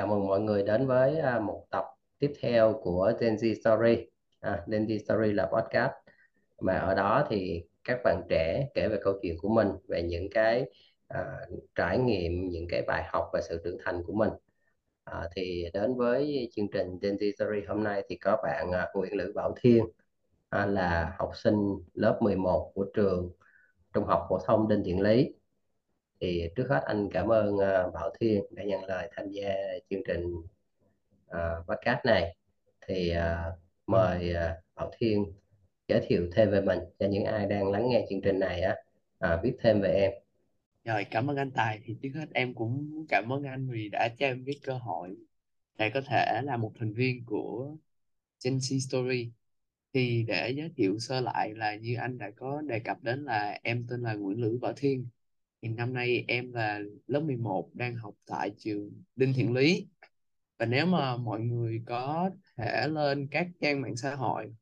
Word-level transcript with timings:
chào 0.00 0.06
mừng 0.06 0.26
mọi 0.26 0.40
người 0.40 0.62
đến 0.62 0.86
với 0.86 1.18
à, 1.18 1.38
một 1.38 1.64
tập 1.70 1.84
tiếp 2.18 2.32
theo 2.40 2.80
của 2.82 3.12
Gen 3.20 3.34
Z 3.34 3.54
Story. 3.60 4.06
À, 4.40 4.64
Gen 4.66 4.86
Z 4.86 4.98
Story 5.04 5.32
là 5.32 5.46
podcast 5.46 5.92
mà 6.60 6.78
ở 6.78 6.94
đó 6.94 7.26
thì 7.30 7.62
các 7.84 7.98
bạn 8.04 8.22
trẻ 8.28 8.68
kể 8.74 8.88
về 8.88 8.98
câu 9.02 9.14
chuyện 9.22 9.36
của 9.38 9.48
mình, 9.48 9.68
về 9.88 10.02
những 10.02 10.28
cái 10.30 10.64
à, 11.08 11.24
trải 11.74 11.98
nghiệm, 11.98 12.48
những 12.50 12.66
cái 12.68 12.82
bài 12.82 13.04
học 13.12 13.30
và 13.32 13.40
sự 13.48 13.60
trưởng 13.64 13.76
thành 13.84 14.02
của 14.06 14.12
mình. 14.12 14.30
À, 15.04 15.28
thì 15.36 15.64
đến 15.72 15.96
với 15.96 16.50
chương 16.56 16.70
trình 16.70 16.98
Gen 17.02 17.16
Z 17.16 17.32
Story 17.36 17.60
hôm 17.68 17.84
nay 17.84 18.04
thì 18.08 18.16
có 18.16 18.36
bạn 18.42 18.72
à, 18.72 18.88
Nguyễn 18.94 19.16
Lữ 19.16 19.32
Bảo 19.34 19.54
Thiên 19.60 19.84
à, 20.48 20.66
là 20.66 21.16
học 21.18 21.30
sinh 21.34 21.56
lớp 21.94 22.18
11 22.20 22.72
của 22.74 22.86
trường 22.94 23.32
Trung 23.94 24.04
học 24.04 24.26
phổ 24.28 24.38
thông 24.38 24.68
Đinh 24.68 24.82
Thiện 24.84 25.00
Lý 25.00 25.39
thì 26.20 26.48
trước 26.56 26.66
hết 26.68 26.82
anh 26.86 27.08
cảm 27.12 27.28
ơn 27.28 27.54
uh, 27.54 27.94
Bảo 27.94 28.10
Thiên 28.20 28.44
đã 28.50 28.64
nhận 28.64 28.84
lời 28.84 29.10
tham 29.16 29.30
gia 29.30 29.54
chương 29.90 30.02
trình 30.06 30.34
uh, 31.26 31.66
podcast 31.68 32.04
này. 32.04 32.36
Thì 32.86 33.12
uh, 33.16 33.58
mời 33.86 34.34
uh, 34.34 34.64
Bảo 34.74 34.90
Thiên 34.98 35.32
giới 35.88 36.00
thiệu 36.08 36.28
thêm 36.32 36.50
về 36.50 36.60
mình 36.60 36.78
cho 36.98 37.06
những 37.06 37.24
ai 37.24 37.46
đang 37.46 37.70
lắng 37.70 37.88
nghe 37.88 38.06
chương 38.10 38.20
trình 38.20 38.38
này 38.38 38.60
á. 38.60 38.76
Uh, 39.34 39.42
biết 39.42 39.56
thêm 39.60 39.80
về 39.80 39.92
em. 39.92 40.12
Rồi 40.84 41.06
cảm 41.10 41.30
ơn 41.30 41.36
anh 41.36 41.50
Tài. 41.50 41.80
Thì 41.84 41.96
trước 42.02 42.10
hết 42.14 42.26
em 42.34 42.54
cũng 42.54 43.06
cảm 43.08 43.32
ơn 43.32 43.44
anh 43.44 43.68
vì 43.70 43.88
đã 43.88 44.08
cho 44.18 44.26
em 44.26 44.44
biết 44.44 44.58
cơ 44.62 44.72
hội 44.72 45.16
để 45.78 45.90
có 45.94 46.00
thể 46.00 46.40
là 46.44 46.56
một 46.56 46.72
thành 46.78 46.92
viên 46.92 47.24
của 47.26 47.76
Gen 48.44 48.56
Z 48.56 48.78
Story. 48.78 49.30
Thì 49.94 50.24
để 50.28 50.50
giới 50.50 50.70
thiệu 50.76 50.98
sơ 50.98 51.20
lại 51.20 51.54
là 51.54 51.74
như 51.74 51.96
anh 51.96 52.18
đã 52.18 52.30
có 52.36 52.60
đề 52.60 52.78
cập 52.78 53.02
đến 53.02 53.24
là 53.24 53.58
em 53.62 53.86
tên 53.90 54.02
là 54.02 54.14
Nguyễn 54.14 54.40
Lữ 54.40 54.58
Bảo 54.62 54.72
Thiên 54.76 55.06
thì 55.62 55.68
năm 55.68 55.92
nay 55.92 56.24
em 56.28 56.52
là 56.52 56.80
lớp 57.06 57.20
11 57.20 57.70
đang 57.74 57.96
học 57.96 58.14
tại 58.26 58.50
trường 58.58 59.02
Đinh 59.16 59.32
Thiện 59.36 59.52
Lý. 59.52 59.86
Và 60.58 60.66
nếu 60.66 60.86
mà 60.86 61.16
mọi 61.16 61.40
người 61.40 61.82
có 61.86 62.30
thể 62.56 62.88
lên 62.88 63.28
các 63.30 63.48
trang 63.60 63.80
mạng 63.80 63.96
xã 63.96 64.14
hội 64.14 64.54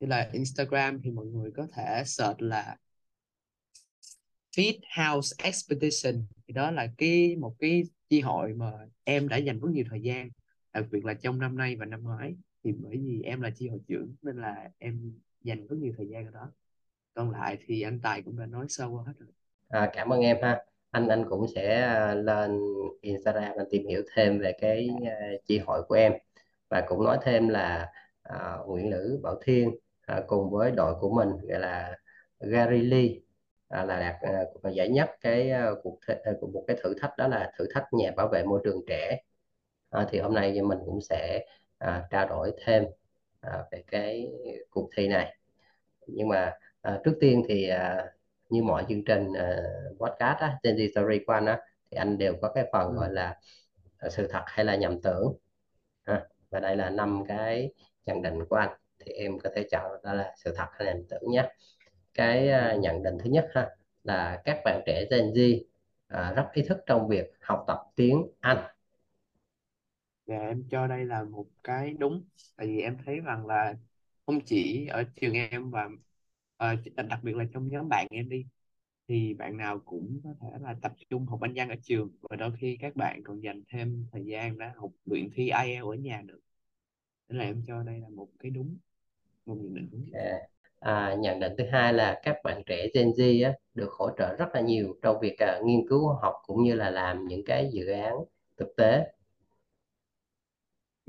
như 0.00 0.06
là 0.06 0.30
Instagram 0.32 1.00
thì 1.02 1.10
mọi 1.10 1.26
người 1.26 1.50
có 1.56 1.66
thể 1.72 2.02
search 2.06 2.42
là 2.42 2.76
Feed 4.56 4.78
House 4.98 5.44
Expedition. 5.44 6.26
Thì 6.46 6.54
đó 6.54 6.70
là 6.70 6.86
cái, 6.98 7.36
một 7.36 7.56
cái 7.58 7.82
chi 8.08 8.20
hội 8.20 8.54
mà 8.54 8.72
em 9.04 9.28
đã 9.28 9.36
dành 9.36 9.60
rất 9.60 9.68
nhiều 9.72 9.84
thời 9.90 10.00
gian, 10.00 10.30
đặc 10.72 10.84
biệt 10.90 11.04
là 11.04 11.14
trong 11.14 11.38
năm 11.38 11.56
nay 11.56 11.76
và 11.76 11.86
năm 11.86 12.02
ngoái. 12.02 12.34
Thì 12.64 12.72
bởi 12.72 12.96
vì 12.96 13.22
em 13.22 13.40
là 13.40 13.50
chi 13.50 13.68
hội 13.68 13.80
trưởng 13.88 14.14
nên 14.22 14.36
là 14.36 14.70
em 14.78 15.12
dành 15.42 15.66
rất 15.66 15.76
nhiều 15.78 15.92
thời 15.96 16.08
gian 16.08 16.24
ở 16.24 16.30
đó. 16.30 16.52
Còn 17.14 17.30
lại 17.30 17.58
thì 17.66 17.82
anh 17.82 18.00
Tài 18.00 18.22
cũng 18.22 18.38
đã 18.38 18.46
nói 18.46 18.66
sâu 18.68 18.92
qua 18.92 19.04
hết 19.06 19.12
rồi 19.18 19.32
à, 19.68 19.90
cảm 19.92 20.12
ơn 20.12 20.20
em 20.20 20.36
ha. 20.42 20.64
Anh 20.90 21.08
anh 21.08 21.24
cũng 21.28 21.46
sẽ 21.54 21.80
à, 21.80 22.14
lên 22.14 22.60
Instagram 23.00 23.52
anh 23.56 23.66
tìm 23.70 23.86
hiểu 23.86 24.02
thêm 24.14 24.38
về 24.38 24.52
cái 24.60 24.88
uh, 25.02 25.44
chi 25.46 25.58
hội 25.58 25.82
của 25.82 25.94
em. 25.94 26.12
Và 26.68 26.80
cũng 26.80 27.04
nói 27.04 27.18
thêm 27.22 27.48
là 27.48 27.92
uh, 28.28 28.68
Nguyễn 28.68 28.90
Lữ 28.90 29.20
Bảo 29.22 29.40
Thiên 29.42 29.68
uh, 29.68 30.24
cùng 30.26 30.50
với 30.50 30.70
đội 30.70 30.94
của 31.00 31.10
mình 31.10 31.28
gọi 31.48 31.60
là 31.60 31.98
Gary 32.40 32.82
Lee 32.82 33.08
uh, 33.82 33.88
là 33.88 34.00
đạt 34.00 34.16
uh, 34.68 34.74
giải 34.74 34.88
nhất 34.88 35.10
cái 35.20 35.52
uh, 35.72 35.78
cuộc 35.82 35.98
uh, 36.30 36.54
một 36.54 36.64
cái 36.66 36.76
thử 36.82 36.94
thách 37.00 37.16
đó 37.18 37.28
là 37.28 37.52
thử 37.58 37.66
thách 37.74 37.84
nhà 37.92 38.10
bảo 38.16 38.28
vệ 38.28 38.44
môi 38.44 38.60
trường 38.64 38.80
trẻ. 38.86 39.18
Uh, 40.00 40.08
thì 40.10 40.18
hôm 40.18 40.34
nay 40.34 40.62
mình 40.62 40.78
cũng 40.86 41.00
sẽ 41.00 41.44
uh, 41.84 42.02
trao 42.10 42.28
đổi 42.28 42.52
thêm 42.64 42.84
uh, 43.46 43.52
về 43.72 43.82
cái 43.86 44.32
cuộc 44.70 44.90
thi 44.96 45.08
này. 45.08 45.36
Nhưng 46.06 46.28
mà 46.28 46.52
uh, 46.88 47.00
trước 47.04 47.16
tiên 47.20 47.42
thì 47.48 47.70
uh, 47.72 48.10
như 48.50 48.62
mọi 48.62 48.84
chương 48.88 49.04
trình 49.04 49.28
uh, 49.28 49.98
podcast 49.98 50.38
á, 50.38 50.58
trên 50.62 50.76
The 50.78 50.84
Story 50.88 51.18
của 51.26 51.32
anh 51.32 51.46
á, 51.46 51.60
thì 51.90 51.96
anh 51.96 52.18
đều 52.18 52.34
có 52.42 52.52
cái 52.52 52.64
phần 52.72 52.88
ừ. 52.88 52.96
gọi 52.96 53.12
là 53.12 53.38
uh, 54.06 54.12
sự 54.12 54.28
thật 54.30 54.42
hay 54.46 54.64
là 54.64 54.76
nhầm 54.76 55.00
tưởng. 55.02 55.34
À, 56.04 56.24
và 56.50 56.60
đây 56.60 56.76
là 56.76 56.90
năm 56.90 57.24
cái 57.28 57.72
nhận 58.06 58.22
định 58.22 58.44
của 58.48 58.56
anh 58.56 58.70
thì 58.98 59.12
em 59.12 59.38
có 59.38 59.50
thể 59.56 59.68
chọn 59.70 60.00
đó 60.02 60.12
là 60.12 60.34
sự 60.36 60.54
thật 60.56 60.66
hay 60.72 60.86
là 60.86 60.92
nhầm 60.92 61.04
tưởng 61.10 61.30
nhé. 61.30 61.48
Cái 62.14 62.48
uh, 62.48 62.80
nhận 62.80 63.02
định 63.02 63.18
thứ 63.24 63.30
nhất 63.30 63.48
ha 63.54 63.70
là 64.04 64.42
các 64.44 64.60
bạn 64.64 64.82
trẻ 64.86 65.04
Gen 65.10 65.30
Z 65.32 65.60
uh, 66.14 66.36
rất 66.36 66.46
ý 66.52 66.62
thức 66.62 66.78
trong 66.86 67.08
việc 67.08 67.32
học 67.40 67.64
tập 67.66 67.78
tiếng 67.96 68.26
Anh. 68.40 68.58
Dạ 70.26 70.38
em 70.38 70.64
cho 70.70 70.86
đây 70.86 71.04
là 71.04 71.22
một 71.22 71.46
cái 71.64 71.94
đúng. 71.98 72.24
Tại 72.56 72.66
vì 72.66 72.80
em 72.80 72.98
thấy 73.06 73.20
rằng 73.20 73.46
là 73.46 73.74
không 74.26 74.40
chỉ 74.40 74.86
ở 74.86 75.04
trường 75.16 75.34
em 75.34 75.70
và 75.70 75.88
uh, 76.64 77.06
đặc 77.08 77.20
biệt 77.22 77.36
là 77.36 77.44
trong 77.52 77.68
nhóm 77.68 77.88
bạn 77.88 78.06
em 78.10 78.28
đi 78.28 78.46
thì 79.08 79.34
bạn 79.34 79.56
nào 79.56 79.78
cũng 79.78 80.20
có 80.24 80.30
thể 80.40 80.58
là 80.60 80.74
tập 80.82 80.92
trung 81.10 81.26
học 81.26 81.40
Anh 81.40 81.52
văn 81.54 81.68
ở 81.68 81.76
trường 81.82 82.10
và 82.22 82.36
đôi 82.36 82.50
khi 82.58 82.76
các 82.80 82.96
bạn 82.96 83.22
còn 83.24 83.40
dành 83.40 83.62
thêm 83.68 84.06
thời 84.12 84.24
gian 84.24 84.58
để 84.58 84.66
học 84.76 84.90
luyện 85.04 85.28
thi 85.34 85.50
IELTS 85.50 85.84
ở 85.84 85.94
nhà 85.94 86.22
nữa. 86.24 86.38
Nên 87.28 87.38
là 87.38 87.44
em 87.44 87.62
cho 87.66 87.82
đây 87.82 88.00
là 88.00 88.08
một 88.08 88.28
cái 88.38 88.50
đúng 88.50 88.76
một 89.46 89.56
nhận 89.60 89.74
định 89.74 89.88
đúng 89.92 90.04
à, 90.12 90.38
à, 90.80 91.14
nhận 91.14 91.40
định 91.40 91.52
thứ 91.58 91.64
hai 91.72 91.92
là 91.92 92.20
các 92.24 92.36
bạn 92.44 92.62
trẻ 92.66 92.86
Gen 92.94 93.08
Z 93.08 93.44
á, 93.46 93.52
được 93.74 93.92
hỗ 93.92 94.10
trợ 94.18 94.36
rất 94.36 94.48
là 94.54 94.60
nhiều 94.60 94.98
trong 95.02 95.16
việc 95.20 95.36
à, 95.38 95.60
nghiên 95.64 95.88
cứu 95.88 96.12
học 96.12 96.34
cũng 96.46 96.64
như 96.64 96.74
là 96.74 96.90
làm 96.90 97.26
những 97.28 97.42
cái 97.46 97.70
dự 97.72 97.86
án 97.86 98.14
thực 98.56 98.68
tế. 98.76 99.12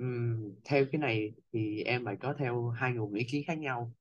Uhm, 0.02 0.54
theo 0.66 0.86
cái 0.92 1.00
này 1.00 1.34
thì 1.54 1.84
em 1.84 2.06
lại 2.06 2.16
có 2.20 2.34
theo 2.40 2.70
hai 2.70 2.94
nguồn 2.94 3.14
ý 3.14 3.24
kiến 3.24 3.44
khác 3.48 3.58
nhau 3.58 3.92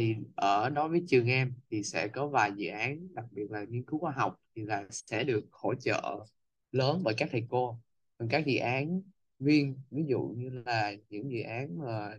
thì 0.00 0.16
ở 0.34 0.70
đối 0.70 0.88
với 0.88 1.02
trường 1.08 1.26
em 1.26 1.54
thì 1.70 1.82
sẽ 1.82 2.08
có 2.08 2.28
vài 2.28 2.52
dự 2.56 2.68
án, 2.68 3.14
đặc 3.14 3.24
biệt 3.30 3.50
là 3.50 3.64
nghiên 3.64 3.84
cứu 3.84 4.00
khoa 4.00 4.12
học 4.12 4.40
thì 4.56 4.62
là 4.62 4.86
sẽ 4.90 5.24
được 5.24 5.48
hỗ 5.50 5.74
trợ 5.74 6.24
lớn 6.72 7.00
bởi 7.04 7.14
các 7.16 7.28
thầy 7.32 7.46
cô. 7.48 7.80
Còn 8.18 8.28
các 8.28 8.46
dự 8.46 8.58
án 8.58 9.02
riêng 9.38 9.74
ví 9.90 10.04
dụ 10.06 10.20
như 10.36 10.48
là 10.48 10.94
những 11.08 11.32
dự 11.32 11.40
án 11.40 11.78
mà 11.78 12.18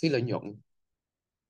phi 0.00 0.08
lợi 0.08 0.22
nhuận, 0.22 0.42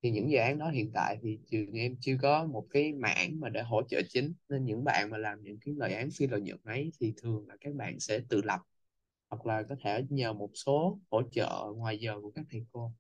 thì 0.03 0.11
những 0.11 0.31
dự 0.31 0.39
án 0.39 0.59
đó 0.59 0.71
hiện 0.71 0.91
tại 0.95 1.19
thì 1.23 1.39
trường 1.51 1.73
em 1.73 1.97
chưa 2.01 2.17
có 2.23 2.47
một 2.47 2.67
cái 2.71 2.93
mảng 2.93 3.41
mà 3.41 3.49
để 3.49 3.63
hỗ 3.63 3.83
trợ 3.83 4.01
chính. 4.09 4.33
Nên 4.49 4.65
những 4.65 4.85
bạn 4.85 5.11
mà 5.11 5.19
làm 5.19 5.43
những 5.43 5.59
cái 5.61 5.75
dự 5.75 5.95
án 5.95 6.09
phi 6.11 6.27
lợi 6.27 6.41
nhuận 6.41 6.61
ấy 6.65 6.93
thì 7.01 7.13
thường 7.17 7.49
là 7.49 7.57
các 7.61 7.75
bạn 7.75 8.01
sẽ 8.01 8.21
tự 8.29 8.43
lập 8.43 8.61
hoặc 9.31 9.47
là 9.47 9.63
có 9.63 9.77
thể 9.85 10.05
nhờ 10.09 10.33
một 10.33 10.51
số 10.55 10.99
hỗ 11.11 11.23
trợ 11.23 11.73
ngoài 11.77 11.99
giờ 11.99 12.21
của 12.23 12.31
các 12.31 12.45
thầy 12.51 12.65
cô 12.73 12.93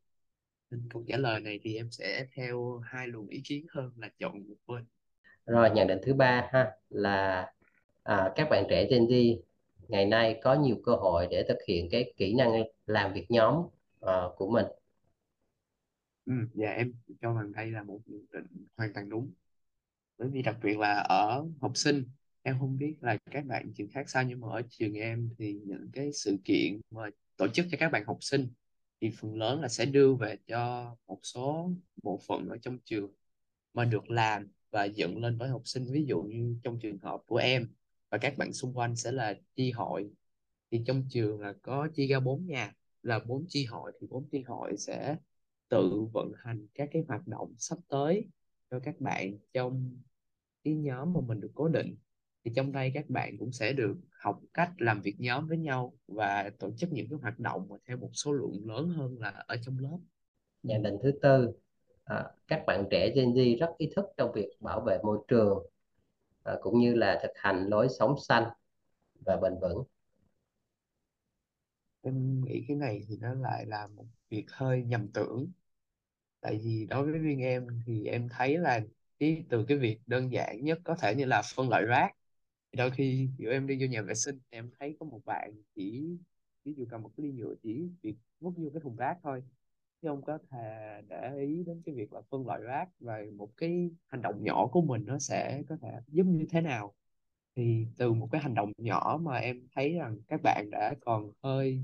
câu 0.90 1.04
trả 1.08 1.16
lời 1.16 1.40
này 1.40 1.60
thì 1.62 1.76
em 1.76 1.90
sẽ 1.90 2.26
theo 2.34 2.80
hai 2.84 3.08
luồng 3.08 3.28
ý 3.28 3.40
kiến 3.44 3.66
hơn 3.70 3.90
là 3.96 4.08
chọn 4.18 4.48
một 4.48 4.54
bên. 4.66 4.84
Rồi 5.46 5.70
nhận 5.70 5.86
định 5.86 5.98
thứ 6.02 6.14
ba 6.14 6.48
ha 6.52 6.70
là 6.90 7.52
à, 8.02 8.32
các 8.36 8.48
bạn 8.50 8.64
trẻ 8.70 8.86
Gen 8.90 9.06
Z 9.06 9.40
ngày 9.88 10.06
nay 10.06 10.40
có 10.42 10.54
nhiều 10.54 10.76
cơ 10.84 10.92
hội 10.92 11.28
để 11.30 11.44
thực 11.48 11.58
hiện 11.68 11.88
cái 11.90 12.12
kỹ 12.16 12.34
năng 12.34 12.50
làm 12.86 13.12
việc 13.12 13.26
nhóm 13.30 13.54
uh, 13.54 14.36
của 14.36 14.50
mình. 14.50 14.66
Ừ, 16.26 16.32
dạ 16.54 16.70
em 16.70 16.92
cho 17.20 17.34
rằng 17.34 17.52
đây 17.52 17.70
là 17.70 17.82
một 17.82 18.00
nhận 18.06 18.26
định 18.32 18.46
hoàn 18.76 18.92
toàn 18.92 19.08
đúng. 19.08 19.30
Bởi 20.18 20.28
vì 20.28 20.42
đặc 20.42 20.56
biệt 20.62 20.78
là 20.78 20.94
ở 20.94 21.46
học 21.60 21.72
sinh 21.74 22.04
em 22.42 22.56
không 22.60 22.78
biết 22.78 22.94
là 23.00 23.16
các 23.30 23.44
bạn 23.44 23.72
trường 23.74 23.88
khác 23.88 24.10
sao 24.10 24.22
nhưng 24.22 24.40
mà 24.40 24.48
ở 24.50 24.62
trường 24.68 24.94
em 24.94 25.30
thì 25.38 25.60
những 25.64 25.90
cái 25.92 26.12
sự 26.12 26.36
kiện 26.44 26.80
mà 26.90 27.02
tổ 27.36 27.48
chức 27.48 27.66
cho 27.70 27.76
các 27.80 27.92
bạn 27.92 28.04
học 28.06 28.18
sinh 28.20 28.48
thì 29.00 29.10
phần 29.20 29.34
lớn 29.34 29.60
là 29.60 29.68
sẽ 29.68 29.84
đưa 29.86 30.14
về 30.14 30.36
cho 30.46 30.96
một 31.06 31.18
số 31.22 31.70
bộ 32.02 32.20
phận 32.26 32.48
ở 32.48 32.56
trong 32.62 32.78
trường 32.84 33.12
mà 33.74 33.84
được 33.84 34.10
làm 34.10 34.48
và 34.70 34.84
dựng 34.84 35.18
lên 35.18 35.38
với 35.38 35.48
học 35.48 35.62
sinh. 35.64 35.86
Ví 35.92 36.04
dụ 36.04 36.22
như 36.22 36.56
trong 36.62 36.78
trường 36.78 36.98
hợp 36.98 37.22
của 37.26 37.36
em 37.36 37.68
và 38.10 38.18
các 38.18 38.38
bạn 38.38 38.52
xung 38.52 38.74
quanh 38.74 38.96
sẽ 38.96 39.12
là 39.12 39.34
chi 39.54 39.70
hội, 39.70 40.10
thì 40.70 40.82
trong 40.86 41.04
trường 41.10 41.40
là 41.40 41.54
có 41.62 41.88
chia 41.94 42.06
ra 42.06 42.20
bốn 42.20 42.46
nhà. 42.46 42.72
Là 43.02 43.18
bốn 43.18 43.44
chi 43.48 43.64
hội 43.64 43.92
thì 44.00 44.06
bốn 44.10 44.28
chi 44.32 44.42
hội 44.42 44.76
sẽ 44.76 45.16
tự 45.68 46.06
vận 46.12 46.32
hành 46.36 46.66
các 46.74 46.88
cái 46.92 47.04
hoạt 47.08 47.26
động 47.26 47.54
sắp 47.58 47.78
tới 47.88 48.28
cho 48.70 48.80
các 48.80 49.00
bạn 49.00 49.38
trong 49.52 49.98
cái 50.64 50.74
nhóm 50.74 51.12
mà 51.12 51.20
mình 51.20 51.40
được 51.40 51.50
cố 51.54 51.68
định 51.68 51.96
thì 52.44 52.50
trong 52.56 52.72
đây 52.72 52.90
các 52.94 53.10
bạn 53.10 53.38
cũng 53.38 53.52
sẽ 53.52 53.72
được 53.72 53.96
học 54.10 54.40
cách 54.54 54.70
làm 54.78 55.00
việc 55.00 55.14
nhóm 55.18 55.46
với 55.48 55.58
nhau 55.58 55.94
và 56.08 56.50
tổ 56.58 56.70
chức 56.76 56.92
những 56.92 57.06
cái 57.10 57.18
hoạt 57.22 57.38
động 57.38 57.66
mà 57.70 57.76
theo 57.86 57.96
một 57.96 58.10
số 58.12 58.32
lượng 58.32 58.60
lớn 58.64 58.88
hơn 58.88 59.18
là 59.18 59.30
ở 59.46 59.56
trong 59.62 59.78
lớp. 59.78 59.98
Nhận 60.62 60.82
định 60.82 60.96
thứ 61.02 61.12
tư 61.22 61.52
à, 62.04 62.24
các 62.48 62.62
bạn 62.66 62.84
trẻ 62.90 63.10
Gen 63.16 63.32
Z 63.32 63.58
rất 63.58 63.70
ý 63.78 63.90
thức 63.96 64.04
trong 64.16 64.32
việc 64.32 64.48
bảo 64.60 64.80
vệ 64.80 64.98
môi 65.02 65.18
trường 65.28 65.66
à, 66.42 66.54
cũng 66.62 66.80
như 66.80 66.94
là 66.94 67.20
thực 67.22 67.32
hành 67.34 67.66
lối 67.68 67.88
sống 67.98 68.14
xanh 68.28 68.44
và 69.26 69.36
bền 69.42 69.52
vững. 69.60 69.84
Em 72.02 72.44
nghĩ 72.44 72.64
cái 72.68 72.76
này 72.76 73.00
thì 73.08 73.16
nó 73.20 73.34
lại 73.34 73.66
là 73.66 73.86
một 73.86 74.04
việc 74.30 74.44
hơi 74.48 74.82
nhầm 74.82 75.08
tưởng. 75.08 75.52
Tại 76.40 76.60
vì 76.64 76.86
đối 76.90 77.04
với 77.10 77.18
riêng 77.18 77.40
em 77.40 77.66
thì 77.86 78.06
em 78.06 78.28
thấy 78.28 78.58
là 78.58 78.80
cái 79.18 79.44
từ 79.48 79.64
cái 79.68 79.78
việc 79.78 79.98
đơn 80.06 80.32
giản 80.32 80.64
nhất 80.64 80.78
có 80.84 80.96
thể 81.00 81.14
như 81.14 81.24
là 81.24 81.42
phân 81.54 81.68
loại 81.68 81.82
rác 81.82 82.10
thì 82.74 82.78
đôi 82.78 82.90
khi 82.90 83.28
kiểu 83.38 83.50
em 83.50 83.66
đi 83.66 83.78
vô 83.80 83.86
nhà 83.86 84.02
vệ 84.02 84.14
sinh, 84.14 84.38
em 84.50 84.70
thấy 84.80 84.96
có 85.00 85.06
một 85.06 85.20
bạn 85.26 85.52
chỉ, 85.74 86.16
ví 86.64 86.74
dụ 86.74 86.86
cầm 86.90 87.02
một 87.02 87.10
cái 87.16 87.26
ly 87.26 87.32
nhựa 87.32 87.54
chỉ 87.62 87.88
việc 88.02 88.14
vứt 88.40 88.50
vô 88.56 88.70
cái 88.74 88.80
thùng 88.82 88.96
rác 88.96 89.18
thôi. 89.22 89.42
Chứ 90.02 90.08
không 90.08 90.22
có 90.22 90.38
thể 90.50 91.02
để 91.08 91.36
ý 91.40 91.64
đến 91.64 91.82
cái 91.86 91.94
việc 91.94 92.12
là 92.12 92.20
phân 92.30 92.46
loại 92.46 92.60
rác 92.62 92.88
và 93.00 93.18
một 93.36 93.50
cái 93.56 93.90
hành 94.06 94.22
động 94.22 94.44
nhỏ 94.44 94.66
của 94.66 94.82
mình 94.82 95.04
nó 95.06 95.18
sẽ 95.18 95.62
có 95.68 95.76
thể 95.82 95.88
giúp 96.08 96.24
như 96.26 96.46
thế 96.50 96.60
nào. 96.60 96.94
Thì 97.56 97.86
từ 97.96 98.12
một 98.12 98.28
cái 98.32 98.40
hành 98.40 98.54
động 98.54 98.72
nhỏ 98.78 99.20
mà 99.22 99.36
em 99.36 99.68
thấy 99.74 99.94
rằng 99.94 100.18
các 100.28 100.40
bạn 100.42 100.68
đã 100.70 100.94
còn 101.00 101.32
hơi 101.42 101.82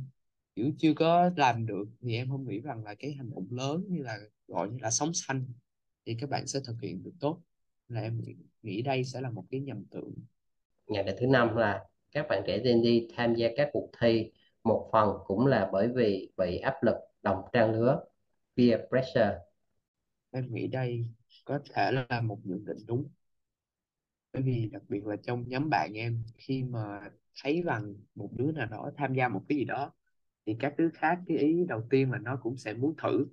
kiểu 0.56 0.72
chưa 0.78 0.94
có 0.94 1.31
làm 1.37 1.66
được, 1.66 1.84
thì 2.02 2.14
em 2.16 2.28
không 2.31 2.48
nghĩ 2.48 2.60
rằng 2.60 2.84
là 2.84 2.94
cái 2.94 3.12
hành 3.12 3.31
động 3.31 3.46
lớn 3.50 3.84
như 3.88 4.02
là, 4.02 4.19
gọi 4.48 4.70
như 4.70 4.78
là 4.81 4.90
sống 4.90 5.14
xanh 5.14 5.46
thì 6.06 6.16
các 6.20 6.31
bạn 6.31 6.46
sẽ 6.46 6.60
thực 6.66 6.81
hiện 6.82 7.02
được 7.02 7.12
tốt. 7.20 7.42
Là 7.88 8.00
em 8.00 8.20
nghĩ 8.62 8.82
đây 8.82 9.04
sẽ 9.04 9.20
là 9.20 9.31
một 9.31 9.44
cái 9.50 9.60
nhầm 9.60 9.84
tưởng. 9.90 10.14
Nhận 10.90 11.06
định 11.06 11.16
thứ 11.20 11.26
năm 11.26 11.56
là 11.56 11.84
các 12.12 12.26
bạn 12.28 12.42
trẻ 12.46 12.58
Gen 12.64 12.81
Z 12.81 13.08
tham 13.16 13.34
gia 13.34 13.48
các 13.56 13.69
cuộc 13.72 13.90
thi. 14.00 14.31
Một 14.64 14.88
phần 14.92 15.16
cũng 15.26 15.46
là 15.46 15.69
bởi 15.72 15.88
vì 15.94 16.31
bị 16.37 16.58
áp 16.58 16.75
lực 16.82 16.94
đồng 17.22 17.42
trang 17.52 17.72
lứa, 17.72 18.00
peer 18.56 18.81
pressure. 18.88 19.38
Em 20.31 20.54
nghĩ 20.54 20.66
đây 20.66 21.06
có 21.44 21.60
thể 21.75 21.92
là 21.92 22.20
một 22.20 22.38
nhận 22.44 22.64
định 22.64 22.78
đúng. 22.87 23.08
Bởi 24.32 24.42
vì 24.42 24.69
đặc 24.72 24.82
biệt 24.88 25.06
là 25.06 25.16
trong 25.22 25.44
nhóm 25.48 25.70
bạn 25.70 25.92
em, 25.94 26.22
khi 26.38 26.62
mà 26.62 27.00
thấy 27.42 27.62
rằng 27.62 27.94
một 28.14 28.28
đứa 28.32 28.52
nào 28.52 28.66
đó 28.70 28.90
tham 28.96 29.14
gia 29.14 29.28
một 29.28 29.42
cái 29.48 29.58
gì 29.58 29.64
đó, 29.64 29.92
thì 30.46 30.56
các 30.60 30.75
đứa 30.78 30.90
khác 30.94 31.19
cái 31.26 31.37
ý 31.38 31.64
đầu 31.69 31.82
tiên 31.90 32.10
là 32.12 32.19
nó 32.19 32.37
cũng 32.42 32.56
sẽ 32.56 32.75
muốn 32.75 32.94
thử. 33.02 33.26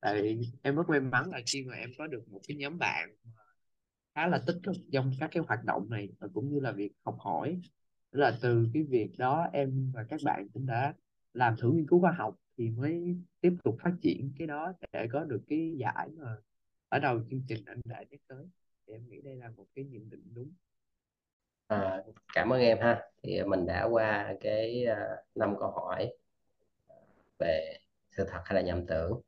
Tại 0.00 0.22
vì 0.22 0.38
em 0.62 0.76
rất 0.76 0.88
may 0.88 1.00
mắn 1.00 1.30
là 1.30 1.40
khi 1.46 1.64
mà 1.64 1.74
em 1.74 1.90
có 1.98 2.06
được 2.06 2.28
một 2.28 2.40
cái 2.48 2.56
nhóm 2.56 2.78
bạn 2.78 3.10
khá 4.18 4.26
là 4.26 4.42
tích 4.46 4.56
cực 4.62 4.76
trong 4.92 5.12
các 5.20 5.30
cái 5.32 5.42
hoạt 5.48 5.64
động 5.64 5.90
này 5.90 6.08
và 6.18 6.28
cũng 6.34 6.48
như 6.48 6.60
là 6.60 6.72
việc 6.72 6.92
học 7.04 7.16
hỏi. 7.18 7.60
Đó 8.12 8.20
là 8.20 8.38
từ 8.42 8.68
cái 8.74 8.82
việc 8.82 9.10
đó 9.18 9.48
em 9.52 9.92
và 9.94 10.04
các 10.08 10.20
bạn 10.24 10.48
cũng 10.54 10.66
đã 10.66 10.94
làm 11.34 11.56
thử 11.56 11.72
nghiên 11.72 11.86
cứu 11.86 12.00
khoa 12.00 12.12
học 12.12 12.36
thì 12.56 12.70
mới 12.70 13.16
tiếp 13.40 13.52
tục 13.64 13.76
phát 13.82 13.92
triển 14.00 14.32
cái 14.38 14.46
đó 14.46 14.72
để 14.92 15.08
có 15.12 15.24
được 15.24 15.42
cái 15.48 15.74
giải 15.78 16.08
mà 16.16 16.36
ở 16.88 16.98
đầu 16.98 17.20
chương 17.30 17.42
trình 17.48 17.64
anh 17.66 17.80
đã 17.84 18.04
nhắc 18.10 18.20
tới. 18.28 18.46
Thì 18.86 18.92
em 18.92 19.08
nghĩ 19.08 19.20
đây 19.20 19.36
là 19.36 19.50
một 19.56 19.66
cái 19.74 19.84
nhận 19.84 20.10
định 20.10 20.22
đúng. 20.34 20.52
À, 21.66 22.02
cảm 22.34 22.52
ơn 22.52 22.60
em 22.60 22.78
ha. 22.80 23.02
Thì 23.22 23.42
mình 23.42 23.66
đã 23.66 23.84
qua 23.84 24.34
cái 24.40 24.84
à, 24.84 25.08
năm 25.34 25.54
câu 25.58 25.70
hỏi 25.70 26.12
à, 26.88 26.96
về 27.38 27.78
sự 28.10 28.24
thật 28.28 28.40
hay 28.44 28.54
là 28.54 28.60
nhầm 28.66 28.86
tưởng 28.86 29.20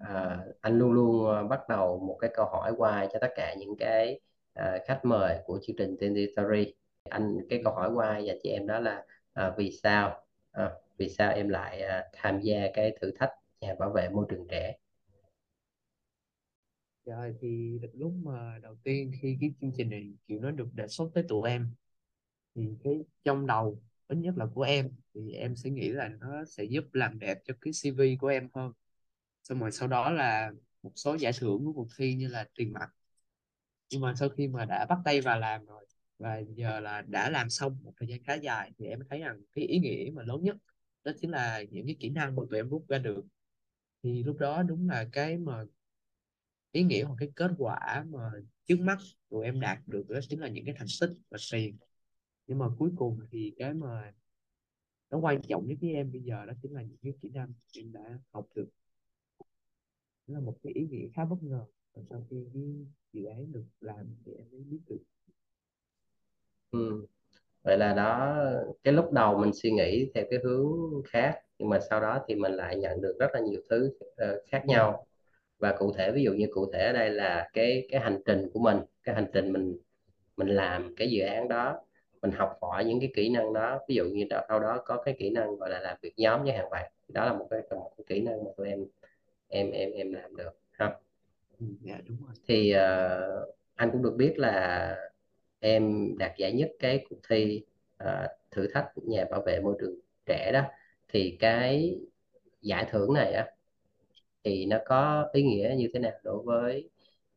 à, 0.00 0.38
anh 0.60 0.78
luôn 0.78 0.92
luôn 0.92 1.26
ờ, 1.26 1.44
bắt 1.48 1.60
đầu 1.68 1.98
một 2.00 2.18
cái 2.20 2.30
câu 2.34 2.46
hỏi 2.46 2.72
qua 2.76 3.06
cho 3.12 3.18
tất 3.22 3.28
cả 3.36 3.54
những 3.58 3.76
cái 3.78 4.20
à, 4.54 4.78
khách 4.86 5.00
mời 5.04 5.38
của 5.46 5.58
chương 5.62 5.76
trình 5.76 5.96
Gen 6.00 6.14
Story. 6.36 6.74
Anh 7.10 7.38
cái 7.50 7.60
câu 7.64 7.74
hỏi 7.74 7.90
qua 7.94 8.18
dành 8.18 8.36
cho 8.44 8.50
em 8.50 8.66
đó 8.66 8.78
là 8.80 9.04
à, 9.32 9.52
vì 9.56 9.70
sao 9.82 10.24
à, 10.52 10.70
vì 10.98 11.08
sao 11.08 11.32
em 11.32 11.48
lại 11.48 11.82
à, 11.82 12.04
tham 12.12 12.40
gia 12.40 12.60
cái 12.74 12.96
thử 13.00 13.10
thách 13.18 13.30
nhà 13.60 13.74
bảo 13.78 13.90
vệ 13.90 14.08
môi 14.08 14.26
trường 14.30 14.46
trẻ? 14.50 14.74
Rồi 17.04 17.34
thì 17.40 17.78
lúc 17.94 18.12
mà 18.24 18.58
đầu 18.62 18.76
tiên 18.84 19.12
khi 19.22 19.36
cái 19.40 19.52
chương 19.60 19.72
trình 19.76 19.90
này 19.90 20.12
kiểu 20.28 20.40
nó 20.40 20.50
được 20.50 20.68
đề 20.74 20.88
xuất 20.88 21.10
tới 21.14 21.24
tụi 21.28 21.50
em 21.50 21.74
thì 22.54 22.62
cái 22.84 22.94
trong 23.24 23.46
đầu 23.48 23.82
ít 24.08 24.16
nhất 24.18 24.34
là 24.38 24.46
của 24.54 24.62
em 24.62 24.90
thì 25.14 25.32
em 25.32 25.56
sẽ 25.56 25.70
nghĩ 25.70 25.90
là 25.90 26.08
nó 26.20 26.44
sẽ 26.46 26.64
giúp 26.64 26.84
làm 26.94 27.20
đẹp 27.20 27.38
cho 27.44 27.54
cái 27.60 27.74
CV 27.74 28.16
của 28.20 28.28
em 28.28 28.48
hơn 28.54 28.72
xong 29.44 29.60
rồi 29.60 29.72
sau 29.72 29.88
đó 29.88 30.10
là 30.10 30.52
một 30.82 30.92
số 30.96 31.14
giải 31.14 31.32
thưởng 31.38 31.64
của 31.64 31.72
cuộc 31.72 31.88
thi 31.98 32.14
như 32.14 32.28
là 32.28 32.46
tiền 32.56 32.72
mặt. 32.72 32.88
Nhưng 33.90 34.00
mà 34.00 34.14
sau 34.14 34.28
khi 34.28 34.48
mà 34.48 34.64
đã 34.64 34.86
bắt 34.86 34.98
tay 35.04 35.20
vào 35.20 35.40
làm 35.40 35.66
rồi, 35.66 35.86
và 36.18 36.38
giờ 36.56 36.80
là 36.80 37.02
đã 37.02 37.30
làm 37.30 37.50
xong 37.50 37.78
một 37.82 37.92
thời 37.98 38.08
gian 38.08 38.22
khá 38.24 38.34
dài, 38.34 38.72
thì 38.78 38.86
em 38.86 39.00
thấy 39.10 39.20
rằng 39.20 39.40
cái 39.52 39.64
ý 39.64 39.78
nghĩa 39.78 40.10
mà 40.14 40.22
lớn 40.22 40.42
nhất 40.42 40.56
đó 41.04 41.12
chính 41.20 41.30
là 41.30 41.62
những 41.70 41.86
cái 41.86 41.96
kỹ 42.00 42.10
năng 42.10 42.36
mà 42.36 42.42
tụi 42.50 42.58
em 42.58 42.68
rút 42.68 42.84
ra 42.88 42.98
được. 42.98 43.24
Thì 44.02 44.22
lúc 44.24 44.38
đó 44.38 44.62
đúng 44.62 44.88
là 44.90 45.06
cái 45.12 45.38
mà 45.38 45.64
ý 46.72 46.82
nghĩa 46.82 47.04
hoặc 47.04 47.14
cái 47.18 47.28
kết 47.36 47.50
quả 47.58 48.04
mà 48.10 48.18
trước 48.68 48.76
mắt 48.80 48.98
tụi 49.30 49.44
em 49.44 49.60
đạt 49.60 49.78
được 49.86 50.08
đó 50.08 50.18
chính 50.28 50.40
là 50.40 50.48
những 50.48 50.64
cái 50.64 50.74
thành 50.78 50.86
tích 51.00 51.10
và 51.30 51.38
tiền. 51.52 51.76
Nhưng 52.46 52.58
mà 52.58 52.66
cuối 52.78 52.90
cùng 52.96 53.20
thì 53.32 53.54
cái 53.58 53.74
mà 53.74 54.12
nó 55.10 55.18
quan 55.18 55.42
trọng 55.42 55.66
nhất 55.68 55.78
với 55.80 55.90
em 55.94 56.12
bây 56.12 56.22
giờ 56.22 56.46
đó 56.46 56.52
chính 56.62 56.72
là 56.72 56.82
những 56.82 56.98
cái 57.02 57.12
kỹ 57.22 57.28
năng 57.34 57.52
em 57.76 57.92
đã 57.92 58.18
học 58.32 58.46
được 58.54 58.68
đó 60.30 60.38
là 60.38 60.40
một 60.40 60.54
cái 60.62 60.72
ý 60.72 60.86
nghĩa 60.90 61.08
khá 61.14 61.24
bất 61.24 61.42
ngờ. 61.42 61.64
Và 61.94 62.02
sau 62.10 62.26
khi 62.30 62.36
cái 62.54 62.62
dự 63.12 63.24
án 63.24 63.52
được 63.52 63.64
làm 63.80 64.06
thì 64.24 64.32
em 64.32 64.46
mới 64.52 64.60
biết 64.60 64.80
được. 64.88 65.02
Ừ. 66.70 67.06
vậy 67.62 67.78
là 67.78 67.94
đó 67.94 68.36
cái 68.84 68.94
lúc 68.94 69.12
đầu 69.12 69.38
mình 69.38 69.52
suy 69.52 69.70
nghĩ 69.70 70.10
theo 70.14 70.24
cái 70.30 70.38
hướng 70.44 71.02
khác 71.04 71.40
nhưng 71.58 71.68
mà 71.68 71.80
sau 71.90 72.00
đó 72.00 72.24
thì 72.28 72.34
mình 72.34 72.52
lại 72.52 72.76
nhận 72.76 73.00
được 73.00 73.16
rất 73.18 73.30
là 73.34 73.40
nhiều 73.40 73.60
thứ 73.70 73.92
uh, 74.02 74.42
khác 74.46 74.66
nhau. 74.66 75.06
Và 75.58 75.76
cụ 75.78 75.92
thể 75.92 76.12
ví 76.12 76.22
dụ 76.22 76.32
như 76.32 76.46
cụ 76.50 76.72
thể 76.72 76.86
ở 76.86 76.92
đây 76.92 77.10
là 77.10 77.50
cái 77.52 77.86
cái 77.90 78.00
hành 78.00 78.20
trình 78.26 78.50
của 78.52 78.60
mình 78.60 78.78
cái 79.04 79.14
hành 79.14 79.26
trình 79.32 79.52
mình 79.52 79.78
mình 80.36 80.48
làm 80.48 80.94
cái 80.96 81.10
dự 81.10 81.22
án 81.22 81.48
đó 81.48 81.80
mình 82.22 82.30
học 82.30 82.58
hỏi 82.62 82.84
những 82.84 83.00
cái 83.00 83.12
kỹ 83.14 83.28
năng 83.28 83.52
đó. 83.52 83.78
Ví 83.88 83.94
dụ 83.94 84.04
như 84.04 84.24
đâu 84.30 84.42
đâu 84.48 84.60
đó 84.60 84.82
có 84.84 85.02
cái 85.02 85.14
kỹ 85.18 85.30
năng 85.30 85.56
gọi 85.56 85.70
là 85.70 85.80
làm 85.80 85.96
việc 86.02 86.12
nhóm 86.16 86.42
với 86.42 86.52
hàng 86.52 86.70
bạn. 86.70 86.92
Đó 87.08 87.24
là 87.24 87.32
một 87.32 87.46
cái 87.50 87.60
một 87.70 87.92
cái 87.96 88.04
kỹ 88.08 88.20
năng 88.20 88.44
mà 88.44 88.50
tụi 88.56 88.68
em 88.68 88.84
em 89.50 89.70
em 89.70 89.92
em 89.92 90.12
làm 90.12 90.36
được. 90.36 90.50
Ha 90.72 90.94
ừ, 91.60 91.66
dạ 91.80 92.00
đúng 92.08 92.18
rồi. 92.26 92.34
Thì 92.48 92.70
ờ, 92.70 93.46
anh 93.74 93.90
cũng 93.92 94.02
được 94.02 94.14
biết 94.16 94.34
là 94.38 94.96
em 95.60 96.14
đạt 96.18 96.32
giải 96.38 96.52
nhất 96.52 96.70
cái 96.78 97.06
cuộc 97.10 97.18
thi 97.28 97.62
ờ, 97.96 98.28
thử 98.50 98.68
thách 98.74 98.86
nhà 98.96 99.24
bảo 99.30 99.42
vệ 99.46 99.60
môi 99.60 99.76
trường 99.80 99.94
trẻ 100.26 100.50
đó. 100.52 100.62
Thì 101.08 101.36
cái 101.40 102.00
giải 102.62 102.86
thưởng 102.90 103.14
này 103.14 103.32
á 103.32 103.46
thì 104.44 104.66
nó 104.66 104.78
có 104.86 105.28
ý 105.32 105.42
nghĩa 105.42 105.74
như 105.78 105.88
thế 105.94 106.00
nào 106.00 106.12
đối 106.24 106.42
với 106.42 106.90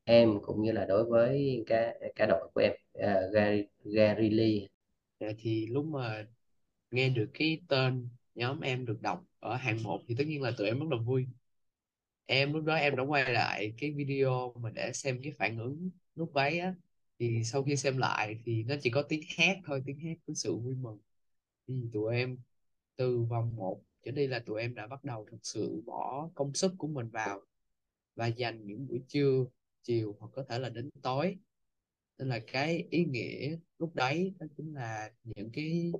em 0.03 0.39
cũng 0.41 0.61
như 0.63 0.71
là 0.71 0.85
đối 0.85 1.05
với 1.05 1.63
cả 1.67 1.93
cả 2.15 2.25
đội 2.25 2.49
của 2.53 2.61
em 2.61 2.73
uh, 2.97 3.33
Gary, 3.33 3.65
Gary 3.83 4.29
Lee? 4.29 4.67
Dạ, 5.19 5.27
thì 5.39 5.67
lúc 5.67 5.85
mà 5.85 6.25
nghe 6.91 7.09
được 7.09 7.31
cái 7.33 7.61
tên 7.69 8.09
nhóm 8.35 8.61
em 8.61 8.85
được 8.85 9.01
đọc 9.01 9.25
ở 9.39 9.55
hạng 9.55 9.83
một 9.83 10.01
thì 10.07 10.15
tất 10.17 10.23
nhiên 10.27 10.41
là 10.41 10.51
tụi 10.57 10.67
em 10.67 10.79
rất 10.79 10.85
là 10.91 10.97
vui 11.05 11.27
em 12.25 12.53
lúc 12.53 12.65
đó 12.65 12.75
em 12.75 12.95
đã 12.95 13.03
quay 13.03 13.33
lại 13.33 13.73
cái 13.77 13.91
video 13.91 14.53
mà 14.61 14.69
để 14.69 14.91
xem 14.93 15.19
cái 15.23 15.31
phản 15.39 15.57
ứng 15.59 15.89
lúc 16.15 16.33
ấy 16.33 16.59
á. 16.59 16.75
Thì 17.19 17.43
sau 17.43 17.63
khi 17.63 17.75
xem 17.75 17.97
lại 17.97 18.39
thì 18.45 18.63
nó 18.63 18.75
chỉ 18.81 18.89
có 18.89 19.03
tiếng 19.09 19.21
hét 19.37 19.61
thôi, 19.65 19.83
tiếng 19.85 19.99
hét 19.99 20.15
của 20.27 20.33
sự 20.33 20.55
vui 20.55 20.75
mừng. 20.75 20.99
Thì 21.67 21.73
tụi 21.93 22.15
em 22.15 22.37
từ 22.95 23.21
vòng 23.23 23.55
một 23.55 23.83
trở 24.05 24.11
đi 24.11 24.27
là 24.27 24.39
tụi 24.39 24.61
em 24.61 24.75
đã 24.75 24.87
bắt 24.87 25.03
đầu 25.03 25.27
thực 25.31 25.39
sự 25.43 25.83
bỏ 25.85 26.29
công 26.35 26.53
sức 26.53 26.73
của 26.77 26.87
mình 26.87 27.09
vào 27.09 27.41
và 28.15 28.27
dành 28.27 28.65
những 28.65 28.87
buổi 28.87 29.01
trưa, 29.07 29.45
chiều 29.83 30.15
hoặc 30.19 30.29
có 30.35 30.45
thể 30.49 30.59
là 30.59 30.69
đến 30.69 30.89
tối. 31.01 31.37
Nên 32.17 32.29
là 32.29 32.39
cái 32.47 32.87
ý 32.89 33.05
nghĩa 33.05 33.57
lúc 33.79 33.95
đấy 33.95 34.33
đó 34.39 34.45
chính 34.57 34.73
là 34.75 35.11
những 35.23 35.51
cái 35.53 35.91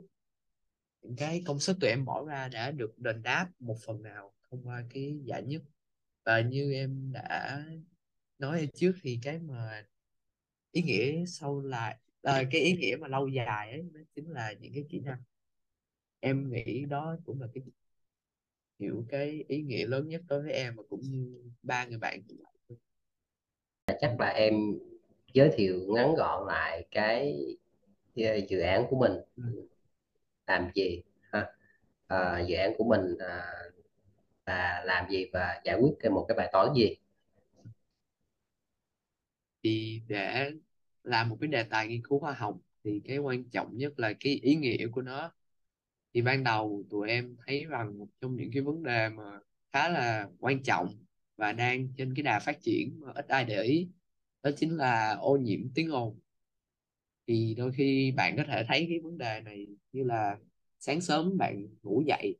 những 1.01 1.15
cái 1.15 1.43
công 1.45 1.59
sức 1.59 1.77
tụi 1.81 1.89
em 1.89 2.05
bỏ 2.05 2.25
ra 2.25 2.47
đã 2.47 2.71
được 2.71 2.99
đền 2.99 3.23
đáp 3.23 3.51
một 3.59 3.77
phần 3.85 4.01
nào 4.01 4.33
thông 4.51 4.67
qua 4.67 4.83
cái 4.89 5.19
giải 5.25 5.43
nhất 5.43 5.61
và 6.25 6.41
như 6.41 6.73
em 6.73 7.11
đã 7.13 7.59
nói 8.39 8.59
ở 8.59 8.65
trước 8.75 8.93
thì 9.01 9.19
cái 9.23 9.39
mà 9.39 9.85
ý 10.71 10.81
nghĩa 10.81 11.25
sau 11.27 11.61
là 11.61 11.99
à, 12.23 12.43
cái 12.51 12.61
ý 12.61 12.73
nghĩa 12.77 12.95
mà 13.01 13.07
lâu 13.07 13.27
dài 13.27 13.71
ấy 13.71 13.83
nó 13.93 13.99
chính 14.15 14.31
là 14.31 14.53
những 14.61 14.73
cái 14.73 14.85
kỹ 14.89 14.99
năng. 14.99 15.23
Em 16.19 16.49
nghĩ 16.51 16.85
đó 16.85 17.17
cũng 17.25 17.41
là 17.41 17.47
cái 17.53 17.63
hiểu 18.79 19.05
cái 19.09 19.43
ý 19.47 19.61
nghĩa 19.61 19.87
lớn 19.87 20.07
nhất 20.09 20.21
đối 20.27 20.41
với 20.41 20.51
em 20.51 20.75
và 20.75 20.83
cũng 20.89 21.01
như 21.01 21.41
ba 21.63 21.85
người 21.85 21.97
bạn 21.97 22.21
chắc 24.01 24.19
là 24.19 24.27
em 24.29 24.53
giới 25.33 25.51
thiệu 25.57 25.79
ngắn 25.87 26.15
gọn 26.15 26.47
lại 26.47 26.85
cái 26.91 27.37
dự 28.47 28.59
án 28.59 28.85
của 28.89 28.95
mình. 28.97 29.11
Ừ. 29.37 29.43
làm 30.47 30.69
gì 30.75 31.03
ha? 31.31 31.47
Ờ, 32.07 32.43
dự 32.47 32.55
án 32.55 32.73
của 32.77 32.83
mình 32.83 33.17
à, 33.19 33.43
là 34.45 34.83
làm 34.85 35.09
gì 35.09 35.25
và 35.33 35.61
giải 35.65 35.77
quyết 35.81 36.11
một 36.11 36.25
cái 36.27 36.37
bài 36.37 36.49
toán 36.53 36.67
gì? 36.75 36.95
Thì 39.63 40.01
để 40.07 40.51
làm 41.03 41.29
một 41.29 41.37
cái 41.41 41.47
đề 41.47 41.63
tài 41.63 41.87
nghiên 41.87 42.01
cứu 42.03 42.19
khoa 42.19 42.33
học 42.33 42.57
thì 42.83 43.01
cái 43.05 43.17
quan 43.17 43.43
trọng 43.49 43.77
nhất 43.77 43.99
là 43.99 44.13
cái 44.19 44.33
ý 44.33 44.55
nghĩa 44.55 44.87
của 44.87 45.01
nó. 45.01 45.31
Thì 46.13 46.21
ban 46.21 46.43
đầu 46.43 46.83
tụi 46.89 47.09
em 47.09 47.37
thấy 47.45 47.65
rằng 47.65 47.97
một 47.99 48.07
trong 48.21 48.35
những 48.35 48.49
cái 48.53 48.61
vấn 48.61 48.83
đề 48.83 49.09
mà 49.09 49.23
khá 49.73 49.89
là 49.89 50.27
quan 50.39 50.63
trọng 50.63 50.87
và 51.37 51.51
đang 51.51 51.87
trên 51.97 52.13
cái 52.15 52.23
đà 52.23 52.39
phát 52.39 52.61
triển 52.61 52.99
mà 52.99 53.11
ít 53.15 53.27
ai 53.27 53.45
để 53.45 53.63
ý, 53.63 53.89
đó 54.43 54.49
chính 54.57 54.77
là 54.77 55.15
ô 55.21 55.37
nhiễm 55.37 55.59
tiếng 55.75 55.89
ồn. 55.91 56.19
Thì 57.27 57.55
đôi 57.57 57.71
khi 57.71 58.11
bạn 58.11 58.37
có 58.37 58.43
thể 58.47 58.63
thấy 58.67 58.85
cái 58.89 58.99
vấn 58.99 59.17
đề 59.17 59.41
này 59.41 59.67
như 59.91 60.03
là 60.03 60.37
sáng 60.79 61.01
sớm 61.01 61.37
bạn 61.37 61.67
ngủ 61.83 62.03
dậy 62.07 62.35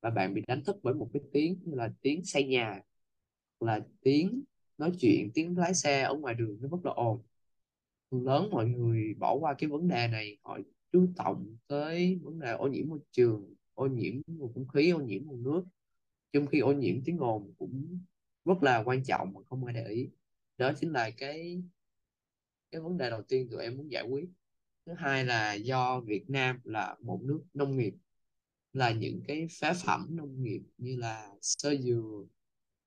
và 0.00 0.10
bạn 0.10 0.34
bị 0.34 0.42
đánh 0.46 0.64
thức 0.64 0.76
bởi 0.82 0.94
một 0.94 1.10
cái 1.12 1.22
tiếng 1.32 1.58
như 1.64 1.74
là 1.74 1.92
tiếng 2.02 2.24
xây 2.24 2.44
nhà, 2.44 2.80
là 3.60 3.80
tiếng 4.00 4.42
nói 4.78 4.92
chuyện, 5.00 5.30
tiếng 5.34 5.58
lái 5.58 5.74
xe 5.74 6.02
ở 6.02 6.14
ngoài 6.14 6.34
đường 6.34 6.58
nó 6.60 6.68
rất 6.68 6.78
là 6.84 6.92
ồn. 6.92 7.22
Phần 8.10 8.24
lớn 8.26 8.48
mọi 8.50 8.68
người 8.68 9.14
bỏ 9.14 9.34
qua 9.34 9.54
cái 9.58 9.70
vấn 9.70 9.88
đề 9.88 10.08
này, 10.08 10.38
họ 10.44 10.58
chú 10.92 11.06
trọng 11.16 11.56
tới 11.66 12.20
vấn 12.22 12.38
đề 12.40 12.52
ô 12.52 12.68
nhiễm 12.68 12.88
môi 12.88 12.98
trường, 13.12 13.54
ô 13.74 13.86
nhiễm 13.86 14.14
nguồn 14.26 14.52
không 14.54 14.68
khí, 14.68 14.90
ô 14.90 15.00
nhiễm 15.00 15.26
nguồn 15.26 15.42
nước, 15.42 15.64
trong 16.32 16.46
khi 16.46 16.58
ô 16.60 16.72
nhiễm 16.72 17.04
tiếng 17.04 17.18
ồn 17.18 17.52
cũng 17.58 18.00
rất 18.44 18.62
là 18.62 18.82
quan 18.84 19.04
trọng 19.04 19.32
mà 19.34 19.40
không 19.48 19.64
ai 19.64 19.74
để 19.74 19.86
ý. 19.88 20.08
Đó 20.58 20.72
chính 20.80 20.92
là 20.92 21.10
cái 21.10 21.62
cái 22.70 22.80
vấn 22.80 22.96
đề 22.96 23.10
đầu 23.10 23.22
tiên 23.22 23.48
tụi 23.50 23.62
em 23.62 23.76
muốn 23.76 23.90
giải 23.90 24.04
quyết. 24.08 24.28
Thứ 24.86 24.92
hai 24.98 25.24
là 25.24 25.54
do 25.54 26.00
Việt 26.00 26.30
Nam 26.30 26.60
là 26.64 26.96
một 27.00 27.20
nước 27.22 27.42
nông 27.54 27.76
nghiệp 27.76 27.94
là 28.72 28.90
những 28.90 29.22
cái 29.28 29.46
phế 29.60 29.72
phẩm 29.84 30.06
nông 30.16 30.42
nghiệp 30.42 30.62
như 30.78 30.96
là 30.96 31.30
sơ 31.42 31.76
dừa, 31.76 32.24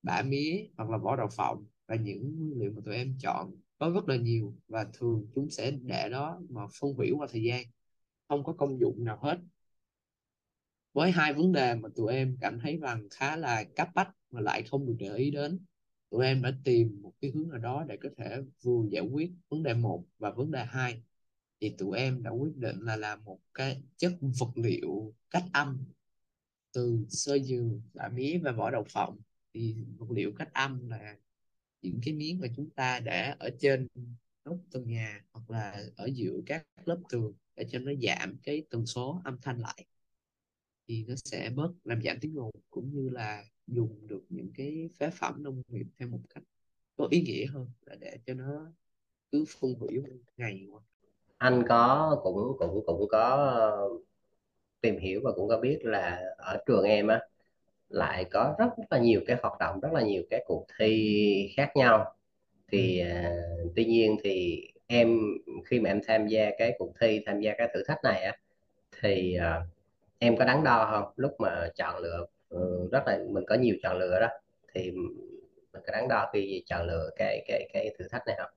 bã 0.03 0.21
mía 0.21 0.67
hoặc 0.77 0.89
là 0.89 0.97
vỏ 0.97 1.15
đậu 1.15 1.27
phộng 1.37 1.65
và 1.87 1.95
những 1.95 2.35
nguyên 2.39 2.59
liệu 2.59 2.71
mà 2.75 2.81
tụi 2.85 2.95
em 2.95 3.15
chọn 3.19 3.55
có 3.79 3.89
rất 3.89 4.09
là 4.09 4.15
nhiều 4.15 4.55
và 4.67 4.85
thường 4.93 5.27
chúng 5.35 5.49
sẽ 5.49 5.71
để 5.71 6.09
đó 6.09 6.41
mà 6.49 6.61
phân 6.79 6.93
hủy 6.93 7.11
qua 7.17 7.27
thời 7.31 7.43
gian, 7.43 7.65
không 8.27 8.43
có 8.43 8.53
công 8.53 8.79
dụng 8.79 9.03
nào 9.05 9.19
hết. 9.21 9.39
Với 10.93 11.11
hai 11.11 11.33
vấn 11.33 11.51
đề 11.51 11.75
mà 11.75 11.89
tụi 11.95 12.13
em 12.13 12.37
cảm 12.41 12.59
thấy 12.59 12.77
rằng 12.77 13.07
khá 13.11 13.35
là 13.35 13.63
cấp 13.75 13.87
bách 13.95 14.09
mà 14.31 14.41
lại 14.41 14.63
không 14.63 14.87
được 14.87 14.95
để 14.99 15.15
ý 15.15 15.31
đến, 15.31 15.59
tụi 16.09 16.25
em 16.25 16.41
đã 16.41 16.51
tìm 16.63 16.99
một 17.01 17.13
cái 17.21 17.31
hướng 17.31 17.49
nào 17.49 17.59
đó 17.59 17.85
để 17.87 17.97
có 18.03 18.09
thể 18.17 18.37
vừa 18.63 18.85
giải 18.91 19.03
quyết 19.11 19.31
vấn 19.49 19.63
đề 19.63 19.73
một 19.73 20.05
và 20.19 20.31
vấn 20.31 20.51
đề 20.51 20.65
hai 20.65 21.03
thì 21.61 21.75
tụi 21.77 21.97
em 21.97 22.23
đã 22.23 22.31
quyết 22.31 22.57
định 22.57 22.79
là 22.79 22.95
làm 22.95 23.23
một 23.25 23.39
cái 23.53 23.83
chất 23.97 24.13
vật 24.39 24.51
liệu 24.55 25.13
cách 25.31 25.43
âm 25.53 25.83
từ 26.73 27.05
sơ 27.09 27.39
dừa 27.39 27.69
bã 27.93 28.09
mía 28.09 28.39
và 28.43 28.51
vỏ 28.51 28.71
đậu 28.71 28.83
phộng 28.83 29.19
thì 29.53 29.75
vật 29.97 30.11
liệu 30.11 30.31
cách 30.37 30.53
âm 30.53 30.89
là 30.89 31.17
những 31.81 31.99
cái 32.05 32.13
miếng 32.13 32.39
mà 32.39 32.47
chúng 32.55 32.69
ta 32.69 32.99
để 32.99 33.35
ở 33.39 33.49
trên 33.59 33.87
nóc 34.45 34.57
tường 34.71 34.87
nhà 34.87 35.25
hoặc 35.31 35.49
là 35.49 35.83
ở 35.95 36.09
giữa 36.13 36.41
các 36.45 36.67
lớp 36.85 36.99
tường 37.09 37.33
để 37.55 37.65
cho 37.69 37.79
nó 37.79 37.91
giảm 38.01 38.37
cái 38.43 38.63
tần 38.69 38.85
số 38.85 39.21
âm 39.25 39.37
thanh 39.41 39.59
lại. 39.59 39.85
Thì 40.87 41.05
nó 41.07 41.15
sẽ 41.15 41.49
bớt 41.55 41.73
làm 41.83 42.01
giảm 42.03 42.17
tiếng 42.21 42.35
ồn 42.35 42.51
cũng 42.69 42.91
như 42.93 43.09
là 43.09 43.45
dùng 43.67 44.07
được 44.07 44.25
những 44.29 44.51
cái 44.55 44.89
phế 44.99 45.09
phẩm 45.09 45.43
nông 45.43 45.61
nghiệp 45.67 45.85
theo 45.99 46.07
một 46.07 46.21
cách 46.29 46.43
có 46.95 47.07
ý 47.11 47.21
nghĩa 47.21 47.45
hơn 47.45 47.69
là 47.85 47.95
để 47.95 48.17
cho 48.25 48.33
nó 48.33 48.71
cứ 49.31 49.45
phân 49.59 49.73
hủy 49.73 49.99
ngày 50.37 50.67
qua 50.71 50.81
anh 51.47 51.63
có 51.69 52.17
cũng 52.23 52.55
cũng 52.59 52.83
cũng 52.85 53.07
có 53.11 53.19
ờ, 53.59 53.89
tìm 54.81 54.97
hiểu 54.99 55.21
và 55.23 55.31
cũng 55.35 55.49
có 55.49 55.59
biết 55.59 55.79
là 55.83 56.21
ở 56.37 56.57
trường 56.67 56.83
em 56.85 57.07
á 57.07 57.19
lại 57.89 58.25
có 58.31 58.55
rất 58.59 58.69
là 58.91 58.99
nhiều 58.99 59.21
cái 59.27 59.37
hoạt 59.43 59.59
động 59.59 59.79
rất 59.81 59.93
là 59.93 60.01
nhiều 60.03 60.23
cái 60.31 60.43
cuộc 60.47 60.65
thi 60.79 61.53
khác 61.57 61.71
nhau. 61.75 62.15
Thì 62.71 62.99
à, 62.99 63.31
tuy 63.75 63.85
nhiên 63.85 64.17
thì 64.23 64.61
em 64.87 65.19
khi 65.65 65.79
mà 65.79 65.89
em 65.89 66.01
tham 66.07 66.27
gia 66.27 66.51
cái 66.59 66.75
cuộc 66.79 66.93
thi 67.01 67.21
tham 67.25 67.41
gia 67.41 67.53
cái 67.59 67.69
thử 67.73 67.83
thách 67.87 67.99
này 68.05 68.23
á 68.23 68.37
thì 69.01 69.35
à, 69.35 69.61
em 70.19 70.37
có 70.37 70.45
đắn 70.45 70.63
đo 70.65 70.89
không? 70.91 71.13
Lúc 71.17 71.31
mà 71.39 71.69
chọn 71.77 71.97
lựa 72.03 72.25
ừ, 72.49 72.89
rất 72.91 73.03
là 73.07 73.19
mình 73.29 73.45
có 73.47 73.55
nhiều 73.55 73.75
chọn 73.83 73.97
lựa 73.99 74.19
đó 74.21 74.27
thì 74.75 74.91
mình 75.73 75.83
có 75.87 75.93
đắn 75.93 76.07
đo 76.09 76.29
khi 76.33 76.63
chọn 76.67 76.87
lựa 76.87 77.09
cái 77.17 77.43
cái 77.47 77.69
cái 77.73 77.95
thử 77.99 78.07
thách 78.11 78.23
này 78.27 78.35
không 78.39 78.51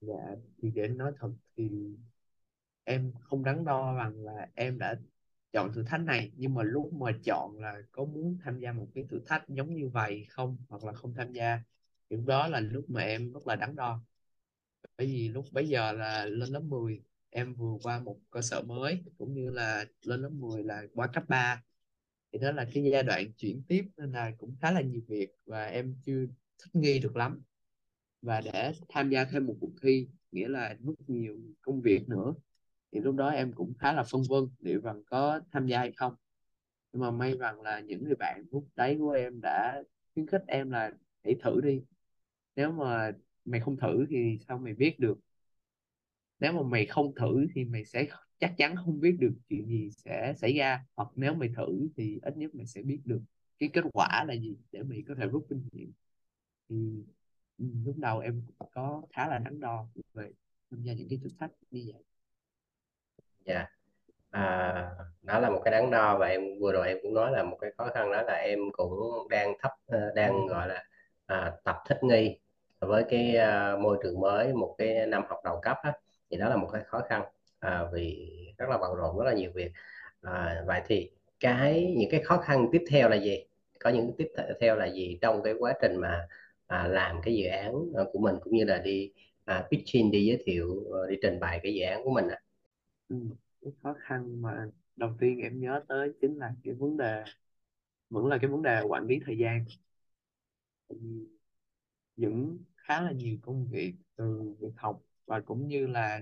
dạ 0.00 0.36
thì 0.62 0.70
để 0.70 0.88
nói 0.88 1.12
thật 1.18 1.32
thì 1.56 1.70
em 2.84 3.12
không 3.20 3.44
đắn 3.44 3.64
đo 3.64 3.94
rằng 3.94 4.24
là 4.24 4.48
em 4.54 4.78
đã 4.78 4.94
chọn 5.52 5.72
thử 5.72 5.84
thách 5.84 6.00
này, 6.00 6.32
nhưng 6.36 6.54
mà 6.54 6.62
lúc 6.62 6.92
mà 6.92 7.12
chọn 7.24 7.58
là 7.58 7.82
có 7.92 8.04
muốn 8.04 8.38
tham 8.44 8.58
gia 8.60 8.72
một 8.72 8.86
cái 8.94 9.04
thử 9.10 9.20
thách 9.26 9.48
giống 9.48 9.74
như 9.74 9.88
vậy 9.88 10.26
không? 10.28 10.56
Hoặc 10.68 10.84
là 10.84 10.92
không 10.92 11.14
tham 11.14 11.32
gia 11.32 11.60
thì 12.10 12.16
lúc 12.16 12.26
đó 12.26 12.48
là 12.48 12.60
lúc 12.60 12.84
mà 12.90 13.00
em 13.02 13.32
rất 13.32 13.46
là 13.46 13.56
đắn 13.56 13.76
đo. 13.76 14.04
Bởi 14.98 15.06
vì 15.06 15.28
lúc 15.28 15.44
bấy 15.52 15.68
giờ 15.68 15.92
là 15.92 16.26
lên 16.26 16.48
lớp 16.48 16.60
10 16.60 17.02
em 17.30 17.54
vừa 17.54 17.78
qua 17.82 18.00
một 18.00 18.18
cơ 18.30 18.40
sở 18.42 18.62
mới, 18.62 19.04
cũng 19.18 19.34
như 19.34 19.50
là 19.50 19.84
lên 20.04 20.20
lớp 20.20 20.30
10 20.32 20.62
là 20.64 20.82
qua 20.94 21.06
cấp 21.06 21.24
3 21.28 21.62
thì 22.32 22.38
đó 22.38 22.52
là 22.52 22.66
cái 22.74 22.84
giai 22.92 23.02
đoạn 23.02 23.32
chuyển 23.32 23.62
tiếp, 23.68 23.84
nên 23.96 24.12
là 24.12 24.32
cũng 24.38 24.56
khá 24.60 24.70
là 24.70 24.80
nhiều 24.80 25.00
việc 25.08 25.28
và 25.46 25.66
em 25.66 25.94
chưa 26.04 26.26
thích 26.58 26.70
nghi 26.74 26.98
được 26.98 27.16
lắm 27.16 27.42
và 28.22 28.40
để 28.40 28.72
tham 28.88 29.10
gia 29.10 29.24
thêm 29.24 29.46
một 29.46 29.56
cuộc 29.60 29.72
thi, 29.82 30.08
nghĩa 30.32 30.48
là 30.48 30.76
rất 30.80 30.94
nhiều 31.06 31.38
công 31.62 31.80
việc 31.80 32.08
nữa. 32.08 32.34
Thì 32.92 33.00
lúc 33.00 33.16
đó 33.16 33.28
em 33.28 33.52
cũng 33.52 33.74
khá 33.78 33.92
là 33.92 34.04
phân 34.04 34.22
vân 34.28 34.44
liệu 34.58 34.80
rằng 34.80 35.02
có 35.06 35.40
tham 35.52 35.66
gia 35.66 35.78
hay 35.78 35.92
không. 35.92 36.14
Nhưng 36.92 37.02
mà 37.02 37.10
may 37.10 37.36
rằng 37.38 37.60
là 37.60 37.80
những 37.80 38.04
người 38.04 38.14
bạn 38.14 38.44
lúc 38.50 38.68
đấy 38.76 38.96
của 38.98 39.10
em 39.10 39.40
đã 39.40 39.82
khuyến 40.14 40.26
khích 40.26 40.42
em 40.46 40.70
là 40.70 40.92
hãy 41.24 41.36
thử 41.42 41.60
đi. 41.60 41.82
Nếu 42.56 42.72
mà 42.72 43.12
mày 43.44 43.60
không 43.60 43.76
thử 43.76 44.06
thì 44.10 44.38
sao 44.48 44.58
mày 44.58 44.74
biết 44.74 45.00
được? 45.00 45.18
Nếu 46.40 46.52
mà 46.52 46.62
mày 46.62 46.86
không 46.86 47.14
thử 47.14 47.46
thì 47.54 47.64
mày 47.64 47.84
sẽ 47.84 48.06
chắc 48.38 48.54
chắn 48.58 48.76
không 48.76 49.00
biết 49.00 49.16
được 49.20 49.32
chuyện 49.48 49.66
gì 49.68 49.90
sẽ 49.90 50.34
xảy 50.36 50.52
ra. 50.56 50.84
Hoặc 50.96 51.08
nếu 51.16 51.34
mày 51.34 51.48
thử 51.56 51.88
thì 51.96 52.18
ít 52.22 52.36
nhất 52.36 52.54
mày 52.54 52.66
sẽ 52.66 52.82
biết 52.82 53.00
được 53.04 53.20
cái 53.58 53.68
kết 53.72 53.84
quả 53.92 54.24
là 54.28 54.34
gì 54.34 54.56
để 54.72 54.82
mày 54.82 55.02
có 55.08 55.14
thể 55.14 55.26
rút 55.26 55.46
kinh 55.48 55.68
nghiệm. 55.72 55.92
Thì 56.68 56.76
lúc 57.84 57.94
đầu 57.98 58.18
em 58.18 58.42
có 58.70 59.02
khá 59.12 59.28
là 59.28 59.38
đắn 59.38 59.60
đo 59.60 59.86
về 60.14 60.30
tham 60.70 60.82
gia 60.82 60.92
những 60.92 61.08
cái 61.08 61.18
thử 61.22 61.28
thách 61.38 61.50
như 61.70 61.90
vậy. 61.92 62.02
Dạ. 63.44 63.66
À, 64.30 64.90
đó 65.22 65.38
là 65.38 65.50
một 65.50 65.60
cái 65.64 65.72
đắn 65.72 65.90
đo 65.90 66.18
và 66.18 66.26
em 66.26 66.40
vừa 66.60 66.72
rồi 66.72 66.88
em 66.88 66.98
cũng 67.02 67.14
nói 67.14 67.32
là 67.32 67.42
một 67.42 67.58
cái 67.60 67.70
khó 67.78 67.88
khăn 67.94 68.12
đó 68.12 68.22
là 68.22 68.34
em 68.34 68.58
cũng 68.72 69.28
đang 69.30 69.54
thấp 69.60 69.72
ờ, 69.86 70.12
đang 70.14 70.46
gọi 70.46 70.68
là 70.68 70.84
à, 71.26 71.52
tập 71.64 71.76
thích 71.88 71.98
nghi 72.02 72.38
với 72.80 73.04
cái 73.10 73.36
à, 73.36 73.76
môi 73.76 73.98
trường 74.02 74.20
mới 74.20 74.52
một 74.52 74.74
cái 74.78 75.06
năm 75.06 75.22
học 75.28 75.38
đầu 75.44 75.60
cấp 75.62 75.76
á, 75.82 75.92
thì 76.30 76.36
đó 76.36 76.48
là 76.48 76.56
một 76.56 76.68
cái 76.72 76.82
khó 76.84 77.00
khăn 77.08 77.22
à, 77.58 77.84
vì 77.92 78.30
rất 78.58 78.68
là 78.70 78.78
bận 78.78 78.94
rộn 78.94 79.18
rất 79.18 79.24
là 79.24 79.32
nhiều 79.34 79.50
việc. 79.54 79.72
À, 80.22 80.62
vậy 80.66 80.82
thì 80.86 81.10
cái 81.40 81.94
những 81.96 82.10
cái 82.10 82.22
khó 82.22 82.36
khăn 82.36 82.68
tiếp 82.72 82.84
theo 82.90 83.08
là 83.08 83.16
gì? 83.16 83.44
Có 83.80 83.90
những 83.90 84.12
tiếp 84.18 84.28
theo 84.60 84.76
là 84.76 84.86
gì 84.86 85.18
trong 85.22 85.42
cái 85.42 85.54
quá 85.58 85.72
trình 85.82 85.96
mà 85.96 86.28
à, 86.70 86.88
làm 86.88 87.16
cái 87.24 87.34
dự 87.36 87.48
án 87.48 87.74
ờ, 87.94 88.10
của 88.12 88.18
mình 88.18 88.36
cũng 88.44 88.56
như 88.56 88.64
là 88.64 88.78
đi 88.78 89.12
à, 89.44 89.68
pitching 89.70 90.10
đi 90.10 90.26
giới 90.26 90.42
thiệu 90.46 90.84
ờ, 90.92 91.06
đi 91.10 91.16
trình 91.22 91.40
bày 91.40 91.60
cái 91.62 91.74
dự 91.74 91.82
án 91.84 92.04
của 92.04 92.10
mình 92.10 92.28
ạ 92.28 92.38
ừ. 93.08 93.16
cái 93.62 93.72
khó 93.82 93.94
khăn 94.00 94.42
mà 94.42 94.66
đầu 94.96 95.10
tiên 95.20 95.38
em 95.40 95.60
nhớ 95.60 95.82
tới 95.88 96.12
chính 96.20 96.38
là 96.38 96.54
cái 96.64 96.74
vấn 96.74 96.96
đề 96.96 97.24
vẫn 98.10 98.26
là 98.26 98.38
cái 98.42 98.50
vấn 98.50 98.62
đề 98.62 98.82
quản 98.88 99.06
lý 99.06 99.20
thời 99.26 99.38
gian 99.38 99.64
Ừ, 100.88 100.96
những 102.16 102.58
khá 102.76 103.00
là 103.02 103.12
nhiều 103.12 103.36
công 103.42 103.68
việc 103.70 103.94
từ 104.16 104.54
việc 104.60 104.68
học 104.76 105.02
và 105.26 105.40
cũng 105.40 105.68
như 105.68 105.86
là 105.86 106.20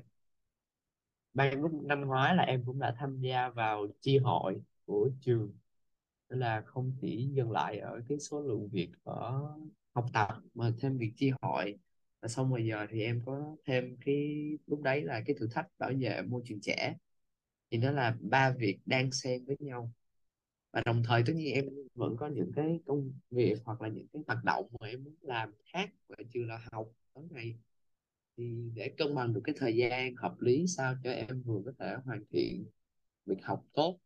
ban 1.34 1.60
lúc 1.62 1.72
năm 1.84 2.00
ngoái 2.00 2.36
là 2.36 2.42
em 2.42 2.62
cũng 2.66 2.78
đã 2.78 2.94
tham 2.98 3.20
gia 3.20 3.48
vào 3.48 3.86
chi 4.00 4.18
hội 4.18 4.62
của 4.86 5.10
trường 5.20 5.52
nên 6.30 6.40
là 6.40 6.62
không 6.66 6.92
chỉ 7.02 7.28
dừng 7.34 7.50
lại 7.52 7.78
ở 7.78 8.00
cái 8.08 8.18
số 8.20 8.40
lượng 8.42 8.68
việc 8.72 8.90
ở 9.04 9.42
học 9.98 10.10
tập 10.12 10.28
mà 10.54 10.72
thêm 10.80 10.98
việc 10.98 11.12
chi 11.16 11.30
hội. 11.42 11.78
Và 12.20 12.28
xong 12.28 12.50
rồi 12.50 12.66
giờ 12.66 12.86
thì 12.90 13.02
em 13.02 13.22
có 13.26 13.56
thêm 13.66 13.96
cái, 14.04 14.38
lúc 14.66 14.82
đấy 14.82 15.02
là 15.02 15.22
cái 15.26 15.36
thử 15.38 15.48
thách 15.52 15.66
bảo 15.78 15.92
vệ 16.00 16.22
môi 16.22 16.42
trường 16.44 16.60
trẻ. 16.60 16.96
Thì 17.70 17.78
nó 17.78 17.90
là 17.90 18.16
ba 18.20 18.50
việc 18.58 18.78
đang 18.86 19.12
xen 19.12 19.44
với 19.44 19.56
nhau. 19.60 19.92
Và 20.72 20.82
đồng 20.84 21.02
thời 21.04 21.22
tất 21.26 21.32
nhiên 21.36 21.54
em 21.54 21.64
vẫn 21.94 22.16
có 22.16 22.28
những 22.28 22.52
cái 22.56 22.80
công 22.86 23.12
việc 23.30 23.54
hoặc 23.64 23.82
là 23.82 23.88
những 23.88 24.06
cái 24.12 24.22
hoạt 24.26 24.44
động 24.44 24.66
mà 24.80 24.86
em 24.86 25.04
muốn 25.04 25.14
làm 25.20 25.52
khác 25.72 25.90
và 26.08 26.16
chưa 26.32 26.44
là 26.44 26.60
học 26.72 26.88
tối 27.14 27.24
ngày. 27.30 27.56
Thì 28.36 28.70
để 28.74 28.88
cân 28.98 29.14
bằng 29.14 29.32
được 29.32 29.40
cái 29.44 29.54
thời 29.58 29.76
gian 29.76 30.16
hợp 30.16 30.34
lý 30.40 30.66
sao 30.66 30.94
cho 31.04 31.10
em 31.10 31.42
vừa 31.42 31.62
có 31.64 31.72
thể 31.78 31.96
hoàn 32.04 32.24
thiện 32.30 32.66
việc 33.26 33.38
học 33.42 33.64
tốt, 33.72 33.98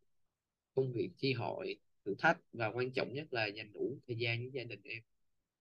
công 0.75 0.93
việc 0.93 1.11
chi 1.17 1.33
hội, 1.33 1.77
thử 2.05 2.15
thách 2.19 2.39
và 2.53 2.69
quan 2.75 2.93
trọng 2.93 3.13
nhất 3.13 3.33
là 3.33 3.47
dành 3.47 3.73
đủ 3.73 3.99
thời 4.07 4.17
gian 4.17 4.39
với 4.41 4.51
gia 4.55 4.65
đình 4.65 4.81
em 4.85 5.03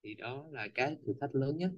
thì 0.03 0.13
đó 0.15 0.45
là 0.51 0.67
cái 0.75 0.97
thử 1.05 1.13
thách 1.21 1.35
lớn 1.35 1.57
nhất 1.57 1.71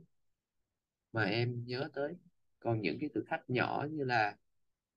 mà 1.14 1.24
em 1.24 1.64
nhớ 1.66 1.90
tới. 1.94 2.16
Còn 2.60 2.82
những 2.82 2.98
cái 3.00 3.10
thử 3.14 3.24
thách 3.28 3.50
nhỏ 3.50 3.88
như 3.92 4.04
là 4.04 4.38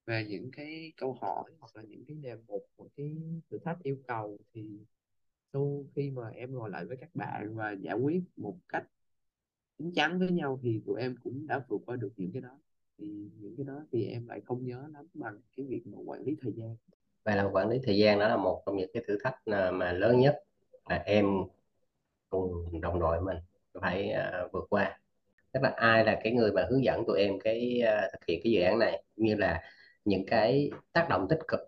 về 0.07 0.27
những 0.29 0.51
cái 0.51 0.93
câu 0.97 1.13
hỏi 1.13 1.51
hoặc 1.59 1.77
là 1.77 1.83
những 1.83 2.05
cái 2.09 2.17
đề 2.17 2.37
mục, 2.47 2.67
một 2.79 2.89
cái 2.97 3.17
thử 3.51 3.59
thách 3.59 3.83
yêu 3.83 3.97
cầu 4.07 4.39
thì 4.55 4.79
sau 5.53 5.87
khi 5.95 6.11
mà 6.11 6.29
em 6.29 6.55
ngồi 6.55 6.71
lại 6.71 6.85
với 6.85 6.97
các 6.97 7.11
bạn 7.15 7.55
và 7.55 7.73
giải 7.73 7.97
quyết 7.97 8.23
một 8.37 8.57
cách 8.69 8.85
chín 9.79 9.93
chắn 9.95 10.19
với 10.19 10.31
nhau 10.31 10.61
thì 10.63 10.81
tụi 10.87 11.01
em 11.01 11.17
cũng 11.25 11.47
đã 11.47 11.65
vượt 11.69 11.81
qua 11.87 11.97
được 11.97 12.13
những 12.17 12.31
cái 12.33 12.43
đó. 12.43 12.59
Thì 12.99 13.31
những 13.41 13.55
cái 13.57 13.65
đó 13.67 13.85
thì 13.93 14.07
em 14.07 14.27
lại 14.29 14.41
không 14.45 14.65
nhớ 14.65 14.89
lắm 14.93 15.07
bằng 15.15 15.41
cái 15.57 15.67
việc 15.67 15.87
mà 15.87 15.99
quản 16.05 16.23
lý 16.23 16.37
thời 16.43 16.53
gian. 16.57 16.77
Vậy 17.25 17.37
là 17.37 17.45
quản 17.53 17.69
lý 17.69 17.79
thời 17.83 17.99
gian 17.99 18.19
đó 18.19 18.29
là 18.29 18.37
một 18.37 18.63
trong 18.67 18.77
những 18.77 18.91
cái 18.93 19.05
thử 19.07 19.19
thách 19.25 19.35
à, 19.45 19.71
mà 19.71 19.93
lớn 19.93 20.21
nhất 20.21 20.37
là 20.89 20.97
em 20.97 21.27
cùng 22.31 22.81
đồng 22.81 23.01
đội 23.01 23.21
mình 23.21 23.37
phải 23.81 24.13
uh, 24.45 24.53
vượt 24.53 24.67
qua. 24.71 24.99
Tức 25.53 25.61
là 25.63 25.73
ai 25.77 26.05
là 26.05 26.21
cái 26.25 26.33
người 26.33 26.53
mà 26.53 26.67
hướng 26.71 26.85
dẫn 26.85 27.05
tụi 27.07 27.21
em 27.21 27.39
cái 27.41 27.83
uh, 27.83 28.13
thực 28.13 28.27
hiện 28.29 28.41
cái 28.45 28.53
dự 28.53 28.61
án 28.61 28.79
này? 28.79 29.03
Như 29.17 29.35
là 29.35 29.63
những 30.05 30.27
cái 30.27 30.71
tác 30.93 31.07
động 31.11 31.27
tích 31.31 31.41
cực 31.49 31.61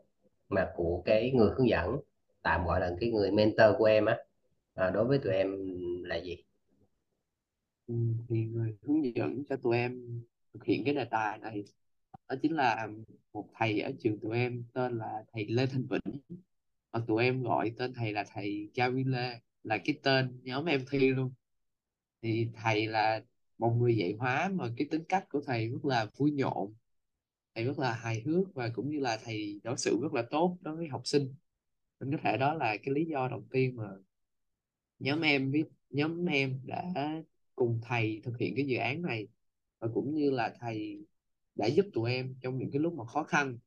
mà 0.49 0.69
của 0.77 1.03
cái 1.05 1.31
người 1.31 1.51
hướng 1.57 1.69
dẫn 1.69 1.97
tạm 2.43 2.67
gọi 2.67 2.81
là 2.81 2.91
cái 3.01 3.11
người 3.11 3.31
mentor 3.31 3.77
của 3.79 3.85
em 3.85 4.07
á 4.07 4.19
à, 4.75 4.91
đối 4.91 5.05
với 5.05 5.19
tụi 5.19 5.33
em 5.33 5.57
là 6.05 6.17
gì? 6.17 6.37
Ừ, 7.87 7.95
thì 8.29 8.45
người 8.45 8.77
hướng 8.83 9.15
dẫn 9.17 9.45
cho 9.49 9.57
tụi 9.57 9.77
em 9.77 10.23
thực 10.55 10.65
hiện 10.65 10.85
cái 10.85 10.95
đề 10.95 11.05
tài 11.05 11.39
này 11.39 11.65
đó 12.29 12.37
chính 12.43 12.57
là 12.57 12.89
một 13.33 13.49
thầy 13.55 13.81
ở 13.81 13.91
trường 14.01 14.21
tụi 14.21 14.37
em 14.37 14.65
tên 14.73 14.99
là 14.99 15.25
thầy 15.33 15.47
Lê 15.47 15.67
Thanh 15.67 15.87
Vĩnh. 15.91 16.21
Và 16.93 17.01
tụi 17.07 17.25
em 17.25 17.43
gọi 17.43 17.73
tên 17.79 17.93
thầy 17.95 18.13
là 18.13 18.25
thầy 18.35 18.71
Gavin 18.75 19.09
Lê 19.09 19.41
là 19.65 19.79
cái 19.85 19.99
tên 20.03 20.41
nhóm 20.43 20.65
em 20.65 20.85
thi 20.91 20.99
luôn. 20.99 21.33
Thì 22.23 22.49
thầy 22.55 22.87
là 22.87 23.23
một 23.59 23.71
người 23.71 23.97
dạy 23.97 24.15
hóa 24.19 24.51
mà 24.55 24.69
cái 24.77 24.87
tính 24.91 25.05
cách 25.09 25.27
của 25.31 25.41
thầy 25.47 25.69
rất 25.69 25.85
là 25.85 26.07
vui 26.17 26.31
nhộn, 26.31 26.75
thầy 27.55 27.65
rất 27.65 27.79
là 27.79 27.93
hài 27.93 28.21
hước 28.21 28.55
và 28.55 28.69
cũng 28.75 28.91
như 28.91 29.01
là 29.01 29.19
thầy 29.25 29.61
đối 29.65 29.77
xử 29.77 29.99
rất 30.03 30.15
là 30.15 30.23
tốt 30.31 30.59
đối 30.61 30.77
với 30.77 30.89
học 30.89 31.03
sinh. 31.05 31.35
Nên 32.01 32.13
có 32.13 32.19
thể 32.23 32.37
đó 32.37 32.55
là 32.55 32.77
cái 32.77 32.95
lý 32.95 33.05
do 33.05 33.29
đầu 33.29 33.45
tiên 33.51 33.77
mà 33.77 33.89
nhóm 34.99 35.21
em 35.21 35.53
với 35.53 35.65
nhóm 35.91 36.27
em 36.27 36.61
đã 36.65 36.93
cùng 37.55 37.81
thầy 37.83 38.21
thực 38.25 38.39
hiện 38.39 38.55
cái 38.57 38.67
dự 38.67 38.77
án 38.77 39.03
này 39.03 39.29
và 39.79 39.89
cũng 39.95 40.15
như 40.15 40.31
là 40.31 40.55
thầy 40.61 41.07
đã 41.55 41.67
giúp 41.67 41.87
tụi 41.93 42.13
em 42.13 42.35
trong 42.41 42.59
những 42.59 42.71
cái 42.71 42.81
lúc 42.81 42.95
mà 42.95 43.05
khó 43.05 43.23
khăn 43.23 43.59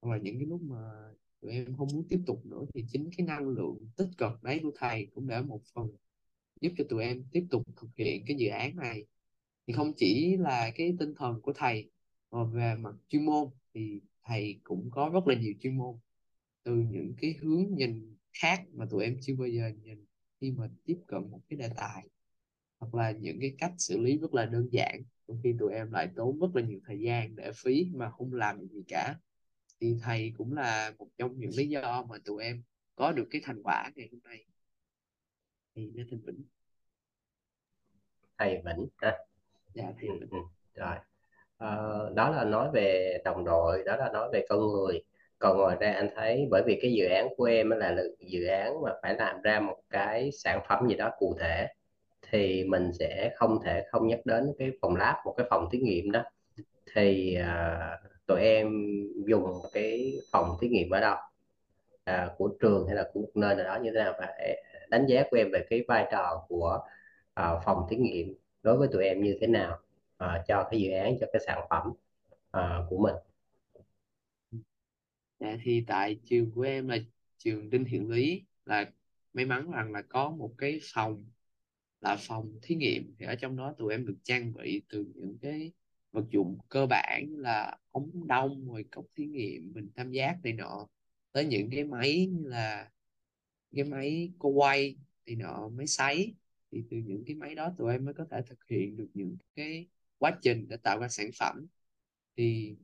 hoặc 0.00 0.12
là 0.12 0.18
những 0.22 0.38
cái 0.38 0.46
lúc 0.46 0.62
mà 0.62 0.76
tụi 1.42 1.52
em 1.52 1.76
không 1.76 1.88
muốn 1.92 2.04
tiếp 2.08 2.20
tục 2.26 2.46
nữa 2.46 2.60
thì 2.74 2.84
chính 2.88 3.10
cái 3.16 3.26
năng 3.26 3.48
lượng 3.48 3.78
tích 3.96 4.08
cực 4.18 4.42
đấy 4.42 4.60
của 4.62 4.72
thầy 4.76 5.06
cũng 5.14 5.26
đã 5.26 5.42
một 5.42 5.60
phần 5.74 5.88
giúp 6.60 6.72
cho 6.78 6.84
tụi 6.88 7.04
em 7.04 7.24
tiếp 7.32 7.46
tục 7.50 7.62
thực 7.76 7.88
hiện 7.96 8.24
cái 8.26 8.36
dự 8.36 8.48
án 8.48 8.76
này. 8.76 9.04
Thì 9.66 9.72
không 9.72 9.92
chỉ 9.96 10.36
là 10.36 10.70
cái 10.74 10.96
tinh 10.98 11.14
thần 11.16 11.40
của 11.40 11.52
thầy, 11.52 11.90
mà 12.30 12.44
về 12.44 12.74
mặt 12.74 12.94
chuyên 13.08 13.24
môn 13.24 13.48
thì 13.74 14.00
thầy 14.24 14.60
cũng 14.64 14.90
có 14.90 15.10
rất 15.12 15.26
là 15.26 15.40
nhiều 15.40 15.52
chuyên 15.60 15.76
môn. 15.76 15.96
Từ 16.62 16.74
những 16.90 17.14
cái 17.20 17.34
hướng 17.40 17.74
nhìn 17.74 18.16
khác 18.32 18.64
mà 18.72 18.86
tụi 18.90 19.04
em 19.04 19.16
chưa 19.20 19.34
bao 19.36 19.48
giờ 19.48 19.70
nhìn 19.82 20.04
khi 20.40 20.50
mà 20.50 20.68
tiếp 20.84 20.98
cận 21.06 21.30
một 21.30 21.40
cái 21.48 21.56
đề 21.58 21.68
tài, 21.76 22.08
hoặc 22.78 22.94
là 22.94 23.10
những 23.10 23.40
cái 23.40 23.54
cách 23.58 23.72
xử 23.78 24.00
lý 24.00 24.18
rất 24.18 24.34
là 24.34 24.46
đơn 24.46 24.68
giản, 24.72 25.02
trong 25.28 25.40
khi 25.42 25.54
tụi 25.58 25.72
em 25.72 25.92
lại 25.92 26.08
tốn 26.16 26.40
rất 26.40 26.56
là 26.56 26.62
nhiều 26.62 26.80
thời 26.86 27.00
gian 27.00 27.36
để 27.36 27.50
phí 27.56 27.86
mà 27.94 28.10
không 28.10 28.32
làm 28.32 28.66
gì 28.68 28.82
cả 28.88 29.14
thì 29.82 29.96
thầy 30.02 30.32
cũng 30.38 30.54
là 30.54 30.92
một 30.98 31.06
trong 31.18 31.38
những 31.38 31.50
lý 31.56 31.66
do 31.66 32.04
mà 32.08 32.16
tụi 32.24 32.44
em 32.44 32.62
có 32.96 33.12
được 33.12 33.26
cái 33.30 33.40
thành 33.44 33.62
quả 33.62 33.90
ngày 33.96 34.08
hôm 34.12 34.20
nay. 34.24 34.44
Thì 35.74 35.90
nên 35.94 36.06
thầy 36.10 36.18
Vĩnh. 36.26 36.42
Thầy 38.38 38.62
Vĩnh 38.64 38.88
ha 38.96 39.18
dạ 39.74 39.84
thầy 40.00 40.08
ừ, 40.08 40.14
Vĩnh. 40.20 40.30
ừ. 40.30 40.38
rồi. 40.74 40.96
Ờ, 41.56 42.12
đó 42.16 42.30
là 42.30 42.44
nói 42.44 42.70
về 42.74 43.18
đồng 43.24 43.44
đội 43.44 43.82
đó 43.86 43.96
là 43.96 44.10
nói 44.12 44.28
về 44.32 44.46
con 44.48 44.60
người. 44.72 45.02
Còn 45.38 45.58
ngoài 45.58 45.76
ra 45.80 45.92
anh 45.92 46.08
thấy 46.16 46.46
bởi 46.50 46.62
vì 46.66 46.78
cái 46.82 46.92
dự 46.92 47.04
án 47.06 47.28
của 47.36 47.44
em 47.44 47.70
là 47.70 47.96
dự 48.20 48.46
án 48.46 48.82
mà 48.82 48.90
phải 49.02 49.14
làm 49.14 49.42
ra 49.42 49.60
một 49.60 49.76
cái 49.90 50.30
sản 50.32 50.60
phẩm 50.68 50.88
gì 50.88 50.94
đó 50.94 51.10
cụ 51.18 51.36
thể 51.40 51.66
thì 52.30 52.64
mình 52.64 52.90
sẽ 52.98 53.32
không 53.36 53.58
thể 53.64 53.86
không 53.90 54.06
nhắc 54.06 54.20
đến 54.24 54.44
cái 54.58 54.70
phòng 54.82 54.96
lab 54.96 55.16
một 55.24 55.34
cái 55.36 55.46
phòng 55.50 55.68
thí 55.72 55.78
nghiệm 55.78 56.10
đó. 56.10 56.22
Thì 56.94 57.34
à, 57.34 57.98
tụi 58.32 58.40
em 58.40 58.68
dùng 59.26 59.62
cái 59.72 60.18
phòng 60.32 60.56
thí 60.60 60.68
nghiệm 60.68 60.90
ở 60.90 61.00
đâu 61.00 61.16
à, 62.04 62.30
của 62.38 62.50
trường 62.60 62.86
hay 62.86 62.96
là 62.96 63.10
của 63.12 63.20
một 63.20 63.30
nơi 63.34 63.54
nào 63.54 63.64
đó 63.64 63.78
như 63.82 63.90
thế 63.94 64.00
nào 64.04 64.14
và 64.18 64.28
đánh 64.90 65.06
giá 65.06 65.22
của 65.30 65.36
em 65.36 65.50
về 65.52 65.66
cái 65.70 65.84
vai 65.88 66.08
trò 66.12 66.44
của 66.48 66.80
à, 67.34 67.60
phòng 67.64 67.86
thí 67.90 67.96
nghiệm 67.96 68.34
đối 68.62 68.76
với 68.76 68.88
tụi 68.92 69.04
em 69.04 69.22
như 69.22 69.38
thế 69.40 69.46
nào 69.46 69.78
à, 70.16 70.44
cho 70.48 70.68
cái 70.70 70.80
dự 70.80 70.90
án 70.90 71.16
cho 71.20 71.26
cái 71.32 71.42
sản 71.46 71.66
phẩm 71.70 71.92
à, 72.50 72.78
của 72.88 72.98
mình. 72.98 73.14
Dạ 75.40 75.56
thì 75.62 75.84
tại 75.86 76.20
trường 76.24 76.50
của 76.54 76.62
em 76.62 76.88
là 76.88 76.98
trường 77.38 77.70
Đinh 77.70 77.84
Hiển 77.84 78.08
Lý 78.08 78.42
là 78.64 78.90
may 79.32 79.44
mắn 79.44 79.70
rằng 79.70 79.92
là 79.92 80.02
có 80.02 80.30
một 80.30 80.54
cái 80.58 80.80
phòng 80.94 81.24
là 82.00 82.16
phòng 82.20 82.58
thí 82.62 82.74
nghiệm 82.74 83.14
thì 83.18 83.26
ở 83.26 83.34
trong 83.34 83.56
đó 83.56 83.74
tụi 83.78 83.94
em 83.94 84.06
được 84.06 84.16
trang 84.22 84.52
bị 84.52 84.82
từ 84.88 85.04
những 85.14 85.38
cái 85.42 85.72
vật 86.12 86.24
dụng 86.30 86.58
cơ 86.68 86.86
bản 86.86 87.26
là 87.36 87.78
ống 87.90 88.26
đông 88.26 88.72
rồi 88.72 88.84
cốc 88.90 89.04
thí 89.16 89.26
nghiệm 89.26 89.72
mình 89.74 89.88
tam 89.94 90.10
giác 90.10 90.38
này 90.42 90.52
nọ. 90.52 90.88
Tới 91.32 91.44
những 91.44 91.70
cái 91.70 91.84
máy 91.84 92.26
như 92.26 92.48
là, 92.48 92.90
cái 93.74 93.84
máy 93.84 94.32
cô 94.38 94.48
quay 94.48 94.96
này 95.26 95.36
nọ, 95.36 95.68
máy 95.68 95.86
sấy. 95.86 96.34
Thì 96.70 96.82
từ 96.90 96.96
những 96.96 97.24
cái 97.26 97.36
máy 97.36 97.54
đó 97.54 97.74
tụi 97.78 97.92
em 97.92 98.04
mới 98.04 98.14
có 98.14 98.26
thể 98.30 98.42
thực 98.46 98.58
hiện 98.68 98.96
được 98.96 99.08
những 99.14 99.36
cái 99.56 99.86
quá 100.18 100.38
trình 100.42 100.68
để 100.68 100.76
tạo 100.76 101.00
ra 101.00 101.08
sản 101.08 101.30
phẩm. 101.38 101.66
Thì 102.36 102.76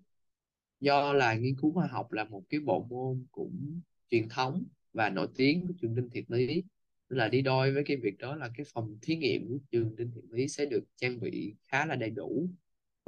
do 0.80 1.12
là 1.12 1.34
nghiên 1.34 1.56
cứu 1.56 1.72
khoa 1.72 1.86
học 1.86 2.12
là 2.12 2.24
một 2.24 2.42
cái 2.48 2.60
bộ 2.60 2.86
môn 2.90 3.26
cũng 3.30 3.80
truyền 4.10 4.28
thống 4.28 4.64
và 4.92 5.10
nổi 5.10 5.28
tiếng 5.36 5.66
của 5.66 5.74
trường 5.80 5.94
Đinh 5.94 6.10
thiệt 6.10 6.24
Lý. 6.28 6.62
Là 7.08 7.28
đi 7.28 7.42
đôi 7.42 7.72
với 7.72 7.82
cái 7.86 7.96
việc 7.96 8.18
đó 8.18 8.36
là 8.36 8.50
cái 8.56 8.66
phòng 8.72 8.98
thí 9.02 9.16
nghiệm 9.16 9.48
của 9.48 9.58
trường 9.70 9.96
Đinh 9.96 10.10
Thiện 10.14 10.24
Lý 10.30 10.48
sẽ 10.48 10.66
được 10.66 10.84
trang 10.96 11.20
bị 11.20 11.54
khá 11.66 11.86
là 11.86 11.96
đầy 11.96 12.10
đủ 12.10 12.48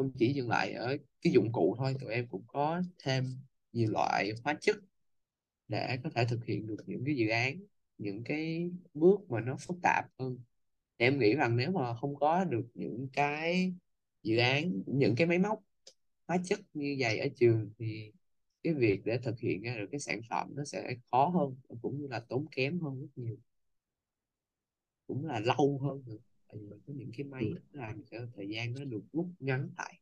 không 0.00 0.12
chỉ 0.18 0.32
dừng 0.32 0.48
lại 0.48 0.72
ở 0.72 0.96
cái 1.22 1.32
dụng 1.32 1.52
cụ 1.52 1.74
thôi, 1.78 1.94
tụi 2.00 2.12
em 2.12 2.26
cũng 2.28 2.44
có 2.46 2.82
thêm 2.98 3.24
nhiều 3.72 3.90
loại 3.90 4.32
hóa 4.44 4.54
chất 4.60 4.76
để 5.68 5.98
có 6.04 6.10
thể 6.14 6.24
thực 6.24 6.44
hiện 6.44 6.66
được 6.66 6.76
những 6.86 7.02
cái 7.06 7.16
dự 7.16 7.28
án, 7.28 7.60
những 7.98 8.24
cái 8.24 8.70
bước 8.94 9.20
mà 9.30 9.40
nó 9.40 9.56
phức 9.60 9.76
tạp 9.82 10.04
hơn. 10.18 10.38
Thì 10.98 11.06
em 11.06 11.18
nghĩ 11.18 11.34
rằng 11.34 11.56
nếu 11.56 11.70
mà 11.72 11.94
không 11.94 12.16
có 12.16 12.44
được 12.44 12.66
những 12.74 13.08
cái 13.12 13.74
dự 14.22 14.36
án, 14.36 14.82
những 14.86 15.14
cái 15.16 15.26
máy 15.26 15.38
móc 15.38 15.58
hóa 16.28 16.38
chất 16.44 16.60
như 16.74 16.96
vậy 17.00 17.18
ở 17.18 17.28
trường 17.36 17.70
thì 17.78 18.12
cái 18.62 18.74
việc 18.74 19.00
để 19.04 19.18
thực 19.18 19.40
hiện 19.40 19.62
ra 19.62 19.76
được 19.76 19.86
cái 19.92 20.00
sản 20.00 20.20
phẩm 20.30 20.48
nó 20.56 20.64
sẽ 20.64 20.94
khó 21.10 21.28
hơn, 21.28 21.56
cũng 21.82 22.00
như 22.00 22.06
là 22.10 22.20
tốn 22.28 22.46
kém 22.50 22.80
hơn 22.80 23.00
rất 23.00 23.08
nhiều. 23.16 23.36
Cũng 25.06 25.26
là 25.26 25.40
lâu 25.40 25.80
hơn 25.82 26.02
nữa 26.06 26.29
tại 26.52 26.60
vì 26.60 26.68
mình 26.68 26.80
có 26.86 26.92
những 26.96 27.10
cái 27.16 27.24
máy 27.24 27.44
ừ. 27.44 27.56
làm 27.72 28.02
cho 28.10 28.18
thời 28.36 28.48
gian 28.48 28.74
nó 28.78 28.84
được 28.84 29.02
rút 29.12 29.26
ngắn 29.40 29.68
lại. 29.78 29.94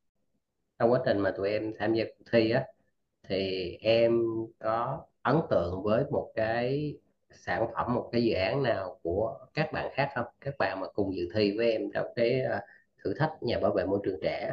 Trong 0.78 0.92
quá 0.92 1.00
trình 1.06 1.18
mà 1.18 1.32
tụi 1.37 1.50
em 1.50 1.72
tham 1.78 1.94
gia 1.94 2.04
cuộc 2.04 2.24
thi 2.32 2.50
á 2.50 2.64
thì 3.28 3.70
em 3.80 4.22
có 4.58 5.04
ấn 5.22 5.37
tượng 5.50 5.82
với 5.82 6.04
một 6.11 6.32
cái 6.34 6.94
sản 7.30 7.66
phẩm 7.74 7.94
một 7.94 8.08
cái 8.12 8.24
dự 8.24 8.34
án 8.34 8.62
nào 8.62 9.00
của 9.02 9.46
các 9.54 9.72
bạn 9.72 9.90
khác 9.94 10.08
không? 10.14 10.26
Các 10.40 10.54
bạn 10.58 10.80
mà 10.80 10.87
cùng 10.94 11.16
dự 11.16 11.28
thi 11.34 11.56
với 11.56 11.72
em 11.72 11.82
trong 11.94 12.06
cái 12.16 12.40
à, 12.40 12.61
thử 13.04 13.14
thách 13.14 13.32
nhà 13.40 13.61
bảo 13.61 13.72
vệ 13.72 13.84
môi 13.84 14.00
trường 14.04 14.18
trẻ 14.22 14.52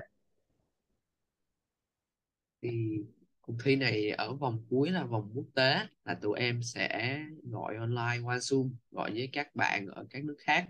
thì 2.62 3.00
cuộc 3.42 3.54
thi 3.64 3.76
này 3.76 4.12
ở 4.12 4.34
vòng 4.34 4.66
cuối 4.70 4.90
là 4.92 5.04
vòng 5.04 5.32
quốc 5.36 5.46
tế 5.56 5.80
là 6.06 6.16
tụi 6.22 6.40
em 6.40 6.64
sẽ 6.64 7.20
gọi 7.44 7.76
online 7.76 8.20
qua 8.26 8.38
Zoom 8.38 8.70
gọi 8.92 9.12
với 9.12 9.30
các 9.34 9.56
bạn 9.56 9.88
ở 9.88 10.06
các 10.10 10.24
nước 10.26 10.36
khác 10.40 10.68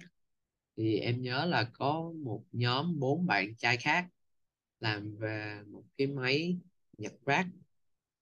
thì 0.78 1.00
em 1.00 1.22
nhớ 1.22 1.46
là 1.46 1.72
có 1.74 2.12
một 2.24 2.44
nhóm 2.52 3.00
bốn 3.00 3.26
bạn 3.26 3.56
trai 3.56 3.78
khác 3.78 4.08
làm 4.80 5.16
về 5.18 5.60
một 5.68 5.84
cái 5.98 6.08
máy 6.08 6.58
nhặt 6.98 7.14
rác 7.26 7.48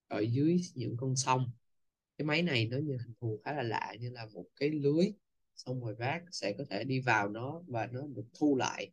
ở 0.07 0.19
dưới 0.19 0.61
những 0.75 0.97
con 0.97 1.15
sông. 1.15 1.51
Cái 2.17 2.25
máy 2.25 2.41
này 2.41 2.67
nó 2.67 2.77
như 2.77 2.97
hình 2.97 3.13
thù 3.21 3.39
khá 3.45 3.53
là 3.53 3.63
lạ, 3.63 3.95
như 3.99 4.09
là 4.09 4.25
một 4.33 4.45
cái 4.55 4.69
lưới, 4.69 5.13
xong 5.55 5.81
rồi 5.85 5.95
rác 5.97 6.23
sẽ 6.31 6.53
có 6.57 6.63
thể 6.69 6.83
đi 6.83 6.99
vào 6.99 7.29
nó 7.29 7.61
và 7.67 7.87
nó 7.87 8.01
được 8.07 8.25
thu 8.39 8.55
lại. 8.57 8.91